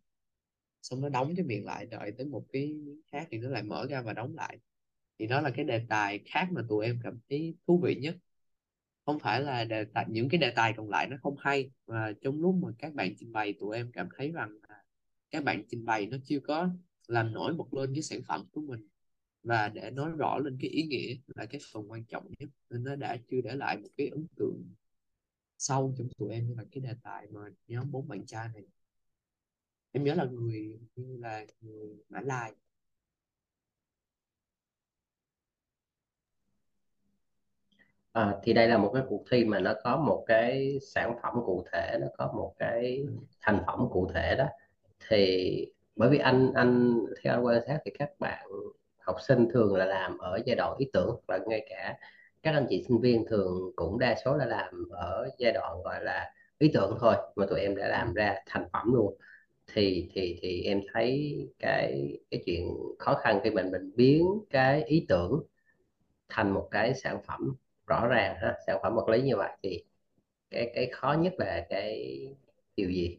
Xong 0.83 1.01
nó 1.01 1.09
đóng 1.09 1.35
cái 1.37 1.47
miệng 1.47 1.65
lại, 1.65 1.87
đợi 1.87 2.13
tới 2.19 2.27
một 2.27 2.47
cái 2.53 2.67
miếng 2.75 3.01
khác 3.13 3.29
thì 3.31 3.39
nó 3.39 3.49
lại 3.49 3.63
mở 3.63 3.87
ra 3.91 4.03
và 4.03 4.13
đóng 4.13 4.35
lại. 4.37 4.59
Thì 5.19 5.27
đó 5.27 5.41
là 5.41 5.51
cái 5.51 5.65
đề 5.65 5.87
tài 5.89 6.21
khác 6.27 6.49
mà 6.53 6.63
tụi 6.69 6.87
em 6.87 7.01
cảm 7.05 7.19
thấy 7.31 7.55
thú 7.67 7.81
vị 7.85 7.95
nhất 7.95 8.17
không 9.13 9.21
phải 9.21 9.43
là 9.43 9.65
đề 9.65 9.85
tài, 9.85 10.07
những 10.09 10.29
cái 10.29 10.41
đề 10.41 10.51
tài 10.51 10.75
còn 10.77 10.89
lại 10.89 11.09
nó 11.09 11.17
không 11.23 11.37
hay. 11.39 11.71
Và 11.87 12.13
trong 12.23 12.41
lúc 12.41 12.55
mà 12.55 12.69
các 12.79 12.95
bạn 12.95 13.15
trình 13.19 13.33
bày, 13.33 13.53
tụi 13.53 13.77
em 13.77 13.93
cảm 13.93 14.09
thấy 14.17 14.33
rằng 14.33 14.59
các 15.31 15.45
bạn 15.45 15.65
trình 15.69 15.85
bày 15.85 16.07
nó 16.07 16.17
chưa 16.25 16.41
có 16.41 16.69
làm 17.07 17.33
nổi 17.33 17.55
bật 17.55 17.75
lên 17.75 17.95
cái 17.95 18.03
sản 18.03 18.21
phẩm 18.29 18.47
của 18.53 18.61
mình. 18.61 18.89
Và 19.43 19.69
để 19.69 19.91
nói 19.91 20.11
rõ 20.19 20.39
lên 20.39 20.59
cái 20.61 20.71
ý 20.71 20.83
nghĩa 20.83 21.15
là 21.35 21.47
cái 21.47 21.61
phần 21.73 21.91
quan 21.91 22.05
trọng 22.05 22.31
nhất, 22.39 22.49
nên 22.71 22.85
nó 22.85 22.97
đã 22.97 23.17
chưa 23.31 23.41
để 23.41 23.57
lại 23.57 23.79
một 23.79 23.89
cái 23.97 24.09
ấn 24.09 24.27
tượng 24.37 24.75
sâu 25.59 25.95
trong 25.99 26.09
tụi 26.19 26.33
em 26.33 26.49
như 26.49 26.55
là 26.55 26.65
cái 26.71 26.81
đề 26.81 26.95
tài 27.03 27.27
mà 27.31 27.41
nhóm 27.69 27.91
bốn 27.91 28.09
bạn 28.09 28.27
trai 28.27 28.49
này. 28.55 28.63
Em 29.93 30.05
nhớ 30.05 30.15
là 30.15 30.25
người 30.25 30.79
như 30.97 31.17
là 31.17 31.47
người 31.61 31.97
Mã 32.09 32.21
Lai. 32.21 32.53
À, 38.13 38.35
thì 38.43 38.53
đây 38.53 38.69
là 38.69 38.79
một 38.79 38.91
cái 38.95 39.03
cuộc 39.09 39.25
thi 39.31 39.45
mà 39.45 39.59
nó 39.61 39.75
có 39.85 39.97
một 39.97 40.25
cái 40.27 40.79
sản 40.95 41.15
phẩm 41.23 41.35
cụ 41.47 41.65
thể 41.73 41.99
nó 42.01 42.07
có 42.19 42.33
một 42.37 42.55
cái 42.59 43.05
thành 43.41 43.63
phẩm 43.67 43.89
cụ 43.91 44.11
thể 44.15 44.37
đó. 44.37 44.47
Thì 45.09 45.67
bởi 45.97 46.11
vì 46.11 46.19
anh 46.19 46.53
anh 46.55 46.99
theo 47.23 47.35
anh 47.35 47.45
quan 47.47 47.61
sát 47.67 47.79
thì 47.85 47.91
các 47.99 48.11
bạn 48.19 48.47
học 48.99 49.17
sinh 49.29 49.49
thường 49.53 49.77
là 49.77 49.85
làm 49.85 50.19
ở 50.19 50.41
giai 50.47 50.57
đoạn 50.57 50.77
ý 50.79 50.87
tưởng 50.93 51.21
và 51.29 51.39
ngay 51.47 51.67
cả 51.71 51.97
các 52.43 52.55
anh 52.55 52.67
chị 52.69 52.85
sinh 52.89 53.01
viên 53.01 53.25
thường 53.29 53.73
cũng 53.77 53.99
đa 53.99 54.15
số 54.25 54.37
là 54.37 54.47
làm 54.47 54.89
ở 54.91 55.29
giai 55.39 55.53
đoạn 55.53 55.83
gọi 55.85 56.05
là 56.05 56.33
ý 56.59 56.71
tưởng 56.75 56.97
thôi 57.01 57.15
mà 57.37 57.47
tụi 57.47 57.61
em 57.61 57.77
đã 57.77 57.89
làm 57.89 58.15
ra 58.15 58.35
thành 58.47 58.65
phẩm 58.73 58.93
luôn. 58.95 59.17
Thì 59.75 60.09
thì 60.15 60.39
thì 60.43 60.63
em 60.63 60.81
thấy 60.95 61.37
cái 61.59 62.19
cái 62.31 62.43
chuyện 62.47 62.69
khó 62.99 63.15
khăn 63.15 63.41
khi 63.45 63.51
mình 63.51 63.71
mình 63.73 63.91
biến 63.97 64.27
cái 64.51 64.83
ý 64.85 65.07
tưởng 65.09 65.43
thành 66.29 66.51
một 66.51 66.69
cái 66.71 66.95
sản 66.95 67.19
phẩm 67.27 67.55
rõ 67.91 68.07
ràng 68.07 68.37
ha 68.43 68.55
sản 68.67 68.79
phẩm 68.83 68.95
vật 68.95 69.09
lý 69.09 69.23
như 69.23 69.37
vậy 69.37 69.51
thì 69.63 69.85
cái 70.51 70.71
cái 70.75 70.91
khó 70.93 71.17
nhất 71.21 71.35
là 71.39 71.67
cái 71.71 72.19
điều 72.77 72.91
gì? 72.91 73.19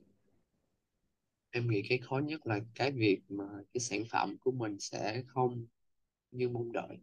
Em 1.51 1.69
nghĩ 1.69 1.81
cái 1.89 1.97
khó 1.97 2.17
nhất 2.17 2.47
là 2.47 2.59
cái 2.75 2.91
việc 2.91 3.21
mà 3.29 3.45
cái 3.73 3.81
sản 3.81 4.03
phẩm 4.11 4.37
của 4.37 4.51
mình 4.51 4.79
sẽ 4.79 5.23
không 5.27 5.65
như 6.31 6.49
mong 6.49 6.71
đợi. 6.71 6.97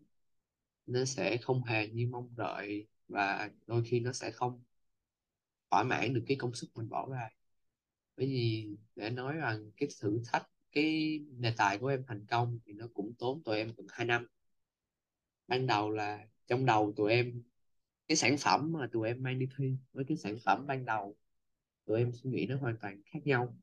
Nó 0.87 1.05
sẽ 1.05 1.37
không 1.37 1.65
hề 1.65 1.89
như 1.89 2.09
mong 2.11 2.31
đợi 2.37 2.87
và 3.09 3.51
đôi 3.67 3.83
khi 3.85 4.01
nó 4.01 4.13
sẽ 4.13 4.31
không 4.31 4.63
thỏa 5.71 5.83
mãn 5.83 6.15
được 6.15 6.25
cái 6.27 6.37
công 6.41 6.55
sức 6.55 6.67
mình 6.75 6.89
bỏ 6.89 7.09
ra. 7.11 7.29
Bởi 8.17 8.27
vì 8.27 8.69
để 8.97 9.11
nói 9.11 9.37
rằng 9.37 9.71
cái 9.77 9.89
thử 10.01 10.21
thách, 10.33 10.49
cái 10.73 11.19
đề 11.39 11.55
tài 11.57 11.79
của 11.79 11.87
em 11.87 12.05
thành 12.07 12.27
công 12.27 12.59
thì 12.67 12.73
nó 12.73 12.87
cũng 12.95 13.15
tốn 13.19 13.43
tụi 13.43 13.57
em 13.57 13.73
gần 13.77 13.87
2 13.91 14.07
năm. 14.07 14.27
Ban 15.49 15.67
đầu 15.67 15.91
là 15.91 16.27
trong 16.47 16.67
đầu 16.67 16.93
tụi 16.97 17.13
em 17.13 17.43
cái 18.09 18.17
sản 18.17 18.37
phẩm 18.39 18.73
mà 18.73 18.89
tụi 18.93 19.09
em 19.09 19.23
mang 19.23 19.39
đi 19.39 19.47
thi 19.59 19.77
với 19.93 20.05
cái 20.09 20.17
sản 20.17 20.37
phẩm 20.45 20.67
ban 20.67 20.85
đầu, 20.85 21.17
tụi 21.87 21.99
em 21.99 22.13
suy 22.13 22.31
nghĩ 22.31 22.47
nó 22.51 22.57
hoàn 22.59 22.77
toàn 22.83 23.03
khác 23.07 23.21
nhau. 23.27 23.57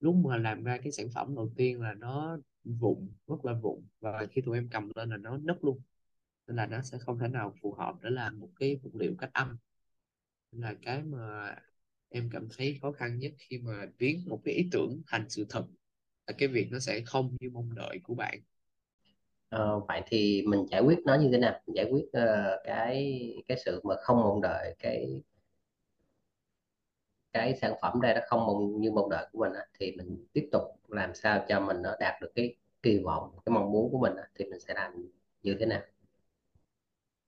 Lúc 0.00 0.14
mà 0.16 0.36
làm 0.36 0.64
ra 0.64 0.78
cái 0.82 0.92
sản 0.92 1.08
phẩm 1.14 1.34
đầu 1.36 1.52
tiên 1.56 1.80
là 1.80 1.94
nó 1.94 2.38
vụng 2.64 3.08
rất 3.26 3.44
là 3.44 3.52
vụng 3.52 3.86
và 4.00 4.26
khi 4.30 4.40
tụi 4.40 4.58
em 4.58 4.68
cầm 4.70 4.90
lên 4.94 5.10
là 5.10 5.16
nó 5.16 5.36
nứt 5.38 5.56
luôn. 5.64 5.80
Nên 6.46 6.56
là 6.56 6.66
nó 6.66 6.82
sẽ 6.82 6.98
không 6.98 7.18
thể 7.18 7.28
nào 7.28 7.54
phù 7.62 7.72
hợp 7.74 7.96
để 8.02 8.10
làm 8.10 8.40
một 8.40 8.50
cái 8.60 8.76
vật 8.82 8.90
liệu 8.94 9.14
cách 9.18 9.30
âm. 9.34 9.56
Nên 10.52 10.62
là 10.62 10.74
cái 10.82 11.02
mà 11.02 11.54
em 12.08 12.30
cảm 12.32 12.48
thấy 12.58 12.78
khó 12.82 12.92
khăn 12.92 13.18
nhất 13.18 13.32
khi 13.38 13.58
mà 13.58 13.86
biến 13.98 14.24
một 14.28 14.40
cái 14.44 14.54
ý 14.54 14.68
tưởng 14.72 15.02
thành 15.06 15.30
sự 15.30 15.46
thật 15.48 15.66
là 16.26 16.34
cái 16.38 16.48
việc 16.48 16.68
nó 16.72 16.78
sẽ 16.78 17.02
không 17.06 17.36
như 17.40 17.50
mong 17.50 17.74
đợi 17.74 18.00
của 18.04 18.14
bạn. 18.14 18.40
Ờ, 19.48 19.80
vậy 19.88 20.02
thì 20.06 20.42
mình 20.48 20.66
giải 20.70 20.80
quyết 20.82 20.98
nó 21.06 21.14
như 21.14 21.28
thế 21.32 21.38
nào? 21.38 21.60
Mình 21.66 21.76
giải 21.76 21.86
quyết 21.90 22.04
ờ, 22.12 22.56
cái 22.64 23.20
cái 23.48 23.58
sự 23.64 23.80
mà 23.84 23.94
không 24.02 24.16
mong 24.20 24.40
đợi 24.42 24.74
cái 24.78 25.22
cái 27.32 27.54
sản 27.60 27.74
phẩm 27.82 28.00
ra 28.00 28.14
nó 28.14 28.20
không 28.28 28.46
mong 28.46 28.80
như 28.80 28.90
mong 28.92 29.10
đợi 29.10 29.26
của 29.32 29.38
mình 29.38 29.52
á, 29.52 29.60
thì 29.78 29.92
mình 29.96 30.26
tiếp 30.32 30.48
tục 30.52 30.62
làm 30.88 31.14
sao 31.14 31.44
cho 31.48 31.60
mình 31.60 31.82
nó 31.82 31.96
đạt 32.00 32.14
được 32.22 32.32
cái 32.34 32.56
kỳ 32.82 32.98
vọng 32.98 33.30
cái 33.46 33.52
mong 33.54 33.72
muốn 33.72 33.90
của 33.92 33.98
mình 33.98 34.16
á, 34.16 34.24
thì 34.34 34.44
mình 34.44 34.60
sẽ 34.60 34.74
làm 34.74 34.92
như 35.42 35.56
thế 35.60 35.66
nào 35.66 35.80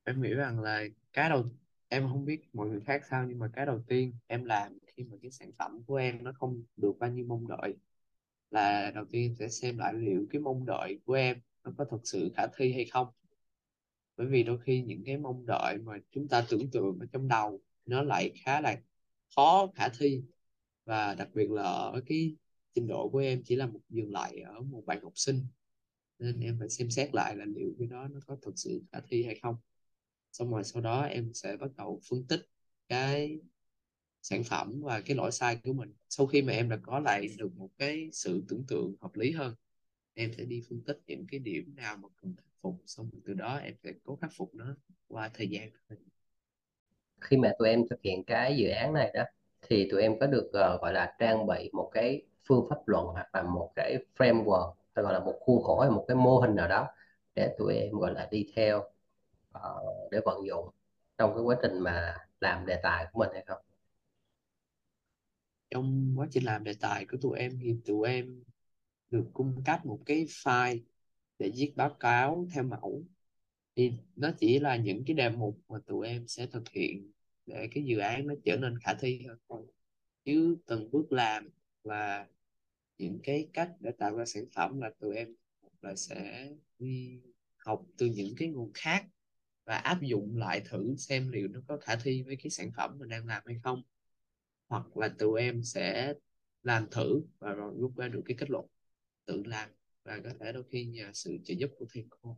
em 0.04 0.22
nghĩ 0.22 0.34
rằng 0.34 0.60
là 0.60 0.82
cái 1.12 1.28
đầu 1.30 1.44
em 1.88 2.08
không 2.08 2.24
biết 2.24 2.40
mọi 2.52 2.68
người 2.68 2.80
khác 2.80 3.02
sao 3.10 3.24
nhưng 3.28 3.38
mà 3.38 3.48
cái 3.52 3.66
đầu 3.66 3.80
tiên 3.88 4.12
em 4.26 4.44
làm 4.44 4.78
khi 4.86 5.04
mà 5.04 5.16
cái 5.22 5.30
sản 5.30 5.50
phẩm 5.58 5.82
của 5.86 5.96
em 5.96 6.24
nó 6.24 6.32
không 6.38 6.62
được 6.76 6.92
bao 7.00 7.10
nhiêu 7.10 7.24
mong 7.28 7.48
đợi 7.48 7.74
là 8.52 8.92
đầu 8.96 9.04
tiên 9.10 9.36
sẽ 9.38 9.48
xem 9.48 9.78
lại 9.78 9.94
liệu 9.94 10.26
cái 10.30 10.42
mong 10.42 10.66
đợi 10.66 11.00
của 11.06 11.14
em 11.14 11.38
nó 11.68 11.74
có 11.78 11.84
thực 11.90 12.00
sự 12.04 12.30
khả 12.36 12.46
thi 12.56 12.72
hay 12.72 12.84
không? 12.84 13.08
Bởi 14.16 14.26
vì 14.26 14.42
đôi 14.42 14.58
khi 14.58 14.82
những 14.82 15.02
cái 15.06 15.16
mong 15.16 15.46
đợi 15.46 15.78
mà 15.78 15.98
chúng 16.10 16.28
ta 16.28 16.46
tưởng 16.48 16.70
tượng 16.70 16.98
ở 17.00 17.06
trong 17.12 17.28
đầu 17.28 17.60
nó 17.86 18.02
lại 18.02 18.32
khá 18.44 18.60
là 18.60 18.80
khó 19.36 19.72
khả 19.74 19.88
thi. 19.88 20.22
Và 20.84 21.14
đặc 21.14 21.28
biệt 21.34 21.50
là 21.50 21.62
ở 21.62 22.02
cái 22.06 22.36
trình 22.74 22.86
độ 22.86 23.08
của 23.08 23.18
em 23.18 23.42
chỉ 23.44 23.56
là 23.56 23.66
một 23.66 23.80
dừng 23.88 24.12
lại 24.12 24.40
ở 24.40 24.60
một 24.60 24.82
bạn 24.86 25.02
học 25.02 25.12
sinh. 25.14 25.46
Nên 26.18 26.40
em 26.40 26.56
phải 26.60 26.68
xem 26.68 26.90
xét 26.90 27.14
lại 27.14 27.36
là 27.36 27.44
liệu 27.44 27.74
cái 27.78 27.88
đó 27.88 28.08
nó 28.08 28.20
có 28.26 28.36
thực 28.42 28.58
sự 28.58 28.82
khả 28.92 29.00
thi 29.08 29.24
hay 29.24 29.38
không. 29.42 29.56
Xong 30.32 30.50
rồi 30.50 30.64
sau 30.64 30.82
đó 30.82 31.02
em 31.02 31.34
sẽ 31.34 31.56
bắt 31.56 31.70
đầu 31.76 32.00
phân 32.10 32.24
tích 32.28 32.40
cái 32.88 33.38
sản 34.22 34.44
phẩm 34.44 34.80
và 34.82 35.00
cái 35.00 35.16
lỗi 35.16 35.32
sai 35.32 35.60
của 35.64 35.72
mình 35.72 35.94
sau 36.08 36.26
khi 36.26 36.42
mà 36.42 36.52
em 36.52 36.68
đã 36.68 36.78
có 36.82 36.98
lại 36.98 37.28
được 37.38 37.56
một 37.56 37.70
cái 37.78 38.10
sự 38.12 38.44
tưởng 38.48 38.64
tượng 38.68 38.96
hợp 39.00 39.16
lý 39.16 39.30
hơn 39.32 39.54
em 40.18 40.32
sẽ 40.36 40.44
đi 40.44 40.62
phân 40.68 40.80
tích 40.86 41.00
những 41.06 41.26
cái 41.30 41.40
điểm 41.40 41.74
nào 41.76 41.96
mà 41.96 42.08
cần 42.22 42.34
khắc 42.36 42.44
phục 42.62 42.82
xong 42.86 43.10
từ 43.24 43.34
đó 43.34 43.56
em 43.56 43.74
sẽ 43.84 43.92
cố 44.04 44.16
khắc 44.16 44.30
phục 44.36 44.54
nó 44.54 44.76
qua 45.08 45.30
thời 45.34 45.48
gian 45.48 45.70
khi 47.20 47.36
mà 47.36 47.52
tụi 47.58 47.68
em 47.68 47.82
thực 47.90 48.02
hiện 48.02 48.24
cái 48.24 48.56
dự 48.56 48.68
án 48.68 48.92
này 48.92 49.10
đó 49.14 49.22
thì 49.62 49.88
tụi 49.90 50.02
em 50.02 50.18
có 50.20 50.26
được 50.26 50.50
ờ, 50.52 50.78
gọi 50.82 50.92
là 50.92 51.16
trang 51.18 51.46
bị 51.46 51.70
một 51.72 51.90
cái 51.94 52.22
phương 52.48 52.66
pháp 52.70 52.76
luận 52.86 53.06
hoặc 53.06 53.28
là 53.34 53.42
một 53.42 53.72
cái 53.76 53.96
framework 54.18 54.74
hay 54.94 55.02
gọi 55.02 55.12
là 55.12 55.20
một 55.20 55.34
khuôn 55.40 55.62
khổ 55.62 55.80
hay 55.80 55.90
một 55.90 56.04
cái 56.08 56.16
mô 56.16 56.38
hình 56.40 56.54
nào 56.56 56.68
đó 56.68 56.88
để 57.34 57.54
tụi 57.58 57.74
em 57.76 57.92
gọi 57.98 58.14
là 58.14 58.28
đi 58.30 58.46
theo 58.56 58.82
ờ, 59.52 59.82
để 60.10 60.20
vận 60.24 60.46
dụng 60.46 60.70
trong 61.18 61.34
cái 61.34 61.42
quá 61.44 61.56
trình 61.62 61.78
mà 61.78 62.16
làm 62.40 62.66
đề 62.66 62.80
tài 62.82 63.06
của 63.12 63.18
mình 63.20 63.30
hay 63.34 63.44
không? 63.46 63.58
Trong 65.70 66.12
quá 66.16 66.26
trình 66.30 66.44
làm 66.44 66.64
đề 66.64 66.74
tài 66.80 67.06
của 67.06 67.16
tụi 67.20 67.38
em 67.38 67.58
thì 67.62 67.76
tụi 67.86 68.08
em 68.08 68.42
được 69.10 69.26
cung 69.32 69.62
cấp 69.64 69.86
một 69.86 70.00
cái 70.06 70.24
file 70.24 70.80
để 71.38 71.50
viết 71.56 71.72
báo 71.76 71.94
cáo 72.00 72.48
theo 72.54 72.62
mẫu. 72.64 73.04
Thì 73.76 73.92
nó 74.16 74.30
chỉ 74.38 74.58
là 74.58 74.76
những 74.76 75.04
cái 75.06 75.14
đề 75.14 75.30
mục 75.30 75.60
mà 75.68 75.78
tụi 75.86 76.06
em 76.08 76.28
sẽ 76.28 76.46
thực 76.46 76.68
hiện 76.68 77.12
để 77.46 77.68
cái 77.70 77.84
dự 77.84 77.98
án 77.98 78.26
nó 78.26 78.34
trở 78.44 78.56
nên 78.56 78.78
khả 78.78 78.94
thi 78.94 79.26
hơn. 79.48 79.66
Chứ 80.24 80.56
từng 80.66 80.90
bước 80.90 81.12
làm 81.12 81.48
và 81.82 82.26
những 82.98 83.18
cái 83.22 83.48
cách 83.52 83.72
để 83.80 83.90
tạo 83.98 84.16
ra 84.16 84.24
sản 84.24 84.44
phẩm 84.54 84.80
là 84.80 84.90
tụi 85.00 85.16
em 85.16 85.34
là 85.80 85.94
sẽ 85.96 86.48
đi 86.78 87.20
học 87.56 87.86
từ 87.98 88.06
những 88.06 88.34
cái 88.36 88.48
nguồn 88.48 88.70
khác 88.74 89.06
và 89.64 89.76
áp 89.76 90.02
dụng 90.02 90.36
lại 90.36 90.62
thử 90.68 90.96
xem 90.96 91.28
liệu 91.32 91.48
nó 91.48 91.60
có 91.68 91.76
khả 91.76 91.96
thi 91.96 92.22
với 92.22 92.36
cái 92.36 92.50
sản 92.50 92.70
phẩm 92.76 92.98
mình 92.98 93.08
đang 93.08 93.26
làm 93.26 93.42
hay 93.46 93.56
không. 93.64 93.82
Hoặc 94.68 94.96
là 94.96 95.08
tụi 95.18 95.40
em 95.40 95.62
sẽ 95.62 96.14
làm 96.62 96.86
thử 96.90 97.22
và 97.38 97.52
rồi 97.52 97.74
rút 97.78 97.96
ra 97.96 98.08
được 98.08 98.22
cái 98.24 98.36
kết 98.40 98.50
luận 98.50 98.66
tự 99.28 99.42
làm 99.46 99.68
và 100.04 100.18
có 100.24 100.30
thể 100.40 100.52
đôi 100.52 100.62
khi 100.70 100.84
nhờ 100.84 101.04
sự 101.12 101.38
trợ 101.44 101.54
giúp 101.58 101.70
của 101.78 101.86
thầy 101.94 102.04
cô. 102.10 102.36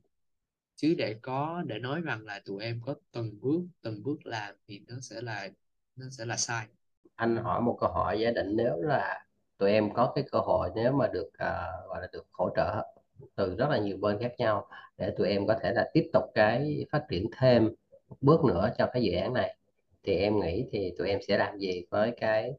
Chứ 0.76 0.94
để 0.98 1.16
có 1.22 1.62
để 1.66 1.78
nói 1.78 2.00
rằng 2.00 2.24
là 2.24 2.40
tụi 2.44 2.62
em 2.62 2.80
có 2.84 2.94
từng 3.12 3.40
bước 3.40 3.62
từng 3.82 4.02
bước 4.02 4.26
làm 4.26 4.54
thì 4.68 4.80
nó 4.88 4.94
sẽ 5.00 5.20
là 5.20 5.48
nó 5.96 6.06
sẽ 6.10 6.24
là 6.24 6.36
sai. 6.36 6.66
Anh 7.14 7.36
hỏi 7.36 7.60
một 7.60 7.76
câu 7.80 7.90
hỏi 7.90 8.20
giả 8.20 8.30
định 8.30 8.56
nếu 8.56 8.76
là 8.82 9.26
tụi 9.58 9.72
em 9.72 9.94
có 9.94 10.12
cái 10.14 10.24
cơ 10.32 10.38
hội 10.38 10.70
nếu 10.74 10.92
mà 10.92 11.08
được 11.08 11.26
uh, 11.28 11.88
gọi 11.88 12.00
là 12.00 12.08
được 12.12 12.26
hỗ 12.30 12.50
trợ 12.56 12.86
từ 13.34 13.56
rất 13.56 13.66
là 13.70 13.78
nhiều 13.78 13.96
bên 13.96 14.18
khác 14.20 14.32
nhau 14.38 14.68
để 14.96 15.14
tụi 15.18 15.28
em 15.28 15.46
có 15.46 15.56
thể 15.62 15.72
là 15.72 15.90
tiếp 15.92 16.10
tục 16.12 16.24
cái 16.34 16.86
phát 16.90 17.04
triển 17.10 17.26
thêm 17.40 17.68
một 18.08 18.16
bước 18.20 18.44
nữa 18.44 18.70
cho 18.78 18.90
cái 18.92 19.02
dự 19.02 19.12
án 19.12 19.32
này 19.32 19.56
thì 20.02 20.16
em 20.16 20.40
nghĩ 20.40 20.68
thì 20.72 20.94
tụi 20.98 21.08
em 21.08 21.18
sẽ 21.28 21.38
làm 21.38 21.58
gì 21.58 21.84
với 21.90 22.12
cái 22.20 22.50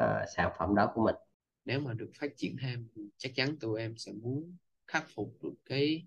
uh, 0.00 0.28
sản 0.36 0.52
phẩm 0.58 0.74
đó 0.74 0.92
của 0.94 1.02
mình? 1.02 1.14
Nếu 1.66 1.80
mà 1.80 1.94
được 1.94 2.10
phát 2.14 2.36
triển 2.36 2.56
thêm 2.60 2.88
thì 2.94 3.02
chắc 3.16 3.32
chắn 3.34 3.56
tụi 3.60 3.80
em 3.80 3.96
sẽ 3.96 4.12
muốn 4.12 4.56
khắc 4.86 5.06
phục 5.10 5.42
được 5.42 5.54
cái 5.64 6.06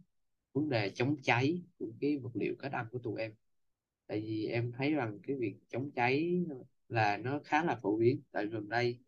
vấn 0.53 0.69
đề 0.69 0.89
chống 0.89 1.15
cháy 1.23 1.61
của 1.79 1.91
cái 2.01 2.17
vật 2.17 2.35
liệu 2.35 2.55
cách 2.59 2.71
âm 2.71 2.85
của 2.91 2.99
tụi 2.99 3.21
em. 3.21 3.33
Tại 4.07 4.21
vì 4.21 4.47
em 4.47 4.71
thấy 4.71 4.93
rằng 4.93 5.19
cái 5.23 5.35
việc 5.35 5.55
chống 5.69 5.91
cháy 5.91 6.45
là 6.89 7.17
nó 7.17 7.39
khá 7.45 7.63
là 7.63 7.75
phổ 7.75 7.97
biến. 7.97 8.21
Tại 8.31 8.45
gần 8.45 8.69
đây 8.69 8.99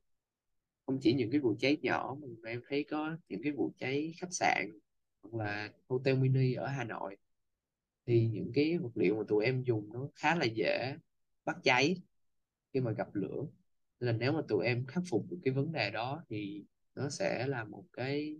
không 0.85 0.99
chỉ 1.01 1.13
những 1.13 1.31
cái 1.31 1.39
vụ 1.39 1.55
cháy 1.59 1.77
nhỏ 1.81 2.17
mà 2.21 2.49
em 2.49 2.61
thấy 2.69 2.83
có 2.83 3.17
những 3.29 3.41
cái 3.43 3.51
vụ 3.51 3.71
cháy 3.77 4.13
khách 4.17 4.33
sạn 4.33 4.79
hoặc 5.21 5.43
là 5.43 5.73
hotel 5.87 6.17
mini 6.17 6.53
ở 6.53 6.67
Hà 6.67 6.83
Nội, 6.83 7.17
thì 8.05 8.27
những 8.27 8.51
cái 8.53 8.77
vật 8.77 8.91
liệu 8.95 9.15
mà 9.15 9.23
tụi 9.27 9.45
em 9.45 9.63
dùng 9.63 9.93
nó 9.93 10.07
khá 10.15 10.35
là 10.35 10.45
dễ 10.45 10.95
bắt 11.45 11.57
cháy 11.63 11.95
khi 12.73 12.79
mà 12.79 12.91
gặp 12.91 13.15
lửa. 13.15 13.45
Nên 14.01 14.07
là 14.07 14.17
nếu 14.19 14.31
mà 14.31 14.41
tụi 14.47 14.65
em 14.65 14.85
khắc 14.85 15.03
phục 15.09 15.25
được 15.29 15.37
cái 15.43 15.53
vấn 15.53 15.71
đề 15.71 15.89
đó 15.89 16.23
thì 16.29 16.63
nó 16.95 17.09
sẽ 17.09 17.47
là 17.47 17.63
một 17.63 17.83
cái 17.93 18.37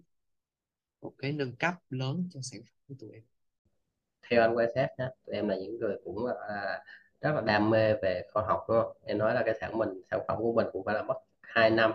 một 1.02 1.14
cái 1.18 1.32
nâng 1.32 1.56
cấp 1.56 1.74
lớn 1.90 2.30
cho 2.32 2.40
sản 2.44 2.62
phẩm 2.62 2.76
của 2.88 2.96
tụi 3.00 3.14
em. 3.14 3.24
Theo 4.30 4.42
anh 4.42 4.58
quan 4.58 4.70
sát 4.76 4.88
đó, 4.98 5.06
tụi 5.26 5.36
em 5.36 5.48
là 5.48 5.56
những 5.56 5.80
người 5.80 5.98
cũng 6.04 6.26
à, 6.26 6.84
rất 7.22 7.32
là 7.36 7.42
đam 7.42 7.70
mê 7.70 7.94
về 7.94 8.24
khoa 8.34 8.44
học 8.44 8.66
đúng 8.68 8.78
không? 8.82 8.98
Em 9.06 9.18
nói 9.18 9.34
là 9.34 9.44
cái 9.46 9.56
sản 9.62 9.78
mình 9.78 10.02
sản 10.12 10.20
phẩm 10.28 10.38
của 10.38 10.54
mình 10.54 10.68
cũng 10.72 10.86
phải 10.86 10.96
là 10.96 11.04
mất 11.04 11.18
2 11.42 11.70
năm 11.70 11.92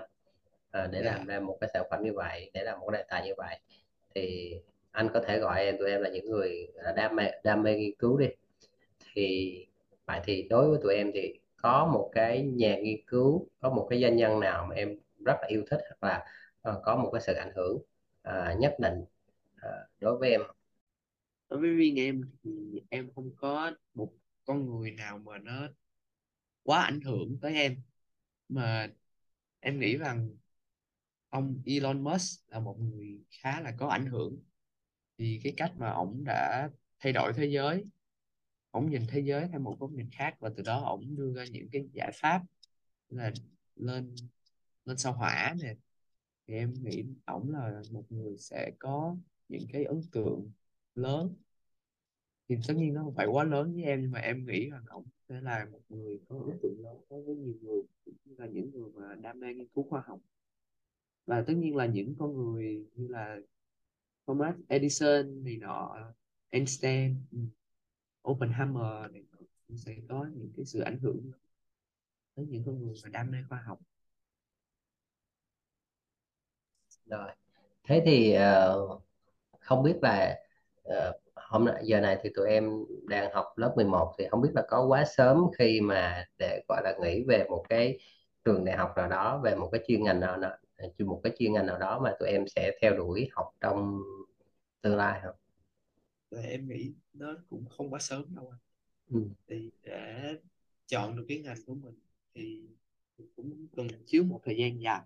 à, 0.70 0.87
để 0.92 1.00
làm 1.02 1.26
dạ 1.26 1.35
ra 1.35 1.40
một 1.40 1.59
cái 1.61 1.70
sản 1.74 1.87
phẩm 1.90 2.05
như 2.05 2.12
vậy 2.12 2.50
để 2.55 2.62
làm 2.64 2.81
một 2.81 2.90
cái 2.90 3.00
đề 3.02 3.07
tài 3.09 3.26
như 3.26 3.35
vậy. 3.37 3.61
Thì 4.14 4.55
anh 4.90 5.09
có 5.14 5.20
thể 5.26 5.38
gọi 5.38 5.64
em 5.64 5.79
tụi 5.79 5.90
em 5.90 6.00
là 6.00 6.09
những 6.09 6.31
người 6.31 6.68
là 6.74 6.92
đam 6.92 7.16
mê 7.16 7.31
đam 7.44 7.62
mê 7.62 7.79
nghiên 7.79 7.96
cứu 7.98 8.18
đi. 8.18 8.29
Thì 9.14 9.66
vậy 10.07 10.20
thì 10.24 10.42
đối 10.50 10.70
với 10.70 10.79
tụi 10.83 10.94
em 10.94 11.11
thì 11.14 11.40
có 11.66 11.87
một 11.92 12.11
cái 12.14 12.42
nhà 12.42 12.76
nghiên 12.83 13.00
cứu 13.07 13.48
có 13.59 13.70
một 13.70 13.87
cái 13.90 14.02
doanh 14.02 14.16
nhân 14.16 14.40
nào 14.40 14.66
mà 14.66 14.74
em 14.74 14.98
rất 15.24 15.37
là 15.42 15.48
yêu 15.48 15.64
thích 15.70 15.81
hoặc 15.88 16.09
là 16.09 16.24
uh, 16.70 16.83
có 16.85 16.96
một 16.96 17.11
cái 17.12 17.20
sự 17.20 17.35
ảnh 17.35 17.52
hưởng 17.57 17.76
uh, 18.29 18.61
nhất 18.61 18.76
định 18.79 19.05
uh, 19.57 19.90
đối 20.00 20.18
với 20.18 20.31
em? 20.31 20.40
Đối 21.48 21.61
với 21.61 21.70
riêng 21.70 21.96
em 21.98 22.31
thì 22.44 22.83
em 22.88 23.11
không 23.14 23.31
có 23.37 23.72
một 23.94 24.12
con 24.44 24.66
người 24.66 24.90
nào 24.90 25.18
mà 25.18 25.38
nó 25.38 25.68
quá 26.62 26.83
ảnh 26.83 27.00
hưởng 27.00 27.38
tới 27.42 27.55
em. 27.55 27.83
Mà 28.48 28.88
em 29.61 29.81
nghĩ 29.81 29.96
rằng 29.96 30.31
ông 31.29 31.62
Elon 31.66 32.05
Musk 32.05 32.50
là 32.50 32.61
một 32.61 32.76
người 32.79 33.20
khá 33.31 33.61
là 33.61 33.72
có 33.79 33.88
ảnh 33.88 34.07
hưởng. 34.07 34.38
Vì 35.18 35.40
cái 35.44 35.55
cách 35.57 35.72
mà 35.76 35.90
ổng 35.90 36.24
đã 36.24 36.70
thay 37.00 37.12
đổi 37.12 37.33
thế 37.33 37.46
giới 37.46 37.85
ổng 38.77 38.91
nhìn 38.91 39.03
thế 39.09 39.21
giới 39.21 39.49
theo 39.49 39.61
một 39.61 39.77
góc 39.81 39.91
nhìn 39.91 40.11
khác, 40.12 40.37
và 40.41 40.51
từ 40.57 40.62
đó 40.62 40.85
ổng 40.85 41.17
đưa 41.17 41.33
ra 41.35 41.45
những 41.53 41.69
cái 41.73 41.89
giải 41.93 42.11
pháp 42.15 42.43
là 43.09 43.33
lên 43.77 44.15
lên 44.85 44.97
sao 44.97 45.12
hỏa 45.12 45.55
nè. 45.62 45.75
Thì 46.47 46.55
em 46.55 46.75
nghĩ 46.83 47.05
ổng 47.25 47.51
là 47.51 47.83
một 47.93 48.05
người 48.12 48.37
sẽ 48.39 48.71
có 48.79 49.17
những 49.49 49.67
cái 49.73 49.85
ấn 49.85 50.01
tượng 50.12 50.51
lớn. 50.95 51.35
Thì 52.49 52.57
tất 52.69 52.75
nhiên 52.77 52.95
nó 52.95 53.03
không 53.03 53.15
phải 53.15 53.27
quá 53.27 53.45
lớn 53.45 53.75
với 53.75 53.85
em, 53.85 54.03
nhưng 54.03 54.11
mà 54.11 54.21
em 54.21 54.47
nghĩ 54.47 54.71
rằng 54.71 54.85
ổng 54.87 55.07
sẽ 55.29 55.41
là 55.41 55.67
một 55.73 55.81
người 55.89 56.21
có 56.29 56.37
ấn 56.51 56.59
tượng 56.62 56.81
lớn 56.85 56.97
đối 57.11 57.23
với 57.23 57.37
nhiều 57.37 57.55
người, 57.62 57.83
cũng 58.05 58.15
như 58.25 58.35
là 58.39 58.47
những 58.47 58.71
người 58.71 58.91
mà 58.95 59.15
đam 59.15 59.41
mê 59.41 59.55
nghiên 59.55 59.69
cứu 59.69 59.85
khoa 59.91 60.03
học. 60.07 60.21
Và 61.27 61.45
tất 61.47 61.55
nhiên 61.57 61.77
là 61.77 61.87
những 61.87 62.15
con 62.19 62.35
người 62.35 62.87
như 62.95 63.09
là 63.09 63.37
Thomas 64.27 64.55
Edison 64.69 65.45
này 65.45 65.57
nọ, 65.57 65.97
Einstein 66.51 67.15
ừ. 67.33 67.39
Oppenheimer 68.31 69.12
này 69.12 69.23
cũng 69.69 69.77
sẽ 69.77 69.97
có 70.09 70.27
những 70.35 70.53
cái 70.57 70.65
sự 70.65 70.81
ảnh 70.81 70.99
hưởng 70.99 71.31
tới 72.35 72.47
những 72.47 72.62
con 72.67 72.83
người 72.83 72.95
mà 73.05 73.11
đam 73.11 73.31
mê 73.31 73.39
khoa 73.49 73.62
học 73.67 73.79
rồi 77.07 77.31
thế 77.85 78.03
thì 78.07 78.37
uh, 78.37 79.03
không 79.61 79.83
biết 79.83 79.97
là 80.03 80.39
uh, 80.89 81.15
hôm 81.35 81.67
giờ 81.83 82.01
này 82.01 82.19
thì 82.23 82.31
tụi 82.35 82.49
em 82.49 82.85
đang 83.09 83.33
học 83.33 83.47
lớp 83.57 83.73
11 83.77 84.15
thì 84.19 84.27
không 84.31 84.41
biết 84.41 84.51
là 84.55 84.62
có 84.69 84.87
quá 84.87 85.05
sớm 85.17 85.45
khi 85.59 85.81
mà 85.81 86.25
để 86.39 86.62
gọi 86.69 86.83
là 86.85 86.95
nghĩ 87.03 87.25
về 87.29 87.45
một 87.49 87.65
cái 87.69 87.99
trường 88.45 88.65
đại 88.65 88.77
học 88.77 88.93
nào 88.97 89.09
đó 89.09 89.41
về 89.45 89.55
một 89.55 89.69
cái 89.73 89.85
chuyên 89.89 90.05
ngành 90.05 90.21
nào 90.21 90.37
đó 90.37 90.51
một 90.99 91.21
cái 91.23 91.33
chuyên 91.39 91.53
ngành 91.53 91.67
nào 91.67 91.79
đó 91.79 91.99
mà 91.99 92.15
tụi 92.21 92.29
em 92.29 92.45
sẽ 92.49 92.73
theo 92.83 92.97
đuổi 92.97 93.29
học 93.33 93.47
trong 93.61 94.03
tương 94.83 94.97
lai 94.97 95.21
không? 95.25 95.35
Và 96.31 96.41
em 96.41 96.69
nghĩ 96.69 96.95
nó 97.12 97.35
cũng 97.51 97.69
không 97.69 97.91
quá 97.91 98.01
sớm 98.01 98.35
đâu 98.35 98.51
anh. 98.51 98.61
Ừ. 99.11 99.29
thì 99.49 99.71
để 99.83 100.35
chọn 100.87 101.17
được 101.17 101.25
cái 101.29 101.39
ngành 101.39 101.57
của 101.67 101.75
mình 101.75 101.95
thì 102.35 102.62
cũng 103.37 103.67
cần 103.77 103.89
chiếu 104.07 104.25
một 104.25 104.41
thời 104.45 104.57
gian 104.57 104.81
dài. 104.81 105.01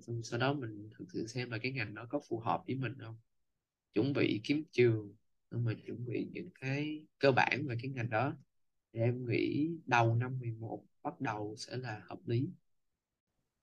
Xong 0.00 0.22
sau 0.22 0.40
đó 0.40 0.52
mình 0.52 0.90
thực 0.98 1.04
sự 1.12 1.26
xem 1.26 1.50
là 1.50 1.58
cái 1.58 1.72
ngành 1.72 1.94
đó 1.94 2.06
có 2.10 2.20
phù 2.28 2.38
hợp 2.38 2.62
với 2.66 2.76
mình 2.76 2.94
không. 3.00 3.16
Chuẩn 3.94 4.12
bị 4.12 4.40
kiếm 4.44 4.64
trường 4.72 5.14
xong 5.50 5.64
rồi 5.64 5.76
chuẩn 5.86 6.06
bị 6.06 6.28
những 6.32 6.50
cái 6.60 7.06
cơ 7.18 7.32
bản 7.32 7.66
về 7.68 7.76
cái 7.82 7.90
ngành 7.90 8.10
đó. 8.10 8.34
Thì 8.92 9.00
em 9.00 9.26
nghĩ 9.28 9.70
đầu 9.86 10.14
năm 10.14 10.38
11 10.40 10.84
bắt 11.02 11.20
đầu 11.20 11.54
sẽ 11.58 11.76
là 11.76 12.02
hợp 12.04 12.18
lý. 12.26 12.48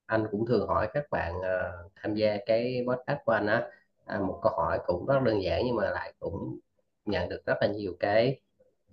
Anh 0.06 0.28
cũng 0.32 0.46
thường 0.46 0.68
hỏi 0.68 0.90
các 0.94 1.04
bạn 1.12 1.34
ờ, 1.42 1.90
tham 1.96 2.16
gia 2.16 2.38
cái 2.46 2.86
podcast 2.88 3.20
của 3.26 3.32
anh 3.32 3.48
á. 3.48 3.64
À, 4.06 4.20
một 4.20 4.40
câu 4.44 4.52
hỏi 4.58 4.80
cũng 4.86 5.06
rất 5.06 5.20
đơn 5.26 5.44
giản 5.44 5.62
nhưng 5.66 5.76
mà 5.76 5.90
lại 5.90 6.14
cũng 6.20 6.60
nhận 7.06 7.30
được 7.30 7.46
rất 7.46 7.58
là 7.62 7.68
nhiều 7.68 7.98
cái 8.00 8.40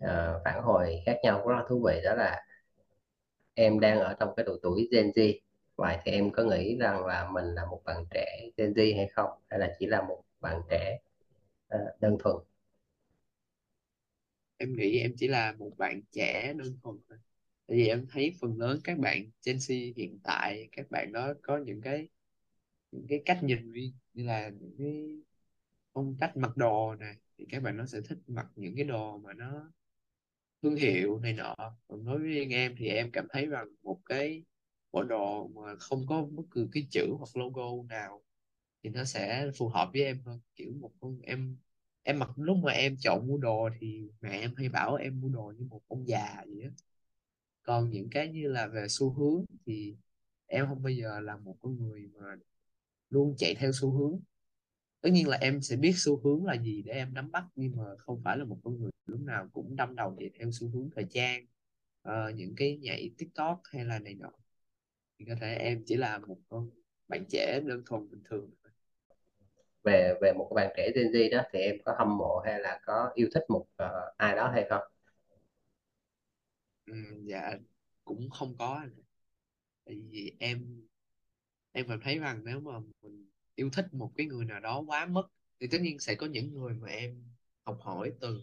uh, 0.05 0.09
phản 0.45 0.63
hồi 0.63 1.03
khác 1.07 1.17
nhau 1.23 1.49
rất 1.49 1.55
là 1.57 1.65
thú 1.69 1.83
vị 1.87 2.01
đó 2.05 2.15
là 2.15 2.45
em 3.55 3.81
đang 3.81 4.01
ở 4.01 4.15
trong 4.21 4.35
cái 4.37 4.45
độ 4.45 4.57
tuổi 4.63 4.89
Gen 4.93 5.11
Z. 5.11 5.39
Vậy 5.77 5.97
thì 6.05 6.13
em 6.13 6.31
có 6.31 6.43
nghĩ 6.43 6.77
rằng 6.77 7.07
là 7.07 7.29
mình 7.31 7.45
là 7.45 7.65
một 7.65 7.81
bạn 7.85 8.05
trẻ 8.11 8.51
Gen 8.57 8.73
Z 8.73 8.97
hay 8.97 9.09
không? 9.09 9.31
Hay 9.51 9.61
là 9.61 9.75
chỉ 9.79 9.87
là 9.87 10.03
một 10.03 10.23
bạn 10.41 10.63
trẻ 10.71 10.99
uh, 11.75 12.01
đơn 12.01 12.17
thuần? 12.21 12.37
Em 14.57 14.77
nghĩ 14.77 15.01
em 15.01 15.13
chỉ 15.17 15.29
là 15.29 15.53
một 15.59 15.71
bạn 15.79 16.01
trẻ 16.13 16.53
đơn 16.53 16.79
thuần 16.83 16.97
thôi. 17.09 17.19
Tại 17.67 17.77
vì 17.77 17.89
em 17.89 18.07
thấy 18.13 18.33
phần 18.41 18.59
lớn 18.59 18.81
các 18.85 18.99
bạn 18.99 19.31
Gen 19.47 19.57
Z 19.57 19.93
hiện 19.97 20.19
tại 20.25 20.69
các 20.73 20.91
bạn 20.91 21.13
đó 21.13 21.33
có 21.43 21.59
những 21.59 21.81
cái 21.81 22.09
những 22.93 23.07
cái 23.09 23.23
cách 23.25 23.39
nhìn 23.43 23.73
riêng 23.73 23.93
như 24.15 24.25
là 24.25 24.49
những 24.49 24.75
cái 24.79 25.21
phong 25.93 26.17
cách 26.21 26.37
mặc 26.37 26.57
đồ 26.57 26.95
này 26.95 27.17
thì 27.41 27.47
các 27.51 27.65
bạn 27.65 27.79
nó 27.79 27.87
sẽ 27.87 28.03
thích 28.03 28.19
mặc 28.29 28.49
những 28.57 28.77
cái 28.77 28.87
đồ 28.87 29.19
mà 29.19 29.35
nó 29.35 29.73
thương 30.63 30.77
hiệu 30.77 31.19
này 31.21 31.33
nọ. 31.33 31.55
Còn 31.89 32.05
đối 32.05 32.19
với 32.19 32.29
riêng 32.29 32.51
em 32.51 32.75
thì 32.79 32.89
em 32.89 33.11
cảm 33.13 33.27
thấy 33.31 33.47
rằng 33.47 33.69
một 33.83 34.01
cái 34.07 34.45
bộ 34.93 35.03
đồ 35.05 35.49
mà 35.49 35.77
không 35.81 36.07
có 36.09 36.23
bất 36.23 36.43
cứ 36.51 36.69
cái 36.73 36.87
chữ 36.91 37.07
hoặc 37.19 37.37
logo 37.37 37.63
nào 37.89 38.23
thì 38.85 38.91
nó 38.91 39.05
sẽ 39.05 39.51
phù 39.59 39.69
hợp 39.69 39.91
với 39.93 40.03
em 40.05 40.23
hơn. 40.27 40.41
Kiểu 40.57 40.73
một 40.81 40.93
con 41.01 41.21
em 41.23 41.57
em 42.03 42.19
mặc 42.19 42.31
lúc 42.37 42.57
mà 42.65 42.73
em 42.73 42.97
chọn 43.01 43.29
mua 43.29 43.39
đồ 43.39 43.71
thì 43.81 44.11
mẹ 44.21 44.31
em 44.41 44.55
hay 44.57 44.69
bảo 44.69 44.95
em 44.97 45.21
mua 45.21 45.29
đồ 45.29 45.55
như 45.59 45.67
một 45.71 45.83
ông 45.89 46.09
già 46.09 46.45
vậy 46.47 46.63
á. 46.65 46.71
Còn 47.63 47.91
những 47.91 48.09
cái 48.11 48.29
như 48.29 48.49
là 48.49 48.67
về 48.67 48.87
xu 48.89 49.13
hướng 49.13 49.45
thì 49.67 49.97
em 50.47 50.67
không 50.69 50.83
bao 50.83 50.91
giờ 50.93 51.21
là 51.21 51.37
một 51.37 51.57
con 51.61 51.79
người 51.79 52.09
mà 52.15 52.37
luôn 53.11 53.35
chạy 53.39 53.55
theo 53.55 53.73
xu 53.75 53.91
hướng 53.93 54.21
tất 55.01 55.11
nhiên 55.13 55.29
là 55.29 55.37
em 55.41 55.61
sẽ 55.63 55.77
biết 55.77 55.93
xu 55.97 56.21
hướng 56.25 56.45
là 56.45 56.55
gì 56.55 56.83
để 56.83 56.93
em 56.93 57.15
nắm 57.15 57.31
bắt 57.31 57.45
nhưng 57.57 57.77
mà 57.77 57.85
không 57.99 58.21
phải 58.25 58.39
là 58.39 58.45
một 58.45 58.59
con 58.65 58.81
người 58.81 58.91
lúc 59.07 59.21
nào 59.21 59.49
cũng 59.53 59.77
đâm 59.77 59.97
đầu 59.97 60.17
chạy 60.19 60.31
theo 60.39 60.51
xu 60.53 60.69
hướng 60.69 60.91
thời 60.95 61.05
trang 61.11 61.47
ờ, 62.03 62.31
những 62.37 62.55
cái 62.57 62.79
nhảy 62.79 63.11
TikTok 63.19 63.61
hay 63.65 63.85
là 63.85 63.99
này 63.99 64.15
nọ. 64.15 64.31
Thì 65.19 65.25
có 65.29 65.35
thể 65.41 65.55
em 65.57 65.83
chỉ 65.87 65.97
là 65.97 66.19
một 66.19 66.39
con 66.49 66.71
bạn 67.09 67.25
trẻ 67.31 67.61
đơn 67.67 67.83
thuần 67.87 68.11
bình 68.11 68.23
thường. 68.31 68.51
Về 69.85 70.15
về 70.23 70.33
một 70.33 70.53
bạn 70.55 70.73
trẻ 70.77 70.91
Gen 70.95 71.07
Z 71.07 71.31
đó 71.37 71.43
thì 71.53 71.59
em 71.59 71.77
có 71.85 71.95
hâm 71.99 72.19
mộ 72.19 72.39
hay 72.45 72.61
là 72.61 72.81
có 72.87 73.11
yêu 73.15 73.29
thích 73.35 73.45
một 73.49 73.67
ờ, 73.77 74.13
ai 74.17 74.37
đó 74.37 74.51
hay 74.55 74.67
không? 74.71 74.83
Ừ, 76.87 76.93
dạ 77.25 77.53
cũng 78.05 78.31
không 78.31 78.55
có 78.59 78.81
tại 79.85 79.97
vì 80.11 80.37
em 80.41 80.87
em 81.73 81.87
cảm 81.89 82.01
thấy 82.05 82.19
rằng 82.19 82.43
nếu 82.45 82.61
mà 82.61 82.81
mình 83.03 83.30
yêu 83.61 83.71
thích 83.73 83.95
một 83.95 84.13
cái 84.17 84.27
người 84.27 84.45
nào 84.45 84.61
đó 84.61 84.81
quá 84.87 85.07
mức 85.07 85.23
thì 85.61 85.67
tất 85.71 85.79
nhiên 85.81 85.99
sẽ 85.99 86.15
có 86.15 86.27
những 86.27 86.53
người 86.55 86.75
mà 86.75 86.89
em 86.89 87.25
học 87.63 87.79
hỏi 87.81 88.13
từ. 88.21 88.43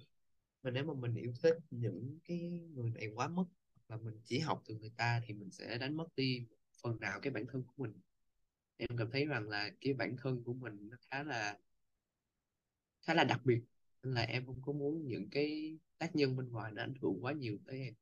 Mà 0.64 0.72
nếu 0.72 0.84
mà 0.84 0.94
mình 0.94 1.16
yêu 1.16 1.34
thích 1.42 1.58
những 1.72 2.20
cái 2.26 2.40
người 2.74 2.90
này 2.90 3.08
quá 3.16 3.28
mức 3.28 3.46
và 3.88 3.98
mình 3.98 4.22
chỉ 4.26 4.40
học 4.40 4.64
từ 4.68 4.76
người 4.76 4.92
ta 4.98 5.22
thì 5.26 5.34
mình 5.34 5.52
sẽ 5.52 5.78
đánh 5.78 5.98
mất 5.98 6.16
đi 6.16 6.48
phần 6.82 7.00
nào 7.00 7.20
cái 7.20 7.32
bản 7.34 7.46
thân 7.52 7.64
của 7.64 7.74
mình. 7.78 7.94
Em 8.78 8.90
cảm 8.98 9.12
thấy 9.12 9.26
rằng 9.26 9.50
là 9.50 9.70
cái 9.82 9.94
bản 9.94 10.16
thân 10.18 10.44
của 10.44 10.54
mình 10.54 10.90
nó 10.90 10.98
khá 11.12 11.24
là 11.24 11.58
khá 13.02 13.14
là 13.14 13.24
đặc 13.24 13.42
biệt, 13.46 13.62
nên 14.04 14.14
là 14.14 14.22
em 14.22 14.46
không 14.46 14.62
có 14.62 14.74
muốn 14.74 15.08
những 15.08 15.30
cái 15.30 15.80
tác 15.98 16.16
nhân 16.16 16.36
bên 16.38 16.50
ngoài 16.50 16.72
nó 16.72 16.84
ảnh 16.84 16.94
hưởng 17.02 17.18
quá 17.22 17.34
nhiều 17.34 17.58
tới 17.66 17.80
em. 17.80 17.94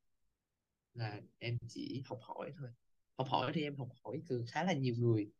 Là 0.94 1.22
em 1.40 1.58
chỉ 1.70 2.04
học 2.06 2.20
hỏi 2.22 2.52
thôi. 2.58 2.70
Học 3.18 3.28
hỏi 3.30 3.52
thì 3.56 3.62
em 3.64 3.76
học 3.76 3.90
hỏi 4.04 4.22
từ 4.28 4.46
khá 4.48 4.64
là 4.64 4.74
nhiều 4.74 4.96
người 4.98 5.32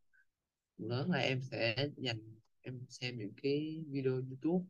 lớn 0.78 1.12
là 1.12 1.18
em 1.20 1.42
sẽ 1.42 1.88
dành 1.98 2.20
em 2.62 2.86
xem 2.90 3.18
những 3.18 3.32
cái 3.44 3.84
video 3.88 4.14
YouTube 4.14 4.66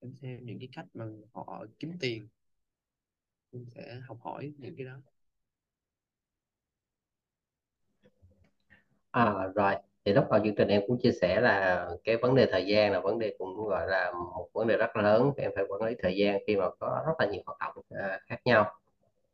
em 0.00 0.14
xem 0.14 0.46
những 0.46 0.58
cái 0.58 0.68
cách 0.72 0.86
mà 0.94 1.04
họ 1.32 1.66
kiếm 1.78 1.92
tiền. 2.00 2.28
Em 3.52 3.64
sẽ 3.74 4.00
học 4.08 4.18
hỏi 4.20 4.52
những 4.58 4.74
cái 4.76 4.86
đó. 4.86 4.96
À 9.10 9.34
rồi, 9.54 9.74
thì 10.04 10.12
lúc 10.12 10.24
đầu 10.30 10.40
chương 10.44 10.54
trình 10.54 10.68
em 10.68 10.82
cũng 10.86 10.98
chia 11.02 11.12
sẻ 11.12 11.40
là 11.40 11.88
cái 12.04 12.16
vấn 12.16 12.34
đề 12.34 12.46
thời 12.52 12.66
gian 12.66 12.92
là 12.92 13.00
vấn 13.00 13.18
đề 13.18 13.34
cũng 13.38 13.68
gọi 13.68 13.88
là 13.88 14.12
một 14.12 14.48
vấn 14.52 14.66
đề 14.66 14.76
rất 14.76 14.96
lớn. 14.96 15.30
Em 15.36 15.50
phải 15.54 15.64
quản 15.68 15.82
lý 15.82 15.94
thời 16.02 16.16
gian 16.16 16.38
khi 16.46 16.56
mà 16.56 16.64
có 16.80 17.02
rất 17.06 17.12
là 17.18 17.26
nhiều 17.26 17.42
hoạt 17.46 17.58
động 17.60 17.84
à, 17.90 18.20
khác 18.26 18.40
nhau. 18.44 18.74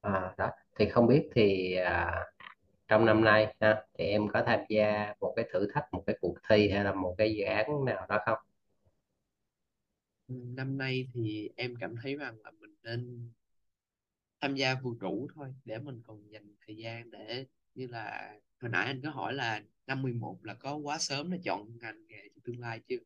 À, 0.01 0.35
đó, 0.39 0.51
thì 0.79 0.89
không 0.89 1.07
biết 1.07 1.29
thì 1.35 1.75
à, 1.77 2.25
trong 2.89 3.05
năm 3.07 3.25
nay 3.25 3.55
ha, 3.61 3.83
thì 3.99 4.05
em 4.05 4.29
có 4.29 4.43
tham 4.47 4.61
gia 4.69 5.15
một 5.21 5.33
cái 5.37 5.49
thử 5.53 5.69
thách, 5.75 5.85
một 5.93 6.03
cái 6.07 6.17
cuộc 6.21 6.35
thi 6.49 6.71
hay 6.71 6.85
là 6.85 6.95
một 6.95 7.15
cái 7.19 7.35
dự 7.35 7.45
án 7.45 7.85
nào 7.85 8.07
đó 8.09 8.19
không? 8.27 8.39
Ừ, 10.29 10.35
năm 10.57 10.79
nay 10.79 11.09
thì 11.15 11.51
em 11.57 11.75
cảm 11.81 11.97
thấy 12.03 12.17
rằng 12.17 12.37
là 12.45 12.51
mình 12.51 12.75
nên 12.83 13.31
tham 14.41 14.55
gia 14.55 14.75
vừa 14.75 14.95
đủ 15.01 15.29
thôi 15.35 15.55
để 15.65 15.79
mình 15.79 16.03
còn 16.03 16.31
dành 16.31 16.55
thời 16.67 16.77
gian 16.77 17.11
để 17.11 17.47
như 17.75 17.87
là 17.87 18.35
hồi 18.61 18.71
nãy 18.71 18.87
anh 18.87 19.01
có 19.03 19.11
hỏi 19.11 19.35
là 19.35 19.63
năm 19.87 20.03
11 20.03 20.39
là 20.45 20.55
có 20.55 20.77
quá 20.77 20.99
sớm 20.99 21.31
để 21.31 21.39
chọn 21.45 21.79
ngành 21.81 22.07
nghề 22.07 22.29
cho 22.35 22.41
tương 22.45 22.61
lai 22.61 22.81
chưa? 22.89 22.97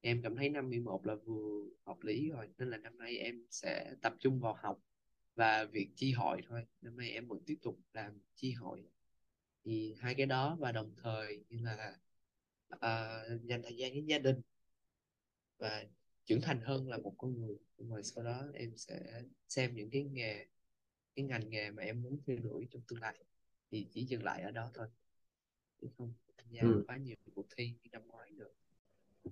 Em 0.00 0.22
cảm 0.22 0.36
thấy 0.36 0.48
năm 0.48 0.70
11 0.70 1.06
là 1.06 1.14
vừa 1.14 1.64
hợp 1.86 1.96
lý 2.02 2.30
rồi 2.30 2.48
nên 2.58 2.70
là 2.70 2.76
năm 2.78 2.98
nay 2.98 3.18
em 3.18 3.46
sẽ 3.50 3.94
tập 4.02 4.14
trung 4.20 4.40
vào 4.40 4.56
học 4.62 4.78
và 5.34 5.64
việc 5.64 5.88
chi 5.96 6.12
hội 6.12 6.42
thôi. 6.48 6.66
Năm 6.80 6.96
nay 6.96 7.10
em 7.10 7.28
vẫn 7.28 7.38
tiếp 7.46 7.56
tục 7.62 7.78
làm 7.92 8.20
chi 8.34 8.52
hội 8.52 8.82
thì 9.66 9.96
hai 10.00 10.16
cái 10.16 10.26
đó 10.26 10.56
và 10.60 10.72
đồng 10.72 10.94
thời 11.04 11.44
như 11.50 11.58
là 11.64 11.98
à, 12.80 13.18
dành 13.44 13.62
thời 13.64 13.76
gian 13.78 13.92
với 13.92 14.04
gia 14.08 14.18
đình 14.20 14.42
và 15.58 15.84
trưởng 16.26 16.40
thành 16.40 16.60
hơn 16.60 16.88
là 16.88 16.98
một 16.98 17.14
con 17.18 17.40
người 17.40 17.56
nhưng 17.78 17.90
mà 17.90 18.02
sau 18.02 18.24
đó 18.24 18.42
em 18.54 18.72
sẽ 18.76 19.00
xem 19.48 19.74
những 19.74 19.90
cái 19.90 20.04
nghề 20.04 20.46
cái 21.16 21.24
ngành 21.26 21.50
nghề 21.50 21.70
mà 21.70 21.82
em 21.82 22.02
muốn 22.02 22.20
theo 22.26 22.38
đuổi 22.38 22.68
trong 22.72 22.82
tương 22.88 23.00
lai 23.00 23.16
thì 23.70 23.88
chỉ 23.92 24.04
dừng 24.06 24.24
lại 24.24 24.42
ở 24.42 24.50
đó 24.50 24.70
thôi 24.74 24.88
chứ 25.82 25.88
không 25.98 26.14
tham 26.38 26.46
gia 26.50 26.62
Ừ. 26.62 26.86
quá 26.86 26.96
nhiều 26.98 27.16
cuộc 27.34 27.46
thi 27.56 27.74
như 27.82 27.90
năm 27.92 28.02
ngoái 28.08 28.30
được 28.30 28.54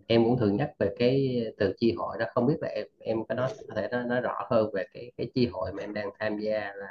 Em 0.07 0.25
cũng 0.25 0.39
thường 0.39 0.57
nhắc 0.57 0.71
về 0.79 0.95
cái 0.99 1.43
từ 1.59 1.73
chi 1.79 1.93
hội 1.93 2.17
đó, 2.21 2.27
không 2.35 2.47
biết 2.47 2.57
là 2.61 2.69
em 2.69 2.87
em 3.01 3.25
có 3.29 3.35
nói 3.35 3.51
có 3.69 3.75
thể 3.77 3.89
nói, 3.93 4.05
nói 4.05 4.21
rõ 4.21 4.47
hơn 4.51 4.71
về 4.75 4.85
cái 4.95 5.13
cái 5.17 5.31
chi 5.35 5.47
hội 5.47 5.73
mà 5.73 5.83
em 5.83 5.95
đang 5.95 6.11
tham 6.19 6.39
gia 6.39 6.73
là 6.77 6.87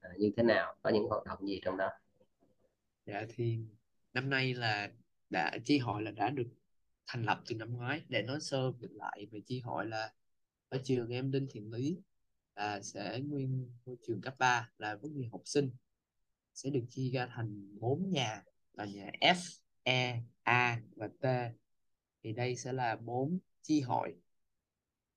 à, 0.00 0.10
như 0.18 0.32
thế 0.36 0.42
nào, 0.42 0.76
có 0.82 0.90
những 0.90 1.04
hoạt 1.08 1.24
động 1.26 1.38
gì 1.48 1.60
trong 1.64 1.76
đó 1.76 1.90
dạ 3.08 3.26
thì 3.28 3.58
năm 4.12 4.30
nay 4.30 4.54
là 4.54 4.90
đã 5.30 5.58
chi 5.64 5.78
hội 5.78 6.02
là 6.02 6.10
đã 6.10 6.30
được 6.30 6.48
thành 7.06 7.22
lập 7.22 7.42
từ 7.46 7.54
năm 7.54 7.76
ngoái. 7.76 8.02
Để 8.08 8.22
nói 8.22 8.40
sơ 8.40 8.72
lại 8.80 9.26
về 9.30 9.40
chi 9.46 9.60
hội 9.60 9.86
là 9.86 10.12
ở 10.68 10.80
trường 10.84 11.10
em 11.10 11.30
Đinh 11.30 11.46
Thiện 11.50 11.72
Lý 11.72 11.98
là 12.54 12.82
sẽ 12.82 13.20
nguyên 13.20 13.70
môi 13.86 13.96
trường 14.06 14.20
cấp 14.20 14.34
3 14.38 14.70
là 14.78 14.96
vấn 14.96 15.16
nhiều 15.16 15.28
học 15.32 15.42
sinh. 15.44 15.70
Sẽ 16.54 16.70
được 16.70 16.84
chia 16.90 17.10
ra 17.10 17.26
thành 17.26 17.78
bốn 17.80 18.10
nhà 18.10 18.42
là 18.72 18.84
nhà 18.84 19.10
F, 19.20 19.58
E, 19.82 20.22
A 20.42 20.82
và 20.96 21.08
T. 21.08 21.24
Thì 22.22 22.32
đây 22.32 22.56
sẽ 22.56 22.72
là 22.72 22.96
bốn 22.96 23.38
chi 23.62 23.80
hội 23.80 24.16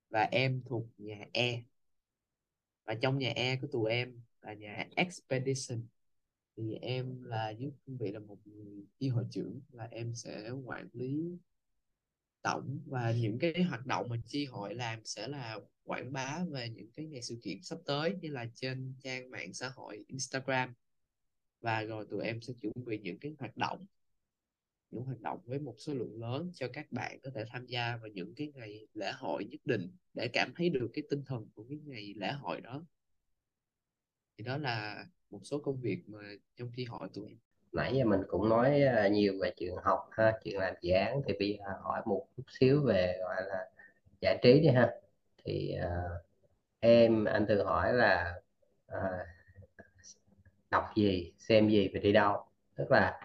và 0.10 0.22
em 0.32 0.64
thuộc 0.66 0.86
nhà 0.98 1.26
E. 1.34 1.64
Và 2.86 2.96
trong 3.02 3.18
nhà 3.18 3.34
E 3.36 3.56
của 3.56 3.68
tụi 3.72 3.92
em 3.92 4.22
là 4.42 4.54
nhà 4.54 4.88
Expedition 4.96 5.88
thì 6.58 6.74
em 6.82 7.24
là 7.24 7.50
dưới 7.50 7.72
cương 7.86 7.98
vị 7.98 8.12
là 8.12 8.20
một 8.20 8.38
người 8.46 8.86
chi 9.00 9.10
hội 9.10 9.26
trưởng 9.32 9.62
và 9.70 9.88
em 9.92 10.16
sẽ 10.16 10.50
quản 10.66 10.90
lý 10.94 11.38
tổng 12.42 12.80
và 12.86 13.12
những 13.12 13.40
cái 13.40 13.64
hoạt 13.64 13.86
động 13.86 14.10
mà 14.10 14.18
chi 14.28 14.46
hội 14.46 14.76
làm 14.76 15.06
sẽ 15.06 15.28
là 15.28 15.60
quảng 15.84 16.14
bá 16.14 16.40
về 16.52 16.70
những 16.70 16.92
cái 16.96 17.06
ngày 17.06 17.22
sự 17.22 17.40
kiện 17.44 17.64
sắp 17.64 17.80
tới 17.86 18.16
như 18.22 18.30
là 18.30 18.46
trên 18.56 18.94
trang 19.04 19.32
mạng 19.32 19.54
xã 19.54 19.70
hội 19.70 20.04
Instagram. 20.08 20.74
Và 21.62 21.84
rồi 21.84 22.06
tụi 22.10 22.24
em 22.24 22.42
sẽ 22.42 22.54
chuẩn 22.62 22.74
bị 22.86 23.00
những 23.00 23.20
cái 23.20 23.36
hoạt 23.40 23.58
động, 23.58 23.86
những 24.92 25.04
hoạt 25.04 25.22
động 25.22 25.40
với 25.46 25.60
một 25.60 25.76
số 25.78 25.94
lượng 25.94 26.22
lớn 26.22 26.52
cho 26.54 26.68
các 26.74 26.92
bạn 26.92 27.20
có 27.24 27.30
thể 27.36 27.44
tham 27.50 27.66
gia 27.66 27.98
vào 27.98 28.08
những 28.08 28.36
cái 28.36 28.52
ngày 28.56 28.88
lễ 28.94 29.12
hội 29.16 29.46
nhất 29.46 29.62
định 29.66 29.98
để 30.14 30.28
cảm 30.34 30.54
thấy 30.56 30.70
được 30.70 30.90
cái 30.94 31.04
tinh 31.10 31.24
thần 31.26 31.50
của 31.56 31.66
cái 31.70 31.80
ngày 31.86 32.14
lễ 32.18 32.32
hội 32.32 32.62
đó 32.62 32.86
thì 34.38 34.44
đó 34.44 34.58
là 34.58 35.06
một 35.30 35.40
số 35.44 35.60
công 35.60 35.82
việc 35.82 36.04
mà 36.08 36.20
trong 36.58 36.70
khi 36.76 36.86
hỏi 36.86 37.10
tụi 37.14 37.28
em 37.28 37.38
nãy 37.72 37.96
giờ 37.96 38.06
mình 38.06 38.22
cũng 38.28 38.50
nói 38.50 38.82
à, 38.82 39.08
nhiều 39.08 39.34
về 39.42 39.54
chuyện 39.58 39.76
học 39.84 40.10
ha 40.12 40.34
chuyện 40.44 40.60
làm 40.60 40.74
dự 40.82 40.94
án. 40.94 41.22
Thì 41.28 41.34
bây 41.40 41.58
giờ 41.60 41.66
hỏi 41.82 42.02
một 42.06 42.28
chút 42.38 42.44
xíu 42.60 42.82
về 42.86 43.18
gọi 43.20 43.36
là 43.48 43.70
giải 44.22 44.40
trí 44.42 44.60
đi 44.60 44.68
ha. 44.68 44.90
Thì 45.46 45.76
uh, 45.80 46.26
em 46.80 47.26
anh 47.26 47.46
tự 47.48 47.64
hỏi 47.64 47.94
là 47.94 48.42
uh, 48.88 49.28
đọc 50.72 50.86
gì 50.96 51.34
xem 51.38 51.70
gì 51.70 51.90
và 51.94 52.00
đi 52.00 52.12
đâu? 52.12 52.46
Tức 52.76 52.92
là 52.92 53.20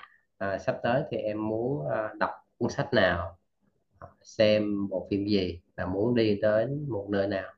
uh, 0.44 0.60
sắp 0.60 0.76
tới 0.82 1.02
thì 1.10 1.16
em 1.16 1.48
muốn 1.48 1.78
uh, 1.86 2.18
đọc 2.18 2.30
cuốn 2.58 2.70
sách 2.70 2.88
nào 2.92 3.38
xem 4.22 4.88
bộ 4.88 5.06
phim 5.10 5.26
gì 5.26 5.60
và 5.76 5.86
muốn 5.86 6.14
đi 6.14 6.38
đến 6.42 6.86
một 6.88 7.06
nơi 7.10 7.26
nào? 7.28 7.52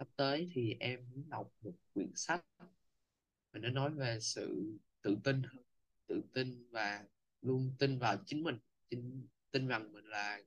Sắp 0.00 0.08
tới 0.16 0.50
thì 0.54 0.76
em 0.80 1.00
muốn 1.10 1.30
đọc 1.30 1.52
một 1.62 1.72
quyển 1.94 2.12
sách 2.14 2.44
mà 3.52 3.60
nó 3.60 3.68
nói 3.68 3.90
về 3.90 4.18
sự 4.20 4.78
tự 5.02 5.16
tin 5.24 5.42
hơn 5.42 5.64
tự 6.06 6.22
tin 6.34 6.68
và 6.70 7.04
luôn 7.42 7.74
tin 7.78 7.98
vào 7.98 8.16
chính 8.26 8.42
mình 8.42 8.58
tin, 8.88 9.26
tin 9.50 9.68
rằng 9.68 9.92
mình 9.92 10.04
là 10.04 10.42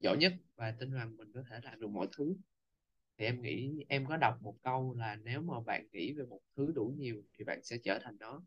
giỏi 0.00 0.16
nhất 0.20 0.34
và 0.54 0.72
tin 0.80 0.92
rằng 0.92 1.16
mình 1.16 1.32
có 1.34 1.42
thể 1.50 1.60
làm 1.62 1.80
được 1.80 1.88
mọi 1.88 2.08
thứ. 2.16 2.36
Thì 3.18 3.24
em 3.24 3.42
nghĩ 3.42 3.84
em 3.88 4.06
có 4.06 4.16
đọc 4.16 4.42
một 4.42 4.56
câu 4.62 4.94
là 4.98 5.16
nếu 5.16 5.40
mà 5.40 5.60
bạn 5.60 5.86
nghĩ 5.92 6.12
về 6.12 6.24
một 6.24 6.40
thứ 6.56 6.72
đủ 6.74 6.94
nhiều 6.98 7.22
thì 7.32 7.44
bạn 7.44 7.60
sẽ 7.64 7.78
trở 7.84 7.98
thành 8.02 8.16
nó. 8.20 8.42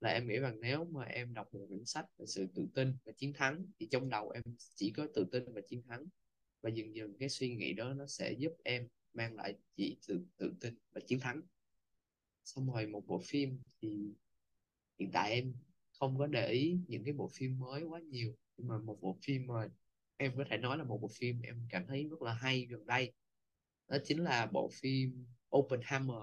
Là 0.00 0.10
em 0.10 0.28
nghĩ 0.28 0.38
rằng 0.38 0.60
nếu 0.60 0.84
mà 0.84 1.04
em 1.04 1.34
đọc 1.34 1.54
một 1.54 1.66
quyển 1.68 1.84
sách 1.84 2.06
về 2.18 2.26
sự 2.26 2.46
tự 2.54 2.66
tin 2.74 2.96
và 3.04 3.12
chiến 3.12 3.32
thắng 3.32 3.66
thì 3.80 3.86
trong 3.90 4.08
đầu 4.10 4.30
em 4.30 4.42
chỉ 4.74 4.92
có 4.96 5.06
tự 5.14 5.26
tin 5.32 5.52
và 5.52 5.60
chiến 5.68 5.82
thắng. 5.88 6.04
Và 6.60 6.70
dần 6.70 6.94
dần 6.94 7.16
cái 7.18 7.28
suy 7.28 7.54
nghĩ 7.54 7.72
đó 7.72 7.94
nó 7.94 8.06
sẽ 8.06 8.32
giúp 8.32 8.52
em 8.64 8.88
mang 9.14 9.36
lại 9.36 9.54
chỉ 9.76 9.96
tự 10.08 10.26
tự 10.36 10.54
tin 10.60 10.74
và 10.92 11.00
chiến 11.06 11.20
thắng. 11.20 11.42
Xong 12.44 12.72
rồi 12.72 12.86
một 12.86 13.06
bộ 13.06 13.20
phim 13.24 13.58
thì 13.80 14.14
hiện 14.98 15.10
tại 15.12 15.32
em 15.32 15.54
không 15.98 16.18
có 16.18 16.26
để 16.26 16.48
ý 16.48 16.78
những 16.88 17.04
cái 17.04 17.12
bộ 17.12 17.28
phim 17.32 17.58
mới 17.58 17.82
quá 17.82 18.00
nhiều, 18.00 18.36
nhưng 18.56 18.68
mà 18.68 18.78
một 18.78 18.98
bộ 19.00 19.16
phim 19.22 19.46
mà 19.46 19.68
em 20.16 20.32
có 20.36 20.44
thể 20.50 20.58
nói 20.58 20.78
là 20.78 20.84
một 20.84 20.98
bộ 21.02 21.08
phim 21.08 21.40
em 21.42 21.66
cảm 21.70 21.86
thấy 21.86 22.08
rất 22.08 22.22
là 22.22 22.32
hay 22.32 22.66
gần 22.66 22.86
đây. 22.86 23.12
Đó 23.88 23.96
chính 24.04 24.18
là 24.18 24.46
bộ 24.46 24.70
phim 24.72 25.26
Oppenheimer. 25.56 26.22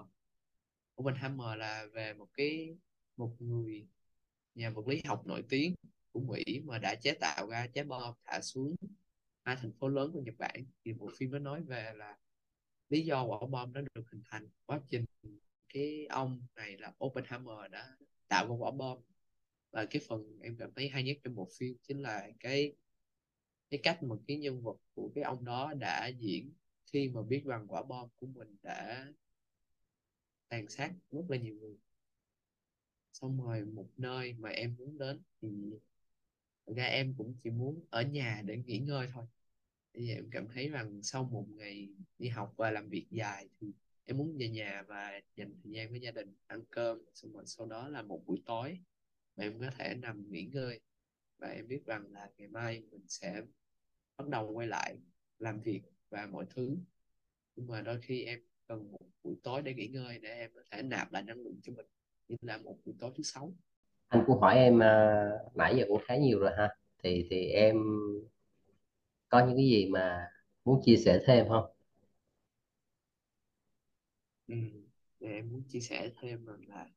Oppenheimer 1.01 1.57
là 1.57 1.85
về 1.93 2.13
một 2.13 2.27
cái, 2.33 2.77
một 3.17 3.35
người 3.39 3.87
nhà 4.55 4.69
vật 4.69 4.87
lý 4.87 5.01
học 5.05 5.27
nổi 5.27 5.43
tiếng 5.49 5.75
của 6.11 6.19
Mỹ 6.19 6.43
mà 6.63 6.77
đã 6.77 6.95
chế 6.95 7.11
tạo 7.11 7.47
ra 7.47 7.67
trái 7.67 7.83
bom 7.83 8.13
thả 8.25 8.41
xuống 8.41 8.75
hai 9.43 9.55
thành 9.55 9.71
phố 9.71 9.87
lớn 9.87 10.11
của 10.13 10.21
Nhật 10.21 10.35
Bản. 10.37 10.65
Thì 10.85 10.93
bộ 10.93 11.09
phim 11.17 11.31
nó 11.31 11.39
nói 11.39 11.63
về 11.63 11.93
là 11.95 12.17
lý 12.89 13.05
do 13.05 13.23
quả 13.23 13.39
bom 13.49 13.73
nó 13.73 13.81
được 13.95 14.11
hình 14.11 14.23
thành 14.25 14.49
quá 14.65 14.81
trình 14.89 15.05
cái 15.73 16.05
ông 16.09 16.41
này 16.55 16.77
là 16.77 16.93
Oppenheimer 17.05 17.71
đã 17.71 17.97
tạo 18.27 18.47
ra 18.47 18.55
quả 18.55 18.71
bom. 18.71 18.97
Và 19.71 19.85
cái 19.85 20.01
phần 20.07 20.39
em 20.41 20.55
cảm 20.59 20.71
thấy 20.75 20.89
hay 20.89 21.03
nhất 21.03 21.17
trong 21.23 21.35
bộ 21.35 21.47
phim 21.57 21.77
chính 21.87 22.01
là 22.01 22.29
cái 22.39 22.73
cái 23.69 23.79
cách 23.83 24.03
mà 24.03 24.15
cái 24.27 24.37
nhân 24.37 24.61
vật 24.61 24.77
của 24.95 25.11
cái 25.15 25.23
ông 25.23 25.45
đó 25.45 25.73
đã 25.73 26.07
diễn 26.07 26.53
khi 26.85 27.09
mà 27.09 27.21
biết 27.21 27.43
rằng 27.45 27.67
quả 27.67 27.83
bom 27.83 28.09
của 28.19 28.27
mình 28.27 28.55
đã 28.63 29.07
tàn 30.47 30.67
sát 30.69 30.93
rất 31.11 31.21
là 31.29 31.37
nhiều 31.37 31.55
người. 31.55 31.77
Xong 33.13 33.45
rồi 33.45 33.65
một 33.65 33.89
nơi 33.97 34.33
mà 34.33 34.49
em 34.49 34.75
muốn 34.77 34.97
đến 34.97 35.21
thì 35.41 35.49
ra 36.65 36.83
em 36.85 37.15
cũng 37.17 37.35
chỉ 37.43 37.49
muốn 37.49 37.85
ở 37.89 38.01
nhà 38.01 38.41
để 38.45 38.57
nghỉ 38.57 38.79
ngơi 38.79 39.07
thôi 39.13 39.25
thì 39.99 40.13
em 40.13 40.29
cảm 40.31 40.47
thấy 40.47 40.69
rằng 40.69 40.99
sau 41.03 41.23
một 41.23 41.45
ngày 41.49 41.89
đi 42.19 42.27
học 42.27 42.53
và 42.57 42.71
làm 42.71 42.89
việc 42.89 43.05
dài 43.11 43.49
thì 43.59 43.67
em 44.05 44.17
muốn 44.17 44.37
về 44.37 44.49
nhà 44.49 44.83
và 44.87 45.21
dành 45.35 45.53
thời 45.63 45.71
gian 45.71 45.89
với 45.89 46.01
gia 46.01 46.11
đình 46.11 46.33
ăn 46.47 46.61
cơm 46.69 47.01
xong 47.13 47.33
rồi 47.33 47.43
sau 47.45 47.65
đó 47.65 47.87
là 47.87 48.01
một 48.01 48.21
buổi 48.25 48.41
tối 48.45 48.79
mà 49.35 49.43
em 49.43 49.59
có 49.59 49.69
thể 49.77 49.95
nằm 49.95 50.31
nghỉ 50.31 50.49
ngơi. 50.53 50.79
Và 51.37 51.47
em 51.47 51.67
biết 51.67 51.85
rằng 51.85 52.11
là 52.11 52.29
ngày 52.37 52.47
mai 52.47 52.83
mình 52.91 53.01
sẽ 53.07 53.41
bắt 54.17 54.27
đầu 54.27 54.51
quay 54.51 54.67
lại 54.67 54.97
làm 55.39 55.61
việc 55.61 55.81
và 56.09 56.27
mọi 56.31 56.45
thứ. 56.49 56.77
Nhưng 57.55 57.67
mà 57.67 57.81
đôi 57.81 58.01
khi 58.01 58.23
em 58.23 58.39
cần 58.67 58.91
một 58.91 59.07
buổi 59.23 59.35
tối 59.43 59.61
để 59.61 59.73
nghỉ 59.73 59.87
ngơi 59.87 60.19
để 60.19 60.29
em 60.29 60.51
có 60.55 60.61
thể 60.71 60.81
nạp 60.81 61.11
lại 61.11 61.23
năng 61.23 61.37
lượng 61.37 61.59
cho 61.63 61.73
mình 61.73 61.85
như 62.27 62.35
là 62.41 62.57
một 62.57 62.77
buổi 62.85 62.95
tối 62.99 63.11
thứ 63.15 63.23
sáu. 63.23 63.53
Anh 64.07 64.23
cũng 64.27 64.39
hỏi 64.39 64.55
em 64.55 64.83
à, 64.83 65.29
nãy 65.55 65.75
giờ 65.77 65.85
cũng 65.87 66.01
khá 66.05 66.17
nhiều 66.17 66.39
rồi 66.39 66.51
ha. 66.57 66.69
Thì 67.03 67.27
thì 67.29 67.45
em 67.45 67.77
có 69.29 69.39
những 69.47 69.55
cái 69.57 69.65
gì 69.65 69.89
mà 69.91 70.27
muốn 70.65 70.81
chia 70.85 70.97
sẻ 70.97 71.19
thêm 71.27 71.47
không 71.49 71.65
ừ. 74.47 74.55
Thì 75.19 75.27
em 75.27 75.51
muốn 75.51 75.63
chia 75.69 75.79
sẻ 75.79 76.09
thêm 76.21 76.45
rằng 76.45 76.61
là 76.67 76.87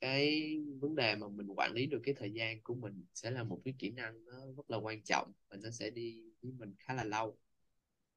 cái 0.00 0.42
vấn 0.80 0.94
đề 0.96 1.16
mà 1.16 1.28
mình 1.28 1.46
quản 1.56 1.72
lý 1.72 1.86
được 1.86 2.00
cái 2.04 2.14
thời 2.18 2.32
gian 2.32 2.62
của 2.62 2.74
mình 2.74 3.06
sẽ 3.14 3.30
là 3.30 3.44
một 3.44 3.60
cái 3.64 3.74
kỹ 3.78 3.90
năng 3.90 4.24
nó 4.24 4.32
rất 4.56 4.70
là 4.70 4.76
quan 4.78 5.02
trọng 5.04 5.32
và 5.50 5.56
nó 5.62 5.70
sẽ 5.70 5.90
đi 5.90 6.24
với 6.42 6.52
mình 6.52 6.74
khá 6.78 6.94
là 6.94 7.04
lâu 7.04 7.38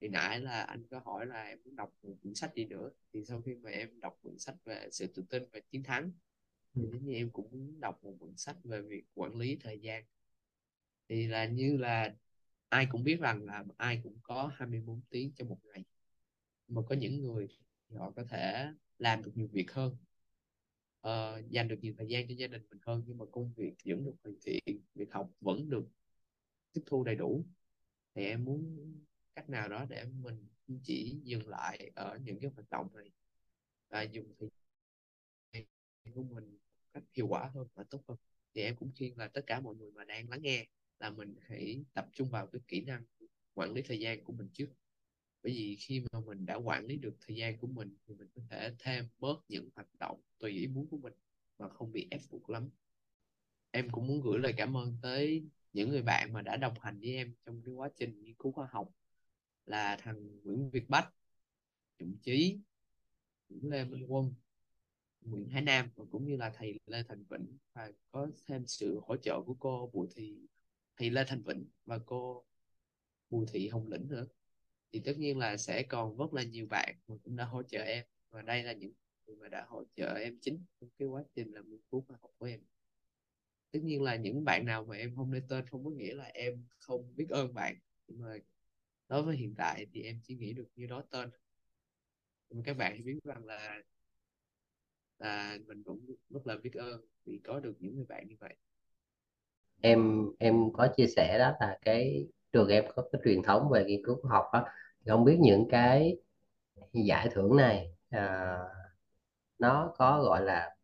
thì 0.01 0.09
nãy 0.09 0.41
là 0.41 0.63
anh 0.63 0.83
có 0.91 0.99
hỏi 1.05 1.25
là 1.27 1.43
em 1.43 1.59
muốn 1.65 1.75
đọc 1.75 1.93
một 2.03 2.15
quyển 2.23 2.35
sách 2.35 2.51
gì 2.55 2.65
nữa 2.65 2.89
thì 3.13 3.25
sau 3.25 3.41
khi 3.41 3.55
mà 3.55 3.69
em 3.71 3.99
đọc 4.01 4.19
quyển 4.23 4.39
sách 4.39 4.55
về 4.65 4.89
sự 4.91 5.07
tự 5.15 5.23
tin 5.29 5.43
và 5.53 5.59
chiến 5.71 5.83
thắng 5.83 6.11
Ừ. 6.75 6.81
thì 6.81 6.87
giống 6.91 7.05
như 7.05 7.13
em 7.15 7.31
cũng 7.31 7.49
muốn 7.51 7.81
đọc 7.81 8.05
một 8.05 8.15
quyển 8.19 8.37
sách 8.37 8.57
về 8.63 8.81
việc 8.81 9.03
quản 9.15 9.35
lý 9.37 9.57
thời 9.63 9.79
gian 9.79 10.05
thì 11.09 11.27
là 11.27 11.45
như 11.45 11.77
là 11.77 12.15
ai 12.69 12.87
cũng 12.91 13.03
biết 13.03 13.19
rằng 13.19 13.45
là 13.45 13.63
ai 13.77 13.99
cũng 14.03 14.19
có 14.23 14.51
24 14.55 15.01
tiếng 15.09 15.31
trong 15.35 15.49
một 15.49 15.59
ngày. 15.63 15.83
Mà 16.67 16.81
có 16.89 16.95
những 16.95 17.21
người 17.21 17.47
thì 17.89 17.95
họ 17.95 18.11
có 18.11 18.23
thể 18.23 18.67
làm 18.97 19.23
được 19.23 19.31
nhiều 19.35 19.47
việc 19.51 19.71
hơn. 19.71 19.97
Uh, 21.07 21.49
dành 21.49 21.67
được 21.67 21.79
nhiều 21.81 21.93
thời 21.97 22.07
gian 22.07 22.27
cho 22.27 22.33
gia 22.33 22.47
đình 22.47 22.61
mình 22.69 22.79
hơn 22.85 23.03
nhưng 23.07 23.17
mà 23.17 23.25
công 23.31 23.53
việc 23.53 23.73
vẫn 23.85 24.05
được 24.05 24.15
hoàn 24.23 24.35
thiện 24.45 24.81
việc 24.95 25.11
học 25.11 25.31
vẫn 25.41 25.69
được 25.69 25.87
tiếp 26.73 26.81
thu 26.85 27.03
đầy 27.03 27.15
đủ. 27.15 27.45
Thì 28.15 28.25
em 28.25 28.45
muốn 28.45 28.77
cách 29.35 29.49
nào 29.49 29.69
đó 29.69 29.85
để 29.89 30.05
mình 30.05 30.47
chỉ 30.83 31.19
dừng 31.23 31.47
lại 31.47 31.91
ở 31.95 32.17
những 32.23 32.39
cái 32.39 32.51
hoạt 32.55 32.69
động 32.69 32.87
này 32.93 33.11
và 33.89 34.01
dùng 34.01 34.33
thời 34.39 34.49
gian 35.53 35.65
của 36.13 36.23
mình 36.23 36.51
một 36.51 36.89
cách 36.93 37.03
hiệu 37.13 37.27
quả 37.27 37.51
hơn 37.53 37.67
và 37.73 37.83
tốt 37.83 38.01
hơn. 38.07 38.17
Thì 38.53 38.61
em 38.61 38.75
cũng 38.75 38.91
khuyên 38.97 39.17
là 39.17 39.27
tất 39.27 39.41
cả 39.47 39.59
mọi 39.59 39.75
người 39.75 39.91
mà 39.91 40.03
đang 40.03 40.29
lắng 40.29 40.41
nghe 40.41 40.67
là 40.99 41.09
mình 41.09 41.35
hãy 41.41 41.85
tập 41.93 42.09
trung 42.13 42.29
vào 42.29 42.47
cái 42.47 42.61
kỹ 42.67 42.81
năng 42.81 43.03
quản 43.53 43.73
lý 43.73 43.81
thời 43.81 43.99
gian 43.99 44.23
của 44.23 44.33
mình 44.33 44.49
trước. 44.53 44.69
Bởi 45.43 45.53
vì 45.53 45.75
khi 45.79 46.03
mà 46.11 46.19
mình 46.19 46.45
đã 46.45 46.55
quản 46.55 46.85
lý 46.85 46.97
được 46.97 47.17
thời 47.21 47.35
gian 47.35 47.57
của 47.57 47.67
mình 47.67 47.95
thì 48.07 48.13
mình 48.13 48.27
có 48.35 48.41
thể 48.49 48.75
thêm 48.79 49.05
bớt 49.19 49.43
những 49.49 49.69
hoạt 49.75 49.87
động 49.99 50.21
tùy 50.37 50.51
ý 50.51 50.67
muốn 50.67 50.87
của 50.87 50.97
mình 50.97 51.13
mà 51.59 51.69
không 51.69 51.91
bị 51.91 52.07
ép 52.11 52.21
buộc 52.29 52.49
lắm. 52.49 52.69
Em 53.71 53.89
cũng 53.89 54.07
muốn 54.07 54.21
gửi 54.21 54.39
lời 54.39 54.53
cảm 54.57 54.77
ơn 54.77 54.97
tới 55.01 55.45
những 55.73 55.89
người 55.89 56.01
bạn 56.01 56.33
mà 56.33 56.41
đã 56.41 56.57
đồng 56.57 56.73
hành 56.81 56.99
với 56.99 57.15
em 57.15 57.33
trong 57.45 57.61
cái 57.65 57.73
quá 57.73 57.89
trình 57.95 58.23
nghiên 58.23 58.35
cứu 58.35 58.51
khoa 58.51 58.67
học 58.71 58.91
là 59.65 59.97
thằng 59.99 60.39
Nguyễn 60.43 60.69
Việt 60.69 60.89
Bách, 60.89 61.13
Trụng 61.99 62.17
Chí, 62.21 62.59
Nguyễn 63.49 63.71
Lê 63.71 63.83
Minh 63.83 64.05
Quân, 64.07 64.33
Nguyễn 65.21 65.49
Hải 65.49 65.61
Nam 65.61 65.89
và 65.95 66.05
cũng 66.11 66.25
như 66.25 66.37
là 66.37 66.53
thầy 66.55 66.79
Lê 66.87 67.03
Thành 67.03 67.23
Vĩnh. 67.29 67.57
Và 67.73 67.91
có 68.11 68.27
thêm 68.45 68.67
sự 68.67 68.99
hỗ 69.03 69.17
trợ 69.17 69.41
của 69.45 69.55
cô 69.59 69.89
Bùi 69.93 70.07
Thị 70.15 70.37
thì 70.97 71.09
Lê 71.09 71.23
Thành 71.27 71.43
Vĩnh 71.43 71.65
và 71.85 71.99
cô 72.05 72.45
Bùi 73.29 73.45
Thị 73.53 73.69
Hồng 73.69 73.87
Lĩnh 73.87 74.07
nữa. 74.07 74.27
Thì 74.91 75.01
tất 75.05 75.13
nhiên 75.17 75.37
là 75.37 75.57
sẽ 75.57 75.83
còn 75.83 76.17
rất 76.17 76.33
là 76.33 76.43
nhiều 76.43 76.67
bạn 76.69 76.95
mà 77.07 77.15
cũng 77.23 77.35
đã 77.35 77.45
hỗ 77.45 77.63
trợ 77.63 77.79
em. 77.79 78.05
Và 78.29 78.41
đây 78.41 78.63
là 78.63 78.73
những 78.73 78.93
người 79.25 79.35
mà 79.35 79.47
đã 79.47 79.65
hỗ 79.67 79.83
trợ 79.95 80.13
em 80.13 80.37
chính 80.41 80.65
trong 80.81 80.89
cái 80.97 81.07
quá 81.07 81.23
trình 81.35 81.51
làm 81.53 81.69
nghiên 81.69 81.81
cứu 81.91 82.05
khoa 82.07 82.17
học 82.21 82.31
của 82.37 82.45
em. 82.45 82.61
Tất 83.71 83.79
nhiên 83.83 84.01
là 84.01 84.15
những 84.15 84.43
bạn 84.45 84.65
nào 84.65 84.85
mà 84.85 84.95
em 84.95 85.15
không 85.15 85.31
lên 85.31 85.43
tên 85.49 85.67
không 85.67 85.83
có 85.83 85.89
nghĩa 85.89 86.13
là 86.13 86.25
em 86.25 86.65
không 86.79 87.15
biết 87.15 87.29
ơn 87.29 87.53
bạn. 87.53 87.75
Nhưng 88.07 88.21
mà 88.21 88.37
đối 89.07 89.23
với 89.23 89.37
hiện 89.37 89.53
tại 89.57 89.85
thì 89.93 90.03
em 90.03 90.19
chỉ 90.23 90.35
nghĩ 90.35 90.53
được 90.53 90.67
như 90.75 90.87
đó 90.87 91.03
tên. 91.09 91.29
Nhưng 92.49 92.63
các 92.63 92.73
bạn 92.73 93.05
biết 93.05 93.19
rằng 93.23 93.45
là 93.45 93.81
là 95.19 95.57
mình 95.67 95.83
cũng 95.83 96.15
rất 96.29 96.47
là 96.47 96.57
biết 96.57 96.73
ơn 96.73 97.05
vì 97.25 97.39
có 97.43 97.59
được 97.59 97.75
những 97.79 97.95
người 97.95 98.05
bạn 98.05 98.27
như 98.27 98.35
vậy 98.39 98.55
em 99.81 100.25
em 100.39 100.73
có 100.73 100.87
chia 100.97 101.07
sẻ 101.07 101.39
đó 101.39 101.53
là 101.59 101.77
cái 101.81 102.27
trường 102.53 102.69
em 102.69 102.85
có 102.95 103.03
cái 103.11 103.21
truyền 103.25 103.43
thống 103.43 103.69
về 103.69 103.85
nghiên 103.85 104.05
cứu 104.05 104.17
khoa 104.21 104.31
học 104.31 104.45
đó 104.53 104.65
thì 104.99 105.09
không 105.09 105.25
biết 105.25 105.37
những 105.39 105.67
cái 105.69 106.17
giải 106.93 107.29
thưởng 107.33 107.57
này 107.57 107.91
à, 108.09 108.57
nó 109.59 109.93
có 109.97 110.23
gọi 110.23 110.41
là 110.41 110.75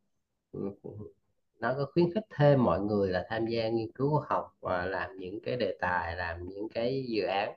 nó 1.59 1.73
có 1.73 1.85
khuyến 1.93 2.13
khích 2.13 2.25
thêm 2.29 2.63
mọi 2.63 2.81
người 2.81 3.09
là 3.09 3.25
tham 3.29 3.45
gia 3.45 3.69
nghiên 3.69 3.91
cứu 3.91 4.09
khoa 4.09 4.25
học 4.29 4.57
và 4.59 4.85
làm 4.85 5.17
những 5.17 5.39
cái 5.43 5.57
đề 5.57 5.77
tài 5.79 6.15
làm 6.15 6.47
những 6.47 6.69
cái 6.69 7.05
dự 7.07 7.23
án 7.23 7.53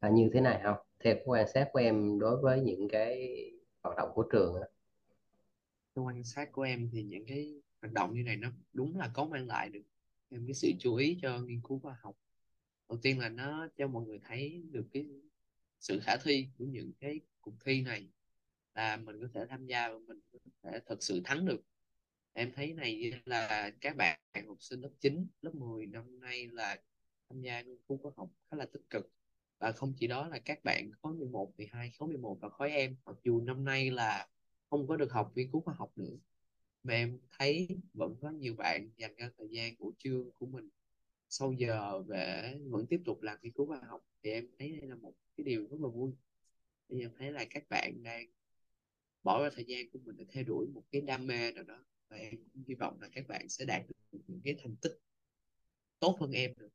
là 0.00 0.08
như 0.08 0.30
thế 0.34 0.40
này 0.40 0.60
không 0.62 0.76
theo 1.04 1.16
quan 1.24 1.48
sát 1.54 1.68
của 1.72 1.78
em 1.78 2.18
đối 2.18 2.36
với 2.36 2.60
những 2.60 2.88
cái 2.88 3.34
hoạt 3.82 3.96
động 3.96 4.10
của 4.14 4.22
trường 4.32 4.54
đó. 4.60 4.66
Theo 5.96 6.04
quan 6.04 6.24
sát 6.24 6.52
của 6.52 6.62
em 6.62 6.88
thì 6.92 7.02
những 7.02 7.24
cái 7.26 7.62
hoạt 7.82 7.92
động 7.92 8.14
như 8.14 8.22
này 8.22 8.36
nó 8.36 8.48
đúng 8.72 8.98
là 8.98 9.10
có 9.14 9.24
mang 9.24 9.46
lại 9.46 9.68
được 9.68 9.82
thêm 10.30 10.46
cái 10.46 10.54
sự 10.54 10.72
chú 10.78 10.94
ý 10.94 11.18
cho 11.22 11.38
nghiên 11.38 11.60
cứu 11.60 11.78
khoa 11.78 11.96
học. 12.00 12.16
Đầu 12.88 12.98
tiên 13.02 13.18
là 13.18 13.28
nó 13.28 13.68
cho 13.76 13.88
mọi 13.88 14.06
người 14.06 14.20
thấy 14.24 14.62
được 14.70 14.88
cái 14.92 15.06
sự 15.80 16.00
khả 16.02 16.16
thi 16.16 16.46
của 16.58 16.64
những 16.64 16.92
cái 17.00 17.20
cuộc 17.40 17.54
thi 17.64 17.82
này 17.82 18.08
là 18.74 18.96
mình 18.96 19.20
có 19.20 19.28
thể 19.34 19.46
tham 19.48 19.66
gia 19.66 19.88
và 19.88 19.98
mình 19.98 20.20
có 20.32 20.38
thể 20.62 20.80
thật 20.86 21.02
sự 21.02 21.20
thắng 21.24 21.46
được. 21.46 21.60
Em 22.32 22.52
thấy 22.52 22.72
này 22.72 23.12
là 23.24 23.70
các 23.80 23.96
bạn 23.96 24.20
học 24.46 24.56
sinh 24.60 24.80
lớp 24.80 24.90
9, 25.00 25.26
lớp 25.42 25.54
10 25.54 25.86
năm 25.86 26.20
nay 26.20 26.48
là 26.48 26.76
tham 27.28 27.40
gia 27.40 27.62
nghiên 27.62 27.78
cứu 27.88 27.98
khoa 27.98 28.12
học 28.16 28.30
khá 28.50 28.56
là 28.56 28.66
tích 28.66 28.90
cực. 28.90 29.10
Và 29.58 29.72
không 29.72 29.94
chỉ 29.96 30.06
đó 30.06 30.28
là 30.28 30.38
các 30.38 30.64
bạn 30.64 30.90
khối 31.02 31.14
11, 31.14 31.52
12, 31.56 31.92
khối 31.98 32.08
11 32.08 32.38
và 32.40 32.48
khối 32.48 32.70
em 32.70 32.96
mặc 33.04 33.16
dù 33.24 33.40
năm 33.40 33.64
nay 33.64 33.90
là 33.90 34.28
không 34.70 34.88
có 34.88 34.96
được 34.96 35.12
học 35.12 35.32
nghiên 35.34 35.50
cứu 35.50 35.60
khoa 35.60 35.74
học 35.74 35.92
nữa 35.96 36.16
mà 36.82 36.94
em 36.94 37.18
thấy 37.38 37.68
vẫn 37.94 38.16
có 38.20 38.30
nhiều 38.30 38.54
bạn 38.54 38.90
dành 38.96 39.14
ra 39.16 39.30
thời 39.38 39.48
gian 39.50 39.76
của 39.76 39.92
chương 39.98 40.30
của 40.30 40.46
mình. 40.46 40.68
Sau 41.28 41.52
giờ 41.52 42.02
để 42.08 42.58
vẫn 42.68 42.86
tiếp 42.86 43.00
tục 43.04 43.22
làm 43.22 43.38
nghiên 43.42 43.52
cứu 43.52 43.66
khoa 43.66 43.80
học, 43.88 44.06
thì 44.22 44.30
em 44.30 44.48
thấy 44.58 44.70
đây 44.70 44.88
là 44.88 44.94
một 44.94 45.14
cái 45.36 45.44
điều 45.44 45.66
rất 45.70 45.80
là 45.80 45.88
vui. 45.88 46.12
Thì 46.88 47.00
em 47.00 47.10
thấy 47.18 47.32
là 47.32 47.44
các 47.50 47.68
bạn 47.68 48.02
đang 48.02 48.26
bỏ 49.22 49.42
ra 49.42 49.50
thời 49.54 49.64
gian 49.64 49.90
của 49.90 49.98
mình 50.04 50.16
để 50.16 50.24
theo 50.28 50.44
đuổi 50.44 50.66
một 50.74 50.82
cái 50.90 51.00
đam 51.00 51.26
mê 51.26 51.52
nào 51.52 51.64
đó, 51.64 51.84
và 52.08 52.16
em 52.16 52.36
cũng 52.36 52.64
hy 52.68 52.74
vọng 52.74 53.00
là 53.00 53.08
các 53.12 53.28
bạn 53.28 53.48
sẽ 53.48 53.64
đạt 53.64 53.82
được 53.88 54.20
những 54.28 54.40
cái 54.44 54.56
thành 54.62 54.76
tích 54.76 54.98
tốt 55.98 56.16
hơn 56.20 56.30
em 56.32 56.52
được. 56.56 56.72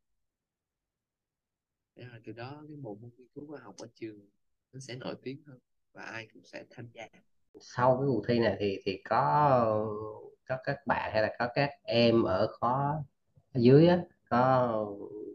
Để 1.95 2.03
là 2.03 2.21
từ 2.23 2.31
đó 2.31 2.63
cái 2.67 2.77
bộ 2.77 2.95
môn 2.95 3.11
nghiên 3.17 3.27
cứu 3.27 3.47
khoa 3.47 3.59
học 3.59 3.75
ở 3.77 3.87
trường 3.95 4.29
nó 4.71 4.79
sẽ 4.79 4.95
nổi 4.95 5.15
tiếng 5.23 5.43
hơn 5.45 5.59
và 5.91 6.03
ai 6.03 6.27
cũng 6.33 6.43
sẽ 6.45 6.65
tham 6.69 6.87
gia 6.93 7.07
sau 7.61 7.97
cái 7.97 8.07
cuộc 8.07 8.23
thi 8.27 8.39
này 8.39 8.55
thì 8.59 8.79
thì 8.85 9.01
có 9.09 9.87
có 10.47 10.57
các 10.63 10.87
bạn 10.87 11.11
hay 11.13 11.21
là 11.21 11.35
có 11.39 11.47
các 11.55 11.69
em 11.83 12.23
ở 12.23 12.47
khóa 12.59 13.03
ở 13.53 13.59
dưới 13.59 13.87
á, 13.87 13.99
có 14.29 14.85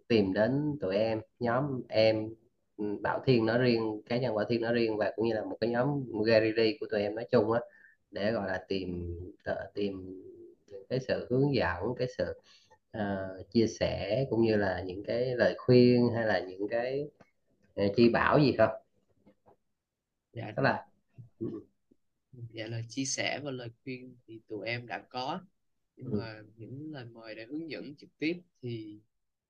tìm 0.09 0.33
đến 0.33 0.79
tụi 0.81 0.97
em 0.97 1.21
nhóm 1.39 1.83
em 1.89 2.35
ừ, 2.77 2.85
Bảo 3.03 3.23
Thiên 3.27 3.47
nói 3.47 3.59
riêng 3.59 4.03
cá 4.09 4.16
nhân 4.16 4.35
Bảo 4.35 4.45
Thiên 4.45 4.61
nói 4.61 4.75
riêng 4.75 4.97
và 4.97 5.12
cũng 5.16 5.27
như 5.29 5.35
là 5.35 5.45
một 5.45 5.57
cái 5.61 5.71
nhóm 5.71 6.05
gallery 6.27 6.77
của 6.81 6.87
tụi 6.91 7.01
em 7.03 7.14
nói 7.14 7.27
chung 7.31 7.53
á 7.53 7.61
để 8.11 8.33
gọi 8.33 8.49
là 8.49 8.64
tìm 8.68 9.16
tìm 9.75 10.23
cái 10.89 11.01
sự 11.01 11.27
hướng 11.31 11.55
dẫn 11.55 11.95
cái 11.99 12.09
sự 12.18 12.41
uh, 12.97 13.51
chia 13.51 13.66
sẻ 13.66 14.27
cũng 14.31 14.43
như 14.43 14.57
là 14.57 14.83
những 14.87 15.05
cái 15.05 15.35
lời 15.37 15.55
khuyên 15.59 16.09
hay 16.14 16.27
là 16.27 16.41
những 16.41 16.68
cái 16.68 17.09
uh, 17.87 17.93
chi 17.97 18.09
bảo 18.09 18.39
gì 18.39 18.53
không? 18.59 18.71
Dạ 20.33 20.53
tức 20.57 20.62
là 20.62 20.87
ừ 21.41 21.61
dạ 22.33 22.66
lời 22.66 22.85
chia 22.89 23.05
sẻ 23.05 23.41
và 23.45 23.51
lời 23.51 23.70
khuyên 23.85 24.16
thì 24.26 24.41
tụi 24.49 24.66
em 24.66 24.87
đã 24.87 25.07
có. 25.09 25.41
Nhưng 25.97 26.12
ừ, 26.12 26.18
mà 26.18 26.43
những 26.57 26.93
lời 26.93 27.05
mời 27.05 27.35
để 27.35 27.45
hướng 27.45 27.70
dẫn 27.70 27.97
trực 27.97 28.18
tiếp 28.18 28.41
thì 28.62 29.01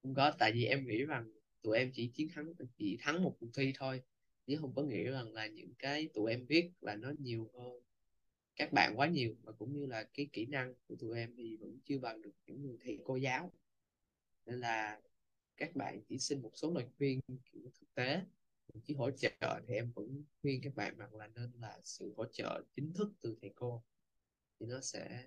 không 0.03 0.15
có. 0.15 0.33
Tại 0.39 0.53
vì 0.53 0.65
em 0.65 0.87
nghĩ 0.87 1.05
rằng 1.05 1.33
tụi 1.63 1.79
em 1.79 1.91
chỉ 1.95 2.11
chiến 2.15 2.29
thắng 2.35 2.53
chỉ 2.77 2.97
thắng 3.01 3.23
một 3.23 3.37
cuộc 3.41 3.51
thi 3.55 3.73
thôi. 3.79 4.03
Chứ 4.47 4.57
không 4.61 4.73
có 4.75 4.83
nghĩa 4.83 5.11
rằng 5.11 5.33
là 5.33 5.47
những 5.47 5.75
cái 5.79 6.09
tụi 6.15 6.31
em 6.31 6.47
biết 6.47 6.71
là 6.81 6.95
nó 6.97 7.13
nhiều 7.19 7.51
hơn 7.55 7.83
các 8.57 8.73
bạn 8.73 8.93
quá 8.97 9.09
nhiều. 9.09 9.37
Và 9.43 9.53
cũng 9.53 9.73
như 9.73 9.87
là 9.87 10.09
cái 10.15 10.29
kỹ 10.33 10.47
năng 10.47 10.75
của 10.89 10.97
tụi 10.97 11.19
em 11.19 11.35
thì 11.37 11.57
vẫn 11.57 11.79
chưa 11.85 11.99
bằng 11.99 12.23
được 12.23 12.33
những 12.47 12.63
người 12.63 12.79
thầy 12.85 12.99
cô 13.05 13.17
giáo. 13.17 13.53
Nên 14.47 14.61
là 14.61 15.01
các 15.57 15.77
bạn 15.77 16.01
chỉ 16.09 16.19
xin 16.19 16.43
một 16.43 16.53
số 16.55 16.75
lời 16.75 16.85
khuyên 16.99 17.21
kiểu 17.53 17.71
thực 17.81 17.95
tế 17.95 18.21
chứ 18.85 18.95
hỗ 18.99 19.11
trợ 19.11 19.31
thì 19.67 19.75
em 19.75 19.93
vẫn 19.95 20.25
khuyên 20.43 20.61
các 20.65 20.75
bạn 20.75 20.97
rằng 20.97 21.15
là 21.15 21.27
nên 21.27 21.53
là 21.61 21.79
sự 21.85 22.15
hỗ 22.17 22.25
trợ 22.25 22.63
chính 22.77 22.93
thức 22.95 23.13
từ 23.23 23.37
thầy 23.41 23.53
cô 23.55 23.83
thì 24.61 24.67
nó 24.67 24.81
sẽ 24.81 25.25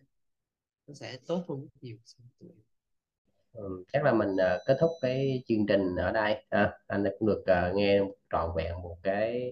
nó 0.87 0.93
sẽ 0.93 1.17
tốt 1.27 1.45
hơn 1.49 1.61
rất 1.61 1.69
nhiều 1.81 1.97
so 2.05 2.17
với 2.19 2.29
tụi 2.39 2.49
em. 2.49 2.63
Ừ, 3.53 3.83
chắc 3.93 4.03
là 4.03 4.13
mình 4.13 4.33
uh, 4.33 4.61
kết 4.65 4.77
thúc 4.79 4.91
cái 5.01 5.43
chương 5.47 5.65
trình 5.67 5.95
ở 5.95 6.11
đây. 6.11 6.45
Ha. 6.51 6.79
anh 6.87 7.03
cũng 7.19 7.27
được 7.27 7.43
uh, 7.69 7.75
nghe 7.75 7.99
trọn 8.31 8.51
vẹn 8.55 8.81
một 8.81 8.97
cái 9.03 9.51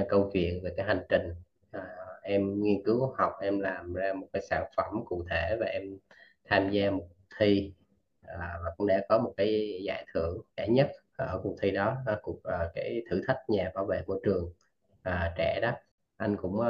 uh, 0.00 0.06
câu 0.08 0.30
chuyện 0.32 0.60
về 0.62 0.74
cái 0.76 0.86
hành 0.86 1.04
trình. 1.08 1.34
Uh, 1.76 1.82
em 2.22 2.62
nghiên 2.62 2.82
cứu 2.84 3.14
học 3.18 3.32
em 3.42 3.60
làm 3.60 3.94
ra 3.94 4.12
một 4.12 4.26
cái 4.32 4.42
sản 4.42 4.64
phẩm 4.76 4.94
cụ 5.06 5.24
thể 5.30 5.56
và 5.60 5.66
em 5.66 5.98
tham 6.44 6.70
gia 6.70 6.90
một 6.90 7.08
thi. 7.38 7.74
Uh, 8.20 8.38
và 8.38 8.70
cũng 8.76 8.86
đã 8.86 9.06
có 9.08 9.18
một 9.18 9.34
cái 9.36 9.80
giải 9.84 10.06
thưởng 10.14 10.40
giải 10.56 10.68
nhất 10.68 10.92
ở 11.24 11.40
cuộc 11.42 11.56
thi 11.60 11.70
đó 11.70 11.96
à, 12.06 12.18
cuộc 12.22 12.42
à, 12.42 12.70
cái 12.74 13.02
thử 13.10 13.22
thách 13.26 13.38
nhà 13.48 13.70
bảo 13.74 13.84
vệ 13.84 14.02
môi 14.06 14.20
trường 14.24 14.52
trẻ 15.36 15.58
đó. 15.62 15.72
Anh 16.16 16.36
cũng 16.36 16.60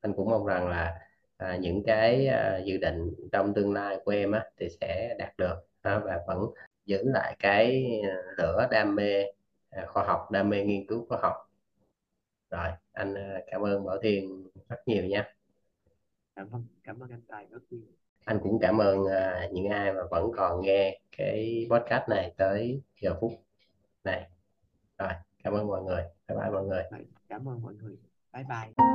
anh 0.00 0.12
cũng 0.12 0.30
mong 0.30 0.46
rằng 0.46 0.68
là 0.68 0.98
à, 1.36 1.56
những 1.56 1.82
cái 1.86 2.26
à, 2.26 2.58
dự 2.64 2.76
định 2.76 3.14
trong 3.32 3.54
tương 3.54 3.72
lai 3.72 3.98
của 4.04 4.10
em 4.10 4.32
á, 4.32 4.44
thì 4.56 4.68
sẽ 4.80 5.14
đạt 5.18 5.36
được 5.38 5.54
à, 5.82 5.98
và 5.98 6.20
vẫn 6.26 6.38
giữ 6.86 7.02
lại 7.04 7.36
cái 7.38 7.92
lửa 8.36 8.68
đam 8.70 8.94
mê 8.94 9.24
à, 9.70 9.86
khoa 9.86 10.04
học 10.04 10.30
đam 10.30 10.50
mê 10.50 10.64
nghiên 10.64 10.86
cứu 10.86 11.06
khoa 11.08 11.18
học. 11.22 11.34
Rồi 12.50 12.68
anh 12.92 13.14
à, 13.14 13.40
cảm 13.46 13.64
ơn 13.64 13.84
Bảo 13.84 13.98
Thiên 14.02 14.48
rất 14.68 14.88
nhiều 14.88 15.04
nha. 15.04 15.34
Cảm 16.36 16.50
ơn 16.52 16.66
cảm 16.84 17.02
ơn 17.02 17.10
anh 17.10 17.22
Tài 17.28 17.46
rất 17.50 17.60
nhiều. 17.70 17.82
Anh 18.24 18.40
cũng 18.42 18.58
cảm 18.60 18.78
ơn 18.78 19.06
à, 19.06 19.48
những 19.52 19.68
ai 19.68 19.92
mà 19.92 20.00
vẫn 20.10 20.30
còn 20.36 20.60
nghe 20.60 21.00
cái 21.16 21.66
podcast 21.70 22.08
này 22.08 22.34
tới 22.36 22.82
giờ 23.00 23.14
phút 23.20 23.32
này 24.10 24.30
rồi, 24.98 25.12
cảm 25.44 25.52
ơn 25.52 25.66
mọi 25.68 25.82
người. 25.82 26.02
Bye 26.28 26.38
bye 26.38 26.50
mọi 26.50 26.64
người. 26.64 26.82
Cảm 27.28 27.48
ơn 27.48 27.62
mọi 27.62 27.74
người. 27.74 27.96
Bye 28.32 28.44
bye. 28.44 28.88